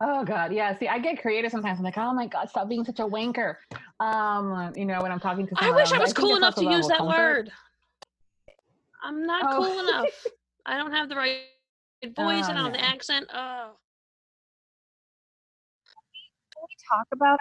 Oh 0.00 0.24
god, 0.24 0.52
yeah. 0.52 0.76
See, 0.76 0.88
I 0.88 0.98
get 0.98 1.20
creative 1.20 1.50
sometimes. 1.50 1.78
I'm 1.78 1.84
like, 1.84 1.98
oh 1.98 2.12
my 2.12 2.26
god, 2.26 2.48
stop 2.50 2.68
being 2.68 2.84
such 2.84 2.98
a 2.98 3.04
wanker. 3.04 3.56
Um, 4.00 4.72
you 4.76 4.84
know, 4.84 5.00
when 5.02 5.12
I'm 5.12 5.20
talking 5.20 5.46
to 5.46 5.54
I 5.58 5.70
wish 5.70 5.92
I 5.92 5.98
was 5.98 6.12
cool 6.12 6.36
enough 6.36 6.54
to 6.56 6.64
use 6.64 6.88
that 6.88 6.98
comfort. 6.98 7.16
word. 7.16 7.52
I'm 9.02 9.26
not 9.26 9.44
Oh. 9.46 9.56
cool 9.64 9.80
enough. 9.88 10.06
I 10.66 10.76
don't 10.76 10.92
have 10.92 11.08
the 11.08 11.16
right 11.16 11.38
voice. 12.04 12.16
I 12.16 12.52
Oh, 12.52 12.54
don't 12.54 12.64
have 12.64 12.72
the 12.72 12.84
accent. 12.84 13.26
Oh, 13.32 13.72
talk 16.90 17.06
about 17.12 17.38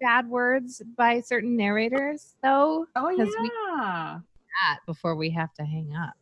bad 0.00 0.28
words 0.28 0.82
by 0.96 1.20
certain 1.20 1.56
narrators 1.56 2.36
though? 2.42 2.86
Oh 2.96 3.14
'Cause 3.16 3.34
we- 3.40 3.50
yeah. 3.78 4.20
That 4.64 4.78
before 4.86 5.16
we 5.16 5.30
have 5.30 5.52
to 5.54 5.64
hang 5.64 5.94
up. 5.94 6.14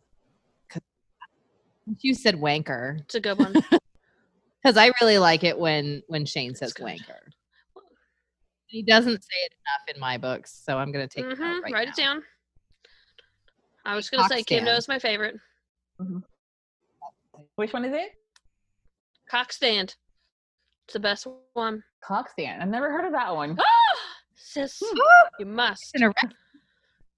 You 2.00 2.14
said 2.14 2.36
wanker 2.36 2.98
it's 3.00 3.14
a 3.14 3.20
good 3.20 3.38
one. 3.38 3.52
because 4.62 4.76
I 4.76 4.90
really 5.00 5.18
like 5.18 5.44
it 5.44 5.58
when 5.58 6.02
when 6.08 6.24
Shane 6.24 6.54
says 6.54 6.72
wanker. 6.74 7.20
He 8.66 8.82
doesn't 8.82 9.22
say 9.22 9.36
it 9.44 9.52
enough 9.52 9.94
in 9.94 10.00
my 10.00 10.16
books, 10.18 10.62
so 10.64 10.78
I'm 10.78 10.90
gonna 10.90 11.06
take 11.06 11.26
it 11.26 11.36
hmm 11.36 11.42
out 11.44 11.62
right 11.62 11.72
Write 11.72 11.88
now. 11.88 11.92
it 11.92 11.96
down. 11.96 12.22
I 13.84 13.94
was 13.94 14.08
gonna 14.10 14.24
say 14.24 14.42
Kim 14.42 14.62
Cockstand. 14.62 14.66
knows 14.66 14.88
my 14.88 14.98
favorite 14.98 15.36
Which 17.56 17.72
one 17.72 17.84
is 17.84 17.92
it? 17.94 18.12
cock 19.28 19.52
stand. 19.52 19.94
It's 20.86 20.94
the 20.94 21.00
best 21.00 21.26
one. 21.52 21.82
Cock 22.06 22.30
stand. 22.30 22.62
I've 22.62 22.68
never 22.68 22.90
heard 22.90 23.06
of 23.06 23.12
that 23.12 23.34
one. 23.34 23.58
Sis, 24.34 24.82
you 25.38 25.46
must. 25.46 25.90
An 25.94 26.02
erect 26.02 26.34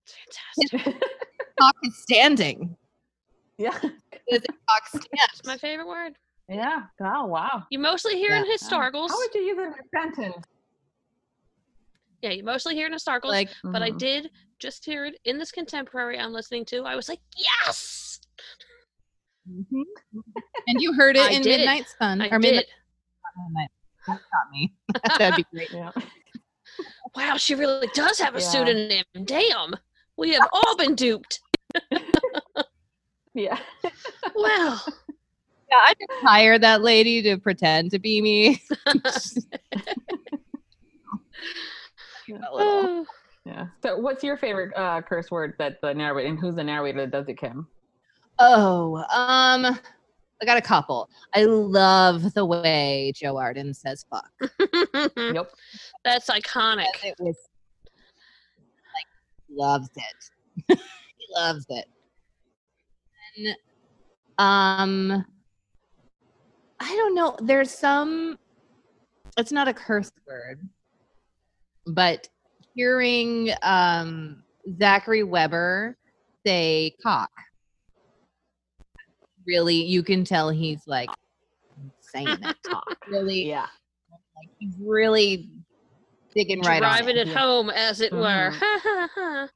fantastic. 0.06 1.02
cock 1.60 1.74
is 1.82 1.96
standing. 2.02 2.76
yeah. 3.58 3.76
Is 4.28 4.42
cock 4.68 4.82
It's 4.94 5.04
stand? 5.06 5.30
my 5.44 5.56
favorite 5.56 5.88
word. 5.88 6.12
Yeah. 6.48 6.82
Oh 7.02 7.26
wow. 7.26 7.64
You 7.70 7.78
mostly 7.80 8.14
hear 8.16 8.36
in 8.36 8.44
Yeah. 8.46 8.52
historicals. 8.56 9.08
How 9.10 9.18
would 9.18 9.34
you 9.34 9.40
use 9.42 9.58
it 9.58 9.62
in 9.62 9.72
a 9.72 9.88
sentence? 10.14 10.44
Yeah, 12.22 12.30
you 12.30 12.44
mostly 12.44 12.74
hear 12.74 12.86
in 12.86 12.92
historicals. 12.92 13.24
Like 13.30 13.50
but 13.64 13.82
I 13.82 13.90
Mhm. 13.90 13.98
did 13.98 14.30
just 14.58 14.84
hear 14.84 15.04
it 15.06 15.18
in 15.24 15.38
this 15.38 15.50
contemporary 15.50 16.18
I'm 16.18 16.32
listening 16.32 16.64
to. 16.66 16.84
I 16.84 16.94
was 16.94 17.08
like, 17.08 17.20
yes, 17.36 18.20
mhm. 19.50 19.82
and 20.68 20.80
you 20.80 20.92
heard 20.94 21.16
it 21.16 21.22
I 21.22 21.32
in 21.32 21.42
did. 21.42 21.58
Midnight 21.58 21.86
Sun 21.98 22.22
I 22.22 22.28
or 22.28 22.38
did. 22.38 22.64
Midnight. 23.48 23.70
Not 24.08 24.20
me. 24.52 24.74
That'd 25.18 25.36
be 25.36 25.46
great. 25.52 25.70
Yeah. 25.72 25.90
Wow, 27.14 27.36
she 27.38 27.54
really 27.54 27.88
does 27.94 28.18
have 28.18 28.34
a 28.36 28.40
Yeah. 28.40 28.44
pseudonym. 28.44 29.04
Damn, 29.24 29.74
we 30.18 30.32
have 30.34 30.48
all 30.52 30.76
been 30.76 30.94
duped. 30.94 31.40
Yeah. 33.34 33.58
Well, 34.34 34.82
Yeah, 35.70 35.76
I 35.76 35.92
just 35.92 36.10
hired 36.24 36.62
that 36.62 36.80
lady 36.80 37.20
to 37.22 37.36
pretend 37.36 37.90
to 37.90 37.98
be 37.98 38.22
me. 38.22 38.62
A. 42.58 43.04
Yeah. 43.44 43.66
So 43.80 43.98
what's 43.98 44.24
your 44.24 44.36
favorite 44.36 44.72
uh 44.76 45.02
curse 45.02 45.30
word 45.30 45.54
that 45.60 45.76
the 45.80 45.94
narrator 45.94 46.28
and 46.28 46.38
who's 46.38 46.56
the 46.56 46.64
narrator 46.64 47.02
that 47.02 47.12
does 47.12 47.28
it, 47.28 47.38
Kim? 47.38 47.68
Oh, 48.40 48.96
um, 49.14 49.78
I 50.40 50.44
got 50.44 50.58
a 50.58 50.62
couple. 50.62 51.08
I 51.34 51.44
love 51.44 52.34
the 52.34 52.44
way 52.44 53.12
Joe 53.14 53.38
Arden 53.38 53.72
says 53.72 54.04
"fuck." 54.10 54.30
Yep. 55.16 55.50
that's 56.04 56.28
iconic. 56.28 56.86
It 57.02 57.14
was 57.18 57.36
like 58.94 59.06
loves 59.50 59.90
it. 59.96 60.30
he 61.18 61.26
loves 61.34 61.66
it. 61.70 61.86
And, 63.38 63.56
um, 64.38 65.24
I 66.80 66.96
don't 66.96 67.14
know. 67.14 67.36
There's 67.42 67.70
some. 67.70 68.38
It's 69.38 69.52
not 69.52 69.68
a 69.68 69.74
curse 69.74 70.10
word, 70.26 70.60
but 71.86 72.28
hearing 72.74 73.50
um 73.62 74.42
Zachary 74.78 75.22
Webber 75.22 75.96
say 76.44 76.94
"cock." 77.02 77.30
Really, 79.46 79.76
you 79.84 80.02
can 80.02 80.24
tell 80.24 80.50
he's 80.50 80.86
like 80.86 81.10
saying 82.00 82.38
that 82.40 82.56
talk. 82.68 82.96
Really, 83.08 83.46
Yeah. 83.48 83.66
like 84.36 84.48
he's 84.58 84.74
really 84.80 85.48
digging 86.34 86.60
right 86.62 86.82
on 86.82 86.90
Driving 86.90 87.16
it. 87.16 87.28
it 87.28 87.28
Yeah. 87.28 87.38
home, 87.38 87.70
as 87.70 88.00
it 88.00 88.12
were. 88.12 88.50
Mhm. 88.52 88.58
Ha 88.58 88.80
ha 88.82 89.08
ha. 89.14 89.48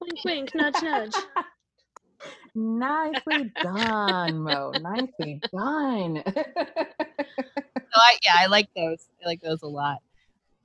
Wink, 0.00 0.24
wink, 0.24 0.54
nudge, 0.54 0.82
nudge. 0.82 1.14
Nicely 2.54 3.52
done, 3.62 4.38
Mo. 4.40 4.72
Nicely 4.80 5.40
done. 5.52 6.22
So 6.26 7.94
I, 7.94 8.18
yeah, 8.22 8.34
I 8.36 8.46
like 8.46 8.68
those. 8.76 9.08
I 9.22 9.26
like 9.26 9.40
those 9.40 9.62
a 9.62 9.66
lot. 9.68 9.98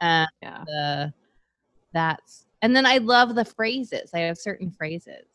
Uh, 0.01 0.25
yeah. 0.41 0.63
the 0.65 1.13
that's 1.93 2.45
and 2.61 2.75
then 2.75 2.86
I 2.86 2.97
love 2.97 3.36
the 3.36 3.45
phrases. 3.45 4.11
I 4.13 4.19
have 4.19 4.38
certain 4.38 4.71
phrases 4.71 5.25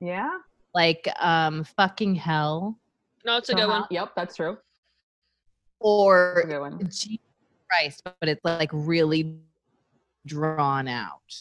Yeah. 0.00 0.38
Like 0.78 1.08
um 1.20 1.64
"fucking 1.64 2.14
hell" 2.14 2.78
No, 3.24 3.36
it's 3.36 3.48
a 3.50 3.54
good 3.54 3.64
Uh-huh. 3.64 3.80
one. 3.80 3.88
Yep, 3.90 4.12
that's 4.14 4.36
true. 4.36 4.56
Or 5.80 6.44
good 6.46 6.90
"Jesus 6.90 7.18
Christ," 7.68 8.02
but 8.04 8.28
it's 8.28 8.44
like 8.44 8.70
really 8.72 9.40
drawn 10.24 10.86
out. 10.86 11.34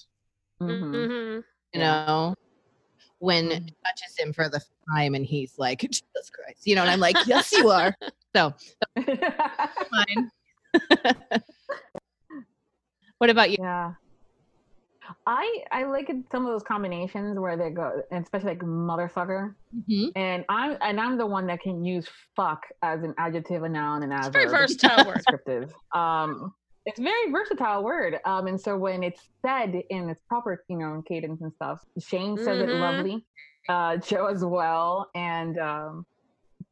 Mhm. 0.61 0.79
hmm 0.91 1.35
You 1.73 1.81
Yeah. 1.81 2.05
know, 2.07 2.35
when 3.19 3.51
it 3.51 3.63
Mhm. 3.63 3.73
touches 3.85 4.17
him 4.17 4.33
for 4.33 4.49
the 4.49 4.59
time 4.91 5.13
and 5.13 5.23
he's 5.23 5.59
like, 5.59 5.79
"Jesus 5.91 6.29
Christ," 6.31 6.65
you 6.65 6.73
know, 6.75 6.81
and 6.81 6.89
I'm 6.89 6.99
like, 6.99 7.17
"Yes, 7.27 7.51
you 7.53 7.69
are." 7.69 7.95
So 8.35 8.53
fine. 8.97 10.31
what 13.17 13.29
about 13.29 13.49
you? 13.49 13.57
yeah. 13.59 13.93
I 15.27 15.63
I 15.71 15.83
like 15.83 16.09
some 16.31 16.45
of 16.45 16.51
those 16.53 16.63
combinations 16.63 17.37
where 17.37 17.57
they 17.57 17.69
go, 17.69 18.01
especially 18.11 18.51
like 18.51 18.59
motherfucker. 18.59 19.53
Mhm. 19.75 20.11
And 20.15 20.45
I'm 20.47 20.77
and 20.81 20.99
I'm 20.99 21.17
the 21.17 21.25
one 21.27 21.47
that 21.47 21.59
can 21.59 21.83
use 21.83 22.07
fuck 22.35 22.61
as 22.81 23.03
an 23.03 23.13
adjective, 23.19 23.63
a 23.63 23.69
noun, 23.69 24.03
and 24.03 24.13
It's 24.13 24.27
a 24.27 24.31
very 24.31 24.49
versatile 24.49 25.05
word. 25.05 25.17
descriptive. 25.17 25.73
Um, 25.93 26.53
it's 26.85 26.97
a 26.99 27.03
very 27.03 27.29
versatile 27.31 27.83
word. 27.83 28.19
Um, 28.25 28.47
and 28.47 28.59
so 28.59 28.77
when 28.77 29.03
it's 29.03 29.21
said 29.45 29.75
in 29.89 30.09
its 30.09 30.21
proper, 30.29 30.63
you 30.69 30.77
know, 30.77 31.03
cadence 31.05 31.41
and 31.41 31.51
stuff, 31.53 31.81
Shane 31.99 32.37
says 32.37 32.61
it 32.61 32.69
Mhm. 32.69 32.79
lovely. 32.79 33.25
Uh, 33.67 33.97
Joe 33.97 34.27
as 34.27 34.45
well, 34.45 35.09
and 35.13 35.59
um, 35.59 36.05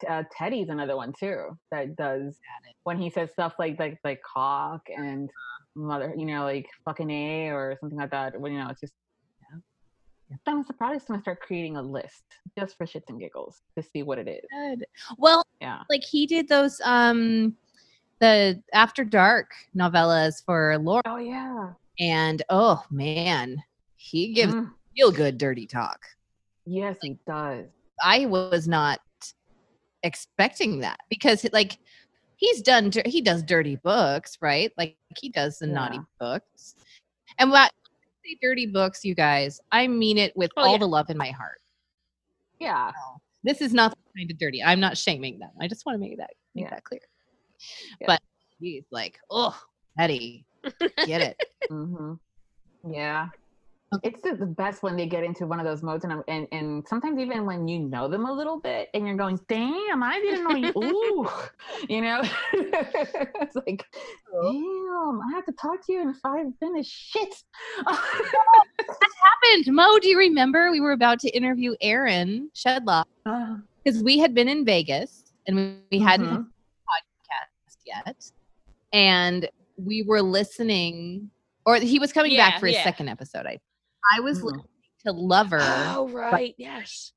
uh, 0.08 0.24
Teddy's 0.32 0.70
another 0.70 0.96
one 0.96 1.12
too 1.20 1.58
that 1.72 1.98
does 1.98 2.40
when 2.84 2.98
he 2.98 3.10
says 3.10 3.32
stuff 3.32 3.54
like 3.60 3.78
like 3.80 4.00
like 4.06 4.22
cock 4.24 4.82
and 4.90 5.30
mother, 5.76 6.14
you 6.18 6.26
know, 6.26 6.44
like 6.44 6.68
fucking 6.86 7.10
a 7.10 7.50
or 7.50 7.78
something 7.80 7.98
like 8.00 8.12
that. 8.12 8.40
When 8.40 8.54
you 8.54 8.60
know, 8.60 8.70
it's 8.70 8.82
just 8.82 8.94
yeah. 9.42 10.38
I'm 10.48 10.64
probably 10.64 10.98
just 10.98 11.08
gonna 11.08 11.22
start 11.22 11.40
creating 11.42 11.78
a 11.78 11.82
list 11.82 12.24
just 12.58 12.78
for 12.78 12.86
shits 12.86 13.10
and 13.10 13.20
giggles 13.20 13.62
to 13.78 13.84
see 13.84 14.04
what 14.04 14.18
it 14.18 14.28
is. 14.28 14.42
Good. 14.52 14.86
Well, 15.18 15.44
Yeah. 15.62 15.82
like 15.90 16.04
he 16.04 16.26
did 16.26 16.48
those 16.48 16.80
um 16.84 17.56
the 18.22 18.62
after 18.74 19.04
dark 19.04 19.52
novellas 19.78 20.44
for 20.46 20.78
Laura 20.80 21.02
Oh 21.06 21.18
yeah. 21.18 21.74
and 22.00 22.42
oh 22.50 22.84
man, 22.90 23.62
he 23.98 24.34
gives 24.34 24.54
Mm. 24.54 24.72
real 24.98 25.12
good 25.12 25.38
dirty 25.38 25.68
talk. 25.68 26.00
Yes, 26.66 26.98
he 27.02 27.18
does. 27.28 27.68
I 28.04 28.26
was 28.26 28.68
not 28.68 29.00
expecting 30.04 30.80
that 30.80 31.00
because 31.10 31.46
like 31.54 31.78
he's 32.38 32.62
done 32.62 32.92
he 33.06 33.22
does 33.22 33.44
dirty 33.44 33.76
books, 33.78 34.38
right? 34.42 34.72
Like 34.78 34.98
he 35.18 35.30
does 35.30 35.60
the 35.60 35.68
naughty 35.68 36.00
books. 36.20 36.76
And 37.40 37.50
what 37.52 37.72
I 37.72 38.08
say 38.26 38.38
dirty 38.42 38.66
books, 38.68 39.04
you 39.04 39.16
guys, 39.16 39.60
I 39.72 39.88
mean 39.88 40.18
it 40.18 40.36
with 40.36 40.52
Oh, 40.58 40.64
all 40.64 40.72
yeah. 40.74 40.78
the 40.80 40.88
love 40.88 41.10
in 41.10 41.18
my 41.18 41.32
heart. 41.32 41.62
Yeah. 42.60 42.92
This 43.44 43.62
is 43.62 43.74
not 43.74 43.92
the 43.92 43.98
kind 44.20 44.32
of 44.32 44.38
dirty. 44.38 44.64
I'm 44.64 44.80
not 44.80 44.98
shaming 44.98 45.40
them. 45.40 45.52
I 45.62 45.68
just 45.68 45.86
want 45.86 45.96
to 45.96 46.00
make 46.00 46.18
that 46.18 46.32
make 46.56 46.66
Yeah. 46.66 46.70
that 46.72 46.84
clear. 46.84 47.02
Yeah. 48.02 48.08
But 48.08 48.22
he's 48.60 48.86
like, 48.92 49.20
oh, 49.30 49.58
Eddie, 50.00 50.46
get 51.06 51.22
it. 51.22 51.44
hmm 51.70 52.14
Yeah. 52.90 53.30
It's 54.04 54.22
the, 54.22 54.36
the 54.36 54.46
best 54.46 54.84
when 54.84 54.96
they 54.96 55.06
get 55.08 55.24
into 55.24 55.46
one 55.48 55.60
of 55.60 55.66
those 55.66 55.84
modes, 55.84 56.04
and, 56.06 56.24
and 56.28 56.48
and 56.52 56.88
sometimes 56.88 57.20
even 57.20 57.46
when 57.46 57.68
you 57.68 57.80
know 57.80 58.08
them 58.08 58.26
a 58.26 58.32
little 58.32 58.60
bit, 58.60 58.90
and 58.94 59.06
you're 59.08 59.16
going, 59.18 59.40
"Damn, 59.48 60.04
I 60.04 60.20
didn't 60.20 60.44
know 60.48 60.56
you." 60.56 60.74
Ooh, 60.78 61.28
you 61.90 62.02
know, 62.02 62.22
it's 62.54 63.56
like, 63.56 63.86
"Damn, 64.32 65.22
I 65.22 65.32
have 65.34 65.46
to 65.46 65.54
talk 65.54 65.86
to 65.86 65.94
you 65.94 66.02
in 66.02 66.14
five 66.16 66.48
minutes." 66.62 66.90
Shit. 66.90 67.44
That 67.86 69.10
happened. 69.44 69.74
Mo, 69.76 70.00
do 70.00 70.08
you 70.08 70.18
remember 70.18 70.72
we 70.72 70.80
were 70.80 70.92
about 70.92 71.20
to 71.20 71.30
interview 71.30 71.76
Aaron 71.82 72.50
Shedlock 72.56 73.06
Uh, 73.26 73.58
because 73.84 74.04
we 74.04 74.18
had 74.18 74.34
been 74.34 74.48
in 74.48 74.66
Vegas 74.66 75.24
and 75.48 75.56
we, 75.56 75.76
we 75.92 76.00
hadn't 76.00 76.28
had 76.28 76.40
mhm. 76.40 76.46
podcast 76.46 77.78
yet. 77.86 78.32
And 78.94 79.50
we 79.78 80.04
were 80.04 80.22
listening, 80.22 81.30
or 81.66 81.78
he 81.78 82.00
was 82.00 82.14
coming 82.14 82.32
Yeah, 82.32 82.50
back 82.52 82.60
for 82.60 82.68
his 82.68 82.76
yeah. 82.78 82.84
second 82.84 83.10
episode. 83.10 83.46
I, 83.46 83.60
I 84.12 84.20
was 84.20 84.40
Mhm. 84.40 84.44
listening 84.46 84.66
to 85.06 85.12
Lover. 85.12 85.60
oh 85.62 86.10
right, 86.10 86.56
yes. 86.58 87.12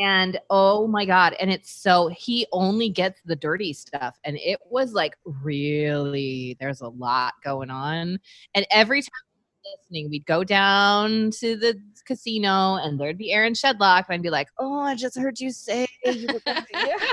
And 0.00 0.40
oh 0.48 0.86
my 0.86 1.04
God. 1.04 1.34
And 1.38 1.50
it's 1.50 1.70
so 1.70 2.08
he 2.08 2.46
only 2.50 2.88
gets 2.88 3.20
the 3.26 3.36
dirty 3.36 3.74
stuff. 3.74 4.18
And 4.24 4.38
it 4.38 4.58
was 4.70 4.94
like 4.94 5.16
really, 5.24 6.56
there's 6.60 6.80
a 6.80 6.88
lot 6.88 7.34
going 7.44 7.68
on. 7.68 8.18
And 8.54 8.66
every 8.70 9.02
time 9.02 9.10
we 9.34 9.40
were 9.70 9.76
listening, 9.76 10.08
we'd 10.10 10.24
go 10.24 10.44
down 10.44 11.30
to 11.40 11.56
the 11.58 11.78
casino 12.06 12.76
and 12.76 12.98
there'd 12.98 13.18
be 13.18 13.32
Aaron 13.32 13.52
Shedlock. 13.52 14.04
And 14.08 14.14
I'd 14.14 14.22
be 14.22 14.30
like, 14.30 14.48
oh, 14.58 14.80
I 14.80 14.94
just 14.94 15.18
heard 15.18 15.38
you 15.38 15.50
say 15.50 15.86
you 16.06 16.26
were 16.32 16.40
going 16.40 16.62
to 16.64 16.66
yeah, 16.72 17.12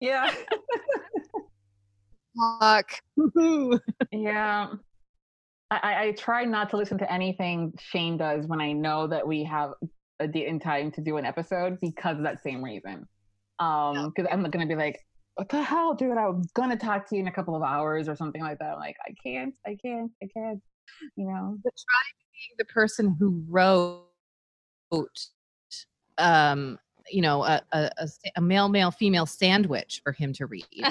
yeah, 0.30 0.34
talk. 2.60 2.90
yeah. 4.12 4.68
I, 5.70 6.06
I, 6.06 6.12
try 6.12 6.44
not 6.44 6.70
to 6.70 6.78
listen 6.78 6.96
to 6.98 7.12
anything 7.12 7.74
Shane 7.78 8.16
does 8.16 8.46
when 8.46 8.60
I 8.60 8.72
know 8.72 9.06
that 9.06 9.26
we 9.26 9.44
have 9.44 9.72
a 10.18 10.26
date 10.26 10.48
and 10.48 10.60
time 10.60 10.90
to 10.92 11.00
do 11.02 11.18
an 11.18 11.26
episode 11.26 11.78
because 11.80 12.16
of 12.16 12.22
that 12.24 12.42
same 12.42 12.64
reason. 12.64 13.06
Um, 13.58 14.12
because 14.14 14.30
I'm 14.32 14.42
gonna 14.44 14.66
be 14.66 14.76
like, 14.76 15.00
"What 15.34 15.48
the 15.48 15.62
hell, 15.62 15.94
dude? 15.94 16.16
I'm 16.16 16.44
gonna 16.54 16.76
talk 16.76 17.08
to 17.08 17.16
you 17.16 17.22
in 17.22 17.28
a 17.28 17.32
couple 17.32 17.54
of 17.54 17.62
hours 17.62 18.08
or 18.08 18.16
something 18.16 18.40
like 18.40 18.58
that." 18.60 18.74
I'm 18.74 18.78
like, 18.78 18.96
I 19.06 19.14
can't, 19.22 19.54
I 19.66 19.76
can't, 19.82 20.10
I 20.22 20.28
can't. 20.34 20.62
You 21.16 21.26
know? 21.26 21.58
but 21.62 21.72
try 21.76 22.02
being 22.32 22.56
the 22.58 22.64
person 22.66 23.16
who 23.18 23.44
wrote 23.48 24.06
um 26.16 26.78
you 27.10 27.20
know 27.20 27.44
a, 27.44 27.60
a, 27.72 27.90
a, 27.98 28.08
a 28.36 28.40
male 28.40 28.68
male 28.68 28.90
female 28.90 29.26
sandwich 29.26 30.00
for 30.02 30.12
him 30.12 30.32
to 30.32 30.46
read 30.46 30.64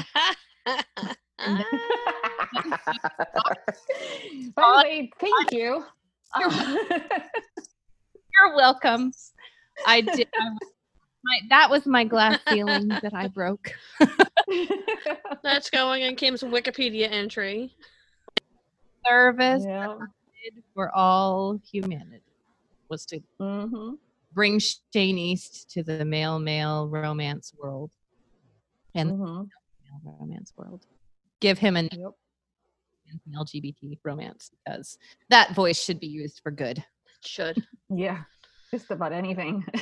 By 4.55 4.55
the 4.55 4.83
way, 4.83 5.11
thank 5.19 5.51
you. 5.51 5.83
you're 8.37 8.55
welcome 8.55 9.11
i 9.85 10.01
did 10.01 10.27
I, 10.39 10.49
was- 10.49 10.71
my, 11.23 11.39
that 11.49 11.69
was 11.69 11.85
my 11.85 12.03
glass 12.03 12.39
ceiling 12.47 12.99
that 13.01 13.13
i 13.13 13.27
broke 13.27 13.71
That's 15.43 15.69
going 15.69 16.03
in 16.03 16.15
Kim's 16.15 16.43
Wikipedia 16.43 17.09
entry. 17.11 17.75
service 19.05 19.63
yeah. 19.65 19.95
did 20.43 20.63
for 20.73 20.93
all 20.95 21.59
humanity 21.71 22.21
was 22.89 23.05
to 23.07 23.19
hmm 23.39 23.93
bring 24.33 24.59
shane 24.59 25.17
east 25.17 25.71
to 25.71 25.83
the 25.83 26.05
male 26.05 26.39
male 26.39 26.87
romance 26.87 27.53
world 27.57 27.91
and 28.93 29.11
hmm 29.11 29.41
male 30.03 30.17
romance 30.19 30.53
world 30.57 30.85
give 31.39 31.57
him 31.57 31.75
an 31.77 31.89
Yep. 31.91 32.11
Lgbt 33.33 33.99
romance 34.03 34.51
because 34.65 34.97
that 35.29 35.53
voice 35.55 35.81
should 35.81 35.99
be 35.99 36.07
used 36.07 36.39
for 36.43 36.51
good 36.51 36.83
Should. 37.25 37.63
Yeah, 37.89 38.23
just 38.71 38.91
about 38.91 39.13
anything. 39.13 39.65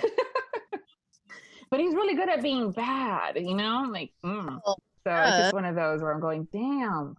but 1.72 1.80
he's 1.80 1.94
really 1.96 2.16
good 2.16 2.30
at 2.30 2.42
being 2.42 2.72
bad, 2.72 3.36
you 3.38 3.56
know? 3.56 3.88
Like, 3.90 4.12
mm. 4.26 4.60
Well, 4.66 4.78
so 5.08 5.22
it's 5.24 5.38
just 5.38 5.54
one 5.54 5.66
of 5.66 5.76
those 5.76 6.02
where 6.02 6.14
I'm 6.14 6.22
going, 6.22 6.48
damn, 6.52 7.16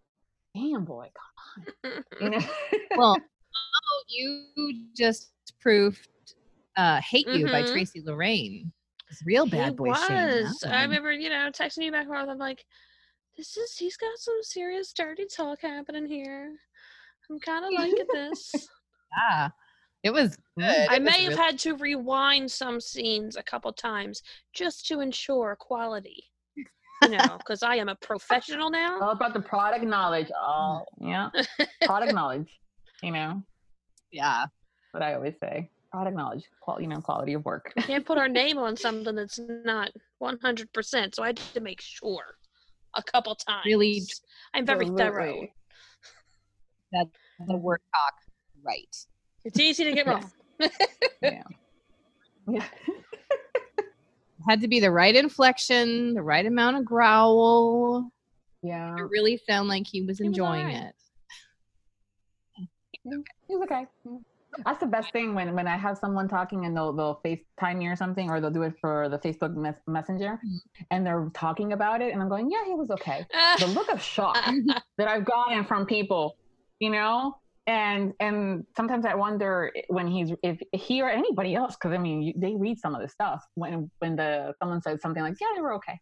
damn, 0.54 0.84
boy, 0.84 1.10
come 1.14 1.92
on. 1.92 2.04
You 2.20 2.30
know? 2.30 2.46
well 2.96 3.20
oh, 3.54 4.02
you 4.08 4.86
just 4.96 5.32
proved 5.60 6.08
uh 6.76 7.00
hate 7.00 7.26
you 7.28 7.46
by 7.46 7.62
Mhm. 7.62 7.72
tracy 7.72 8.02
lorraine 8.04 8.72
it's 9.10 9.24
real 9.24 9.46
bad 9.46 9.70
he 9.70 9.76
boy 9.76 9.92
Shane 9.92 10.42
was. 10.42 10.64
I 10.64 10.82
remember, 10.82 11.12
you 11.12 11.28
know, 11.28 11.50
texting 11.50 11.84
you 11.84 11.92
back 11.92 12.02
and 12.06 12.08
forth. 12.08 12.28
I'm 12.28 12.38
like, 12.38 12.64
this 13.36 13.56
is 13.56 13.76
he's 13.76 13.96
got 13.96 14.16
some 14.18 14.38
serious 14.42 14.92
dirty 14.92 15.26
talk 15.26 15.60
happening 15.62 16.06
here. 16.06 16.52
I'm 17.30 17.38
kind 17.40 17.64
of 17.64 17.72
liking 17.78 18.06
this. 18.12 18.52
yeah 19.18 19.48
it 20.02 20.12
was 20.12 20.36
good 20.58 20.86
I 20.90 20.96
It 20.96 21.02
may 21.02 21.22
have 21.24 21.32
really- 21.32 21.36
had 21.42 21.58
to 21.60 21.74
rewind 21.76 22.50
some 22.50 22.80
scenes 22.80 23.36
a 23.36 23.42
couple 23.42 23.72
times 23.72 24.22
just 24.52 24.86
to 24.88 25.00
ensure 25.00 25.56
quality. 25.58 26.22
You 27.02 27.08
know, 27.10 27.36
because 27.38 27.62
I 27.62 27.76
am 27.76 27.88
a 27.88 27.94
professional 27.96 28.70
now. 28.70 29.00
All 29.00 29.10
about 29.10 29.34
the 29.34 29.40
product 29.40 29.84
knowledge. 29.84 30.28
Oh, 30.34 30.82
yeah. 31.00 31.28
Product 31.82 32.14
knowledge, 32.18 32.48
you 33.02 33.10
know? 33.12 33.42
yeah 34.12 34.46
What 34.92 35.02
I 35.02 35.14
always 35.14 35.34
say. 35.42 35.68
Product 35.92 36.16
knowledge, 36.16 36.44
quality, 36.60 36.84
you 36.84 36.88
know, 36.90 37.00
quality 37.00 37.34
of 37.34 37.44
work. 37.44 37.72
Can't 37.80 38.04
put 38.06 38.16
our 38.18 38.28
name 38.28 38.56
on 38.58 38.76
something 38.76 39.14
that's 39.14 39.38
not 39.64 39.90
100%. 40.22 41.14
So 41.14 41.22
I 41.22 41.26
had 41.28 41.36
to 41.54 41.60
make 41.60 41.80
sure 41.80 42.36
a 42.96 43.02
couple 43.02 43.34
times. 43.34 43.62
Really 43.64 44.02
I'm 44.54 44.66
very 44.66 44.86
thorough. 44.86 45.46
Absolutely. 46.94 47.12
the 47.48 47.56
word 47.56 47.80
talk 47.92 48.14
right 48.64 48.96
It's 49.44 49.58
easy 49.58 49.84
to 49.84 49.92
get 49.92 50.06
Yes. 50.06 50.24
wrong. 50.60 50.70
Yeah. 51.22 51.42
Yeah. 52.48 52.64
had 54.48 54.60
to 54.60 54.68
be 54.68 54.78
the 54.80 54.90
right 54.90 55.14
inflection 55.16 56.14
the 56.14 56.22
right 56.22 56.46
amount 56.46 56.76
of 56.76 56.84
growl 56.84 58.10
Yeah. 58.62 58.94
it 58.96 59.02
really 59.10 59.36
sound 59.48 59.68
like 59.68 59.86
he 59.86 60.02
was 60.02 60.18
He 60.18 60.24
was 60.24 60.28
enjoying 60.28 60.66
alright. 60.66 60.84
it 60.84 62.68
He's 63.48 63.60
okay. 63.62 63.86
That's 64.64 64.80
the 64.80 64.86
best 64.86 65.12
thing 65.12 65.34
when 65.34 65.54
when 65.54 65.66
I 65.66 65.76
have 65.76 65.98
someone 65.98 66.28
talking 66.28 66.64
and 66.64 66.76
they'll 66.76 66.92
they'll 66.92 67.20
FaceTime 67.24 67.76
me 67.78 67.86
or 67.88 67.96
something, 67.96 68.30
or 68.30 68.40
they'll 68.40 68.50
do 68.50 68.62
it 68.62 68.74
for 68.80 69.08
the 69.08 69.18
Facebook 69.18 69.54
mes- 69.54 69.82
Messenger, 69.86 70.40
Mhm. 70.44 70.58
and 70.90 71.06
they're 71.06 71.30
talking 71.34 71.72
about 71.72 72.00
it, 72.02 72.12
and 72.12 72.22
I'm 72.22 72.28
going, 72.28 72.50
yeah, 72.50 72.64
he 72.64 72.74
was 72.74 72.90
okay. 72.90 73.26
The 73.60 73.66
look 73.66 73.88
of 73.92 74.00
shock 74.02 74.38
that 74.98 75.08
I've 75.08 75.24
gotten 75.24 75.64
from 75.64 75.86
people, 75.86 76.36
you 76.80 76.90
know, 76.90 77.36
and 77.66 78.12
and 78.20 78.64
sometimes 78.76 79.04
I 79.04 79.14
wonder 79.14 79.72
when 79.88 80.06
he's 80.06 80.32
if 80.42 80.58
he 80.72 81.02
or 81.02 81.08
anybody 81.10 81.54
else, 81.54 81.74
because 81.76 81.92
I 81.92 81.98
mean 81.98 82.22
you, 82.22 82.32
they 82.36 82.54
read 82.54 82.78
some 82.78 82.94
of 82.94 83.02
the 83.02 83.08
stuff 83.08 83.44
when 83.54 83.90
when 83.98 84.16
the 84.16 84.54
someone 84.60 84.80
says 84.82 85.00
something 85.02 85.22
like, 85.22 85.34
yeah, 85.40 85.48
they 85.54 85.60
were 85.62 85.74
okay. 85.74 85.98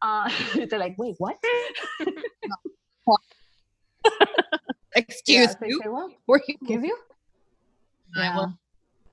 Uh, 0.00 0.28
they're 0.70 0.78
like, 0.78 0.96
wait, 0.98 1.14
what? 1.18 1.36
excuse 4.94 5.56
Yeah, 5.60 5.66
you 5.68 5.80
say, 5.82 5.88
well, 5.88 6.10
were 6.26 6.40
you 6.48 6.54
excuse 6.60 6.84
you. 6.84 6.96
I 8.16 8.34
will- 8.36 8.58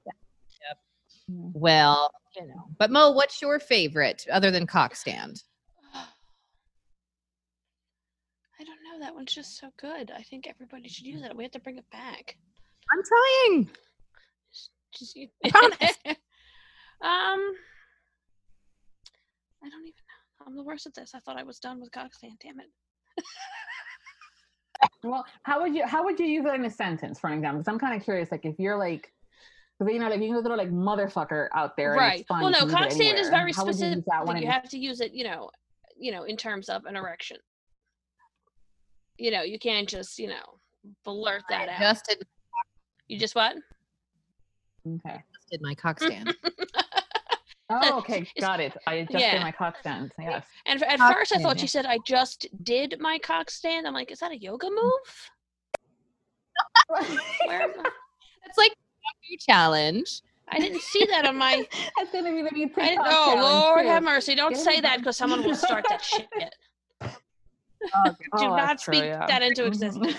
Yeah. 0.05 0.13
well 1.53 2.11
you 2.35 2.45
know 2.47 2.67
but 2.77 2.91
mo 2.91 3.11
what's 3.11 3.41
your 3.41 3.59
favorite 3.59 4.25
other 4.31 4.51
than 4.51 4.65
cock 4.67 4.95
stand 4.95 5.43
I 8.61 8.65
don't 8.65 8.83
know. 8.83 8.99
That 9.05 9.15
one's 9.15 9.33
just 9.33 9.57
so 9.57 9.69
good. 9.79 10.11
I 10.11 10.21
think 10.21 10.45
everybody 10.45 10.89
should 10.89 11.05
use 11.05 11.21
it. 11.21 11.33
We 11.33 11.43
have 11.45 11.51
to 11.53 11.61
bring 11.61 11.77
it 11.77 11.89
back. 11.91 12.35
i'm 12.91 13.01
trying 13.01 13.69
Just 14.93 15.15
you- 15.15 15.29
promise. 15.49 15.95
um, 16.05 17.55
I 19.63 19.69
don't 19.69 19.87
even 19.87 19.93
know. 19.93 20.45
I'm 20.45 20.55
the 20.57 20.63
worst 20.63 20.85
at 20.87 20.93
this. 20.93 21.15
I 21.15 21.19
thought 21.19 21.37
I 21.39 21.43
was 21.43 21.59
done 21.59 21.79
with 21.79 21.91
cockstand. 21.91 22.37
Damn 22.41 22.59
it. 22.59 22.67
Well, 25.03 25.25
how 25.43 25.61
would 25.61 25.75
you 25.75 25.85
how 25.85 26.03
would 26.05 26.19
you 26.19 26.25
use 26.25 26.45
it 26.45 26.53
in 26.53 26.65
a 26.65 26.69
sentence, 26.69 27.19
for 27.19 27.27
an 27.27 27.33
example? 27.37 27.59
Because 27.59 27.71
I'm 27.73 27.79
kind 27.79 27.95
of 27.95 28.03
curious. 28.03 28.31
Like, 28.31 28.45
if 28.45 28.59
you're 28.59 28.77
like, 28.77 29.11
Because 29.77 29.93
you 29.93 29.99
know, 29.99 30.09
like 30.09 30.21
you 30.21 30.33
can 30.33 30.43
throw 30.43 30.55
like 30.55 30.71
motherfucker 30.71 31.47
out 31.53 31.77
there, 31.77 31.93
right 31.93 32.19
it's 32.21 32.29
well 32.29 32.45
You 32.45 32.51
no 32.51 32.65
can 32.65 32.69
cock 32.69 32.91
stand 32.91 33.17
is 33.17 33.29
very 33.29 33.53
How 33.53 33.65
would 33.65 33.75
you 33.75 33.85
specific 33.85 34.05
that 34.07 34.25
one 34.25 34.37
you 34.37 34.43
in- 34.43 34.51
have 34.51 34.69
to 34.69 34.77
use 34.77 34.99
it 35.01 35.13
you 35.13 35.23
know 35.23 35.49
you 35.97 36.11
know 36.11 36.23
in 36.23 36.37
terms 36.37 36.69
of 36.69 36.85
an 36.85 36.95
erection 36.95 37.37
you 39.17 39.31
know 39.31 39.41
you 39.41 39.59
can't 39.59 39.87
just 39.87 40.17
you 40.19 40.27
know 40.27 40.59
blurt 41.03 41.43
that 41.49 41.67
out 41.69 41.79
Just 41.79 42.05
did, 42.05 42.23
you 43.07 43.17
just 43.19 43.35
what 43.35 43.55
Okay. 44.87 45.21
just 45.33 45.49
did 45.51 45.61
my 45.61 45.75
cock 45.75 45.99
stand. 45.99 46.33
Oh, 47.69 47.99
okay, 47.99 48.27
got 48.39 48.59
it. 48.59 48.75
I 48.87 48.95
adjusted 48.95 49.19
yeah. 49.19 49.43
my 49.43 49.51
cock 49.51 49.75
stand. 49.79 50.11
Yes. 50.19 50.45
and 50.65 50.81
at 50.83 50.97
Cock 50.97 51.13
first 51.13 51.31
i 51.33 51.35
thought 51.37 51.57
stand. 51.57 51.59
she 51.59 51.67
said 51.67 51.85
i 51.85 51.99
just 52.05 52.47
did 52.63 52.95
my 52.99 53.19
cock 53.19 53.49
stand 53.51 53.85
i'm 53.87 53.93
like 53.93 54.11
is 54.11 54.19
that 54.19 54.31
a 54.31 54.37
yoga 54.37 54.67
move 54.69 55.29
Where 57.47 57.61
am 57.61 57.71
I? 57.79 57.89
It's 58.45 58.57
like 58.57 58.71
a 58.71 59.37
challenge. 59.37 60.21
I 60.51 60.59
didn't 60.59 60.81
see 60.81 61.05
that 61.05 61.25
on 61.27 61.37
my. 61.37 61.67
That's 61.97 62.11
gonna 62.11 62.31
be 62.31 62.41
the 62.41 62.49
new 62.51 62.67
TikTok 62.69 63.05
oh 63.05 63.35
Lord 63.39 63.83
too. 63.83 63.87
have 63.89 64.01
mercy! 64.03 64.33
Don't 64.33 64.53
Get 64.53 64.63
say 64.63 64.81
that 64.81 64.97
because 64.97 65.15
someone 65.17 65.43
will 65.43 65.55
start 65.55 65.85
that 65.89 66.03
shit. 66.03 66.27
Oh, 67.01 67.07
Do 68.05 68.15
Oh, 68.33 68.47
not 68.47 68.55
that's 68.57 68.83
true, 68.83 68.95
speak 68.95 69.05
yeah. 69.05 69.27
that 69.27 69.43
into 69.43 69.65
existence. 69.65 70.15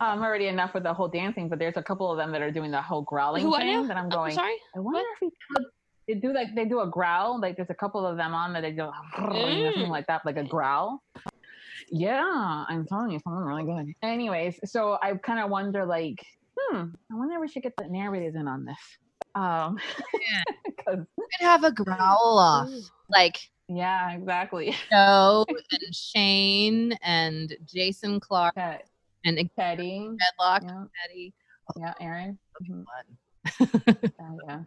I'm 0.00 0.22
already 0.22 0.46
enough 0.46 0.72
with 0.74 0.84
the 0.84 0.94
whole 0.94 1.08
dancing, 1.08 1.48
but 1.48 1.58
there's 1.58 1.76
a 1.76 1.82
couple 1.82 2.10
of 2.10 2.16
them 2.16 2.30
that 2.32 2.40
are 2.40 2.50
doing 2.50 2.70
the 2.70 2.80
whole 2.80 3.02
growling 3.02 3.42
Who 3.42 3.54
thing 3.56 3.86
that 3.88 3.96
I'm 3.96 4.06
Oh, 4.06 4.16
going. 4.16 4.32
sorry. 4.32 4.56
I 4.74 4.78
wonder 4.80 5.00
if 5.14 5.20
we 5.20 5.30
could. 5.54 5.66
They 6.12 6.18
do 6.18 6.32
like 6.32 6.54
they 6.56 6.64
do 6.64 6.80
a 6.80 6.88
growl. 6.88 7.40
Like 7.40 7.54
there's 7.56 7.70
a 7.70 7.74
couple 7.74 8.04
of 8.04 8.16
them 8.16 8.34
on 8.34 8.52
that 8.54 8.62
they 8.62 8.72
do 8.72 8.82
you 8.82 8.90
something 9.72 9.84
Mm. 9.86 9.88
like 9.90 10.08
that, 10.08 10.26
like 10.26 10.36
a 10.38 10.42
growl. 10.42 11.00
Yeah, 11.92 12.64
I'm 12.68 12.84
telling 12.86 13.12
you, 13.12 13.20
something 13.22 13.42
really 13.44 13.62
good. 13.64 13.92
Anyways, 14.02 14.58
so 14.64 14.98
I 15.02 15.14
kind 15.14 15.38
of 15.38 15.50
wonder, 15.50 15.84
like, 15.86 16.24
hmm, 16.58 16.86
I 17.10 17.14
wonder 17.14 17.34
if 17.36 17.40
we 17.42 17.48
should 17.48 17.62
get 17.62 17.74
the 17.78 17.86
narrators 17.88 18.34
in 18.34 18.48
on 18.48 18.64
this. 18.64 18.76
Um, 19.36 19.78
because 20.66 20.98
We 21.16 21.24
could 21.38 21.46
have 21.46 21.62
a 21.62 21.70
growl 21.70 22.38
off. 22.38 22.70
Like 23.08 23.38
yeah, 23.68 24.10
exactly. 24.12 24.74
Joe 24.90 25.44
and 25.48 25.94
Shane 25.94 26.92
and 27.04 27.56
Jason 27.72 28.18
Clark 28.18 28.54
Ted- 28.56 28.82
and 29.24 29.38
Teddy, 29.56 30.08
Medlock 30.08 30.62
yeah, 30.64 30.84
Eddie. 31.08 31.34
yeah, 31.76 31.94
Aaron. 32.00 32.36
Mhm. 32.68 32.84
Fun. 32.84 33.68
Yeah, 34.18 34.36
yeah. 34.48 34.58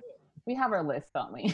We 0.45 0.55
have 0.55 0.71
our 0.71 0.83
list, 0.83 1.07
don't 1.13 1.33
we? 1.33 1.53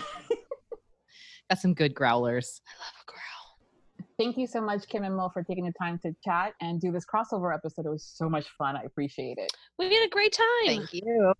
Got 1.49 1.59
some 1.59 1.73
good 1.73 1.93
growlers. 1.93 2.61
I 2.67 2.79
love 2.83 2.93
a 3.01 3.11
growl. 3.11 4.07
Thank 4.17 4.37
you 4.37 4.47
so 4.47 4.61
much, 4.61 4.87
Kim 4.87 5.03
and 5.03 5.15
Mo, 5.15 5.29
for 5.29 5.43
taking 5.43 5.65
the 5.65 5.73
time 5.79 5.99
to 5.99 6.13
chat 6.23 6.53
and 6.61 6.81
do 6.81 6.91
this 6.91 7.05
crossover 7.05 7.53
episode. 7.53 7.85
It 7.85 7.89
was 7.89 8.03
so 8.03 8.29
much 8.29 8.47
fun. 8.57 8.75
I 8.75 8.81
appreciate 8.83 9.37
it. 9.37 9.51
We 9.77 9.93
had 9.93 10.05
a 10.05 10.09
great 10.09 10.33
time. 10.33 10.45
Thank 10.65 10.93
you. 10.93 11.33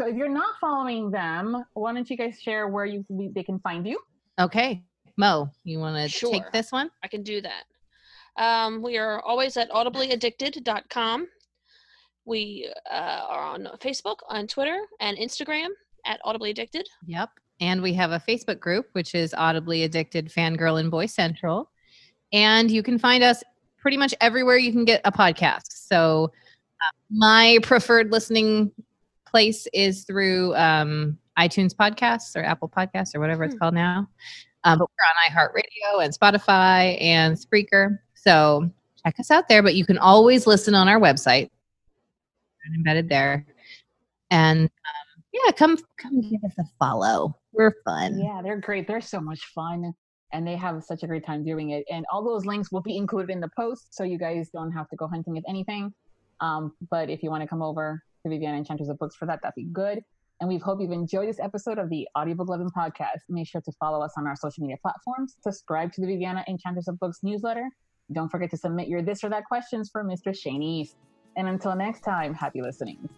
So, 0.00 0.06
if 0.08 0.16
you're 0.16 0.28
not 0.28 0.54
following 0.60 1.10
them, 1.10 1.64
why 1.74 1.92
don't 1.92 2.08
you 2.08 2.16
guys 2.16 2.40
share 2.40 2.68
where 2.68 2.84
you 2.84 3.04
they 3.34 3.42
can 3.42 3.58
find 3.60 3.86
you? 3.86 3.98
Okay. 4.38 4.84
Mo, 5.16 5.50
you 5.64 5.80
want 5.80 5.96
to 5.96 6.08
Sure. 6.08 6.30
take 6.32 6.52
this 6.52 6.70
one? 6.70 6.90
I 7.02 7.08
can 7.08 7.22
do 7.24 7.40
that. 7.40 7.64
Um, 8.36 8.82
we 8.82 8.96
are 8.98 9.20
always 9.22 9.56
at 9.56 9.68
audiblyaddicted.com. 9.70 11.26
We 12.24 12.72
uh, 12.88 12.94
are 13.28 13.42
on 13.42 13.68
Facebook, 13.80 14.18
on 14.28 14.46
Twitter, 14.46 14.78
and 15.00 15.16
Instagram 15.18 15.68
at 16.08 16.20
audibly 16.24 16.50
addicted. 16.50 16.88
Yep. 17.06 17.30
And 17.60 17.82
we 17.82 17.92
have 17.94 18.10
a 18.12 18.20
Facebook 18.20 18.58
group, 18.58 18.86
which 18.92 19.14
is 19.14 19.34
Audibly 19.34 19.84
Addicted 19.84 20.32
Fangirl 20.32 20.80
and 20.80 20.90
Boy 20.90 21.06
Central. 21.06 21.70
And 22.32 22.70
you 22.70 22.82
can 22.82 22.98
find 22.98 23.22
us 23.22 23.42
pretty 23.78 23.96
much 23.96 24.14
everywhere 24.20 24.56
you 24.56 24.72
can 24.72 24.84
get 24.84 25.00
a 25.04 25.12
podcast. 25.12 25.66
So 25.70 26.32
uh, 26.80 26.92
my 27.10 27.58
preferred 27.62 28.10
listening 28.10 28.70
place 29.26 29.66
is 29.72 30.04
through 30.04 30.54
um, 30.56 31.18
iTunes 31.38 31.74
podcasts 31.74 32.34
or 32.36 32.42
Apple 32.44 32.68
podcasts 32.68 33.14
or 33.14 33.20
whatever 33.20 33.44
it's 33.44 33.54
Hmm. 33.54 33.58
called 33.58 33.74
now. 33.74 34.08
Um, 34.64 34.78
but 34.78 34.88
we're 34.88 35.36
on 35.38 35.48
iHeartRadio 35.48 36.04
and 36.04 36.18
Spotify 36.18 37.00
and 37.00 37.36
Spreaker. 37.36 37.98
So 38.14 38.70
check 39.04 39.18
us 39.20 39.30
out 39.30 39.48
there. 39.48 39.62
But 39.62 39.74
you 39.74 39.84
can 39.84 39.98
always 39.98 40.46
listen 40.46 40.74
on 40.74 40.88
our 40.88 40.98
website. 41.00 41.50
Embedded 42.74 43.08
there. 43.08 43.46
And 44.30 44.62
um, 44.62 44.97
yeah, 45.44 45.52
come 45.52 45.76
come 45.98 46.20
give 46.20 46.42
us 46.44 46.54
a 46.58 46.64
follow. 46.78 47.36
We're 47.52 47.74
fun. 47.84 48.18
Yeah, 48.18 48.40
they're 48.42 48.60
great. 48.60 48.86
They're 48.86 49.00
so 49.00 49.20
much 49.20 49.40
fun. 49.54 49.92
And 50.32 50.46
they 50.46 50.56
have 50.56 50.84
such 50.84 51.02
a 51.02 51.06
great 51.06 51.24
time 51.24 51.42
doing 51.44 51.70
it. 51.70 51.84
And 51.90 52.04
all 52.12 52.22
those 52.22 52.44
links 52.44 52.70
will 52.70 52.82
be 52.82 52.96
included 52.96 53.30
in 53.30 53.40
the 53.40 53.48
post. 53.56 53.94
So 53.94 54.04
you 54.04 54.18
guys 54.18 54.50
don't 54.52 54.72
have 54.72 54.88
to 54.90 54.96
go 54.96 55.06
hunting 55.06 55.36
if 55.36 55.44
anything. 55.48 55.92
Um, 56.40 56.72
but 56.90 57.08
if 57.08 57.22
you 57.22 57.30
want 57.30 57.42
to 57.42 57.48
come 57.48 57.62
over 57.62 58.02
to 58.22 58.28
Viviana 58.28 58.58
Enchantress 58.58 58.90
of 58.90 58.98
Books 58.98 59.16
for 59.16 59.26
that, 59.26 59.40
that'd 59.42 59.54
be 59.54 59.64
good. 59.72 60.02
And 60.40 60.48
we 60.48 60.58
hope 60.58 60.80
you've 60.80 60.92
enjoyed 60.92 61.28
this 61.28 61.40
episode 61.40 61.78
of 61.78 61.88
the 61.88 62.06
Audiobook 62.16 62.48
Loving 62.48 62.70
Podcast. 62.70 63.20
Make 63.28 63.48
sure 63.48 63.60
to 63.62 63.72
follow 63.80 64.04
us 64.04 64.12
on 64.16 64.26
our 64.26 64.36
social 64.36 64.62
media 64.62 64.76
platforms. 64.80 65.36
Subscribe 65.42 65.92
to 65.94 66.00
the 66.00 66.06
Viviana 66.06 66.44
Enchantress 66.46 66.88
of 66.88 67.00
Books 67.00 67.18
newsletter. 67.22 67.68
Don't 68.12 68.28
forget 68.28 68.50
to 68.50 68.56
submit 68.56 68.88
your 68.88 69.02
this 69.02 69.24
or 69.24 69.30
that 69.30 69.46
questions 69.46 69.90
for 69.90 70.04
Mr. 70.04 70.36
Shane 70.38 70.62
East. 70.62 70.96
And 71.36 71.48
until 71.48 71.74
next 71.74 72.00
time, 72.02 72.34
happy 72.34 72.62
listening. 72.62 73.08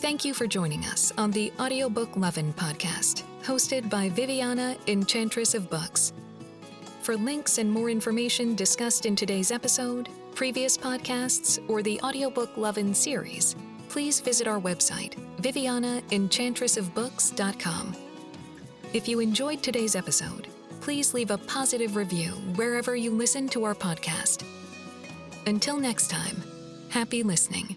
Thank 0.00 0.24
you 0.26 0.34
for 0.34 0.46
joining 0.46 0.84
us 0.84 1.10
on 1.16 1.30
the 1.30 1.50
Audiobook 1.58 2.18
Lovin' 2.18 2.52
podcast, 2.52 3.22
hosted 3.42 3.88
by 3.88 4.10
Viviana, 4.10 4.76
Enchantress 4.86 5.54
of 5.54 5.70
Books. 5.70 6.12
For 7.00 7.16
links 7.16 7.56
and 7.56 7.72
more 7.72 7.88
information 7.88 8.54
discussed 8.54 9.06
in 9.06 9.16
today's 9.16 9.50
episode, 9.50 10.10
previous 10.34 10.76
podcasts, 10.76 11.58
or 11.66 11.82
the 11.82 11.98
Audiobook 12.02 12.58
Lovin' 12.58 12.92
series, 12.92 13.56
please 13.88 14.20
visit 14.20 14.46
our 14.46 14.60
website, 14.60 15.14
vivianaenchantressofbooks.com. 15.40 17.96
If 18.92 19.08
you 19.08 19.20
enjoyed 19.20 19.62
today's 19.62 19.96
episode, 19.96 20.48
please 20.82 21.14
leave 21.14 21.30
a 21.30 21.38
positive 21.38 21.96
review 21.96 22.32
wherever 22.56 22.96
you 22.96 23.12
listen 23.12 23.48
to 23.48 23.64
our 23.64 23.74
podcast. 23.74 24.44
Until 25.46 25.78
next 25.78 26.10
time, 26.10 26.42
happy 26.90 27.22
listening. 27.22 27.76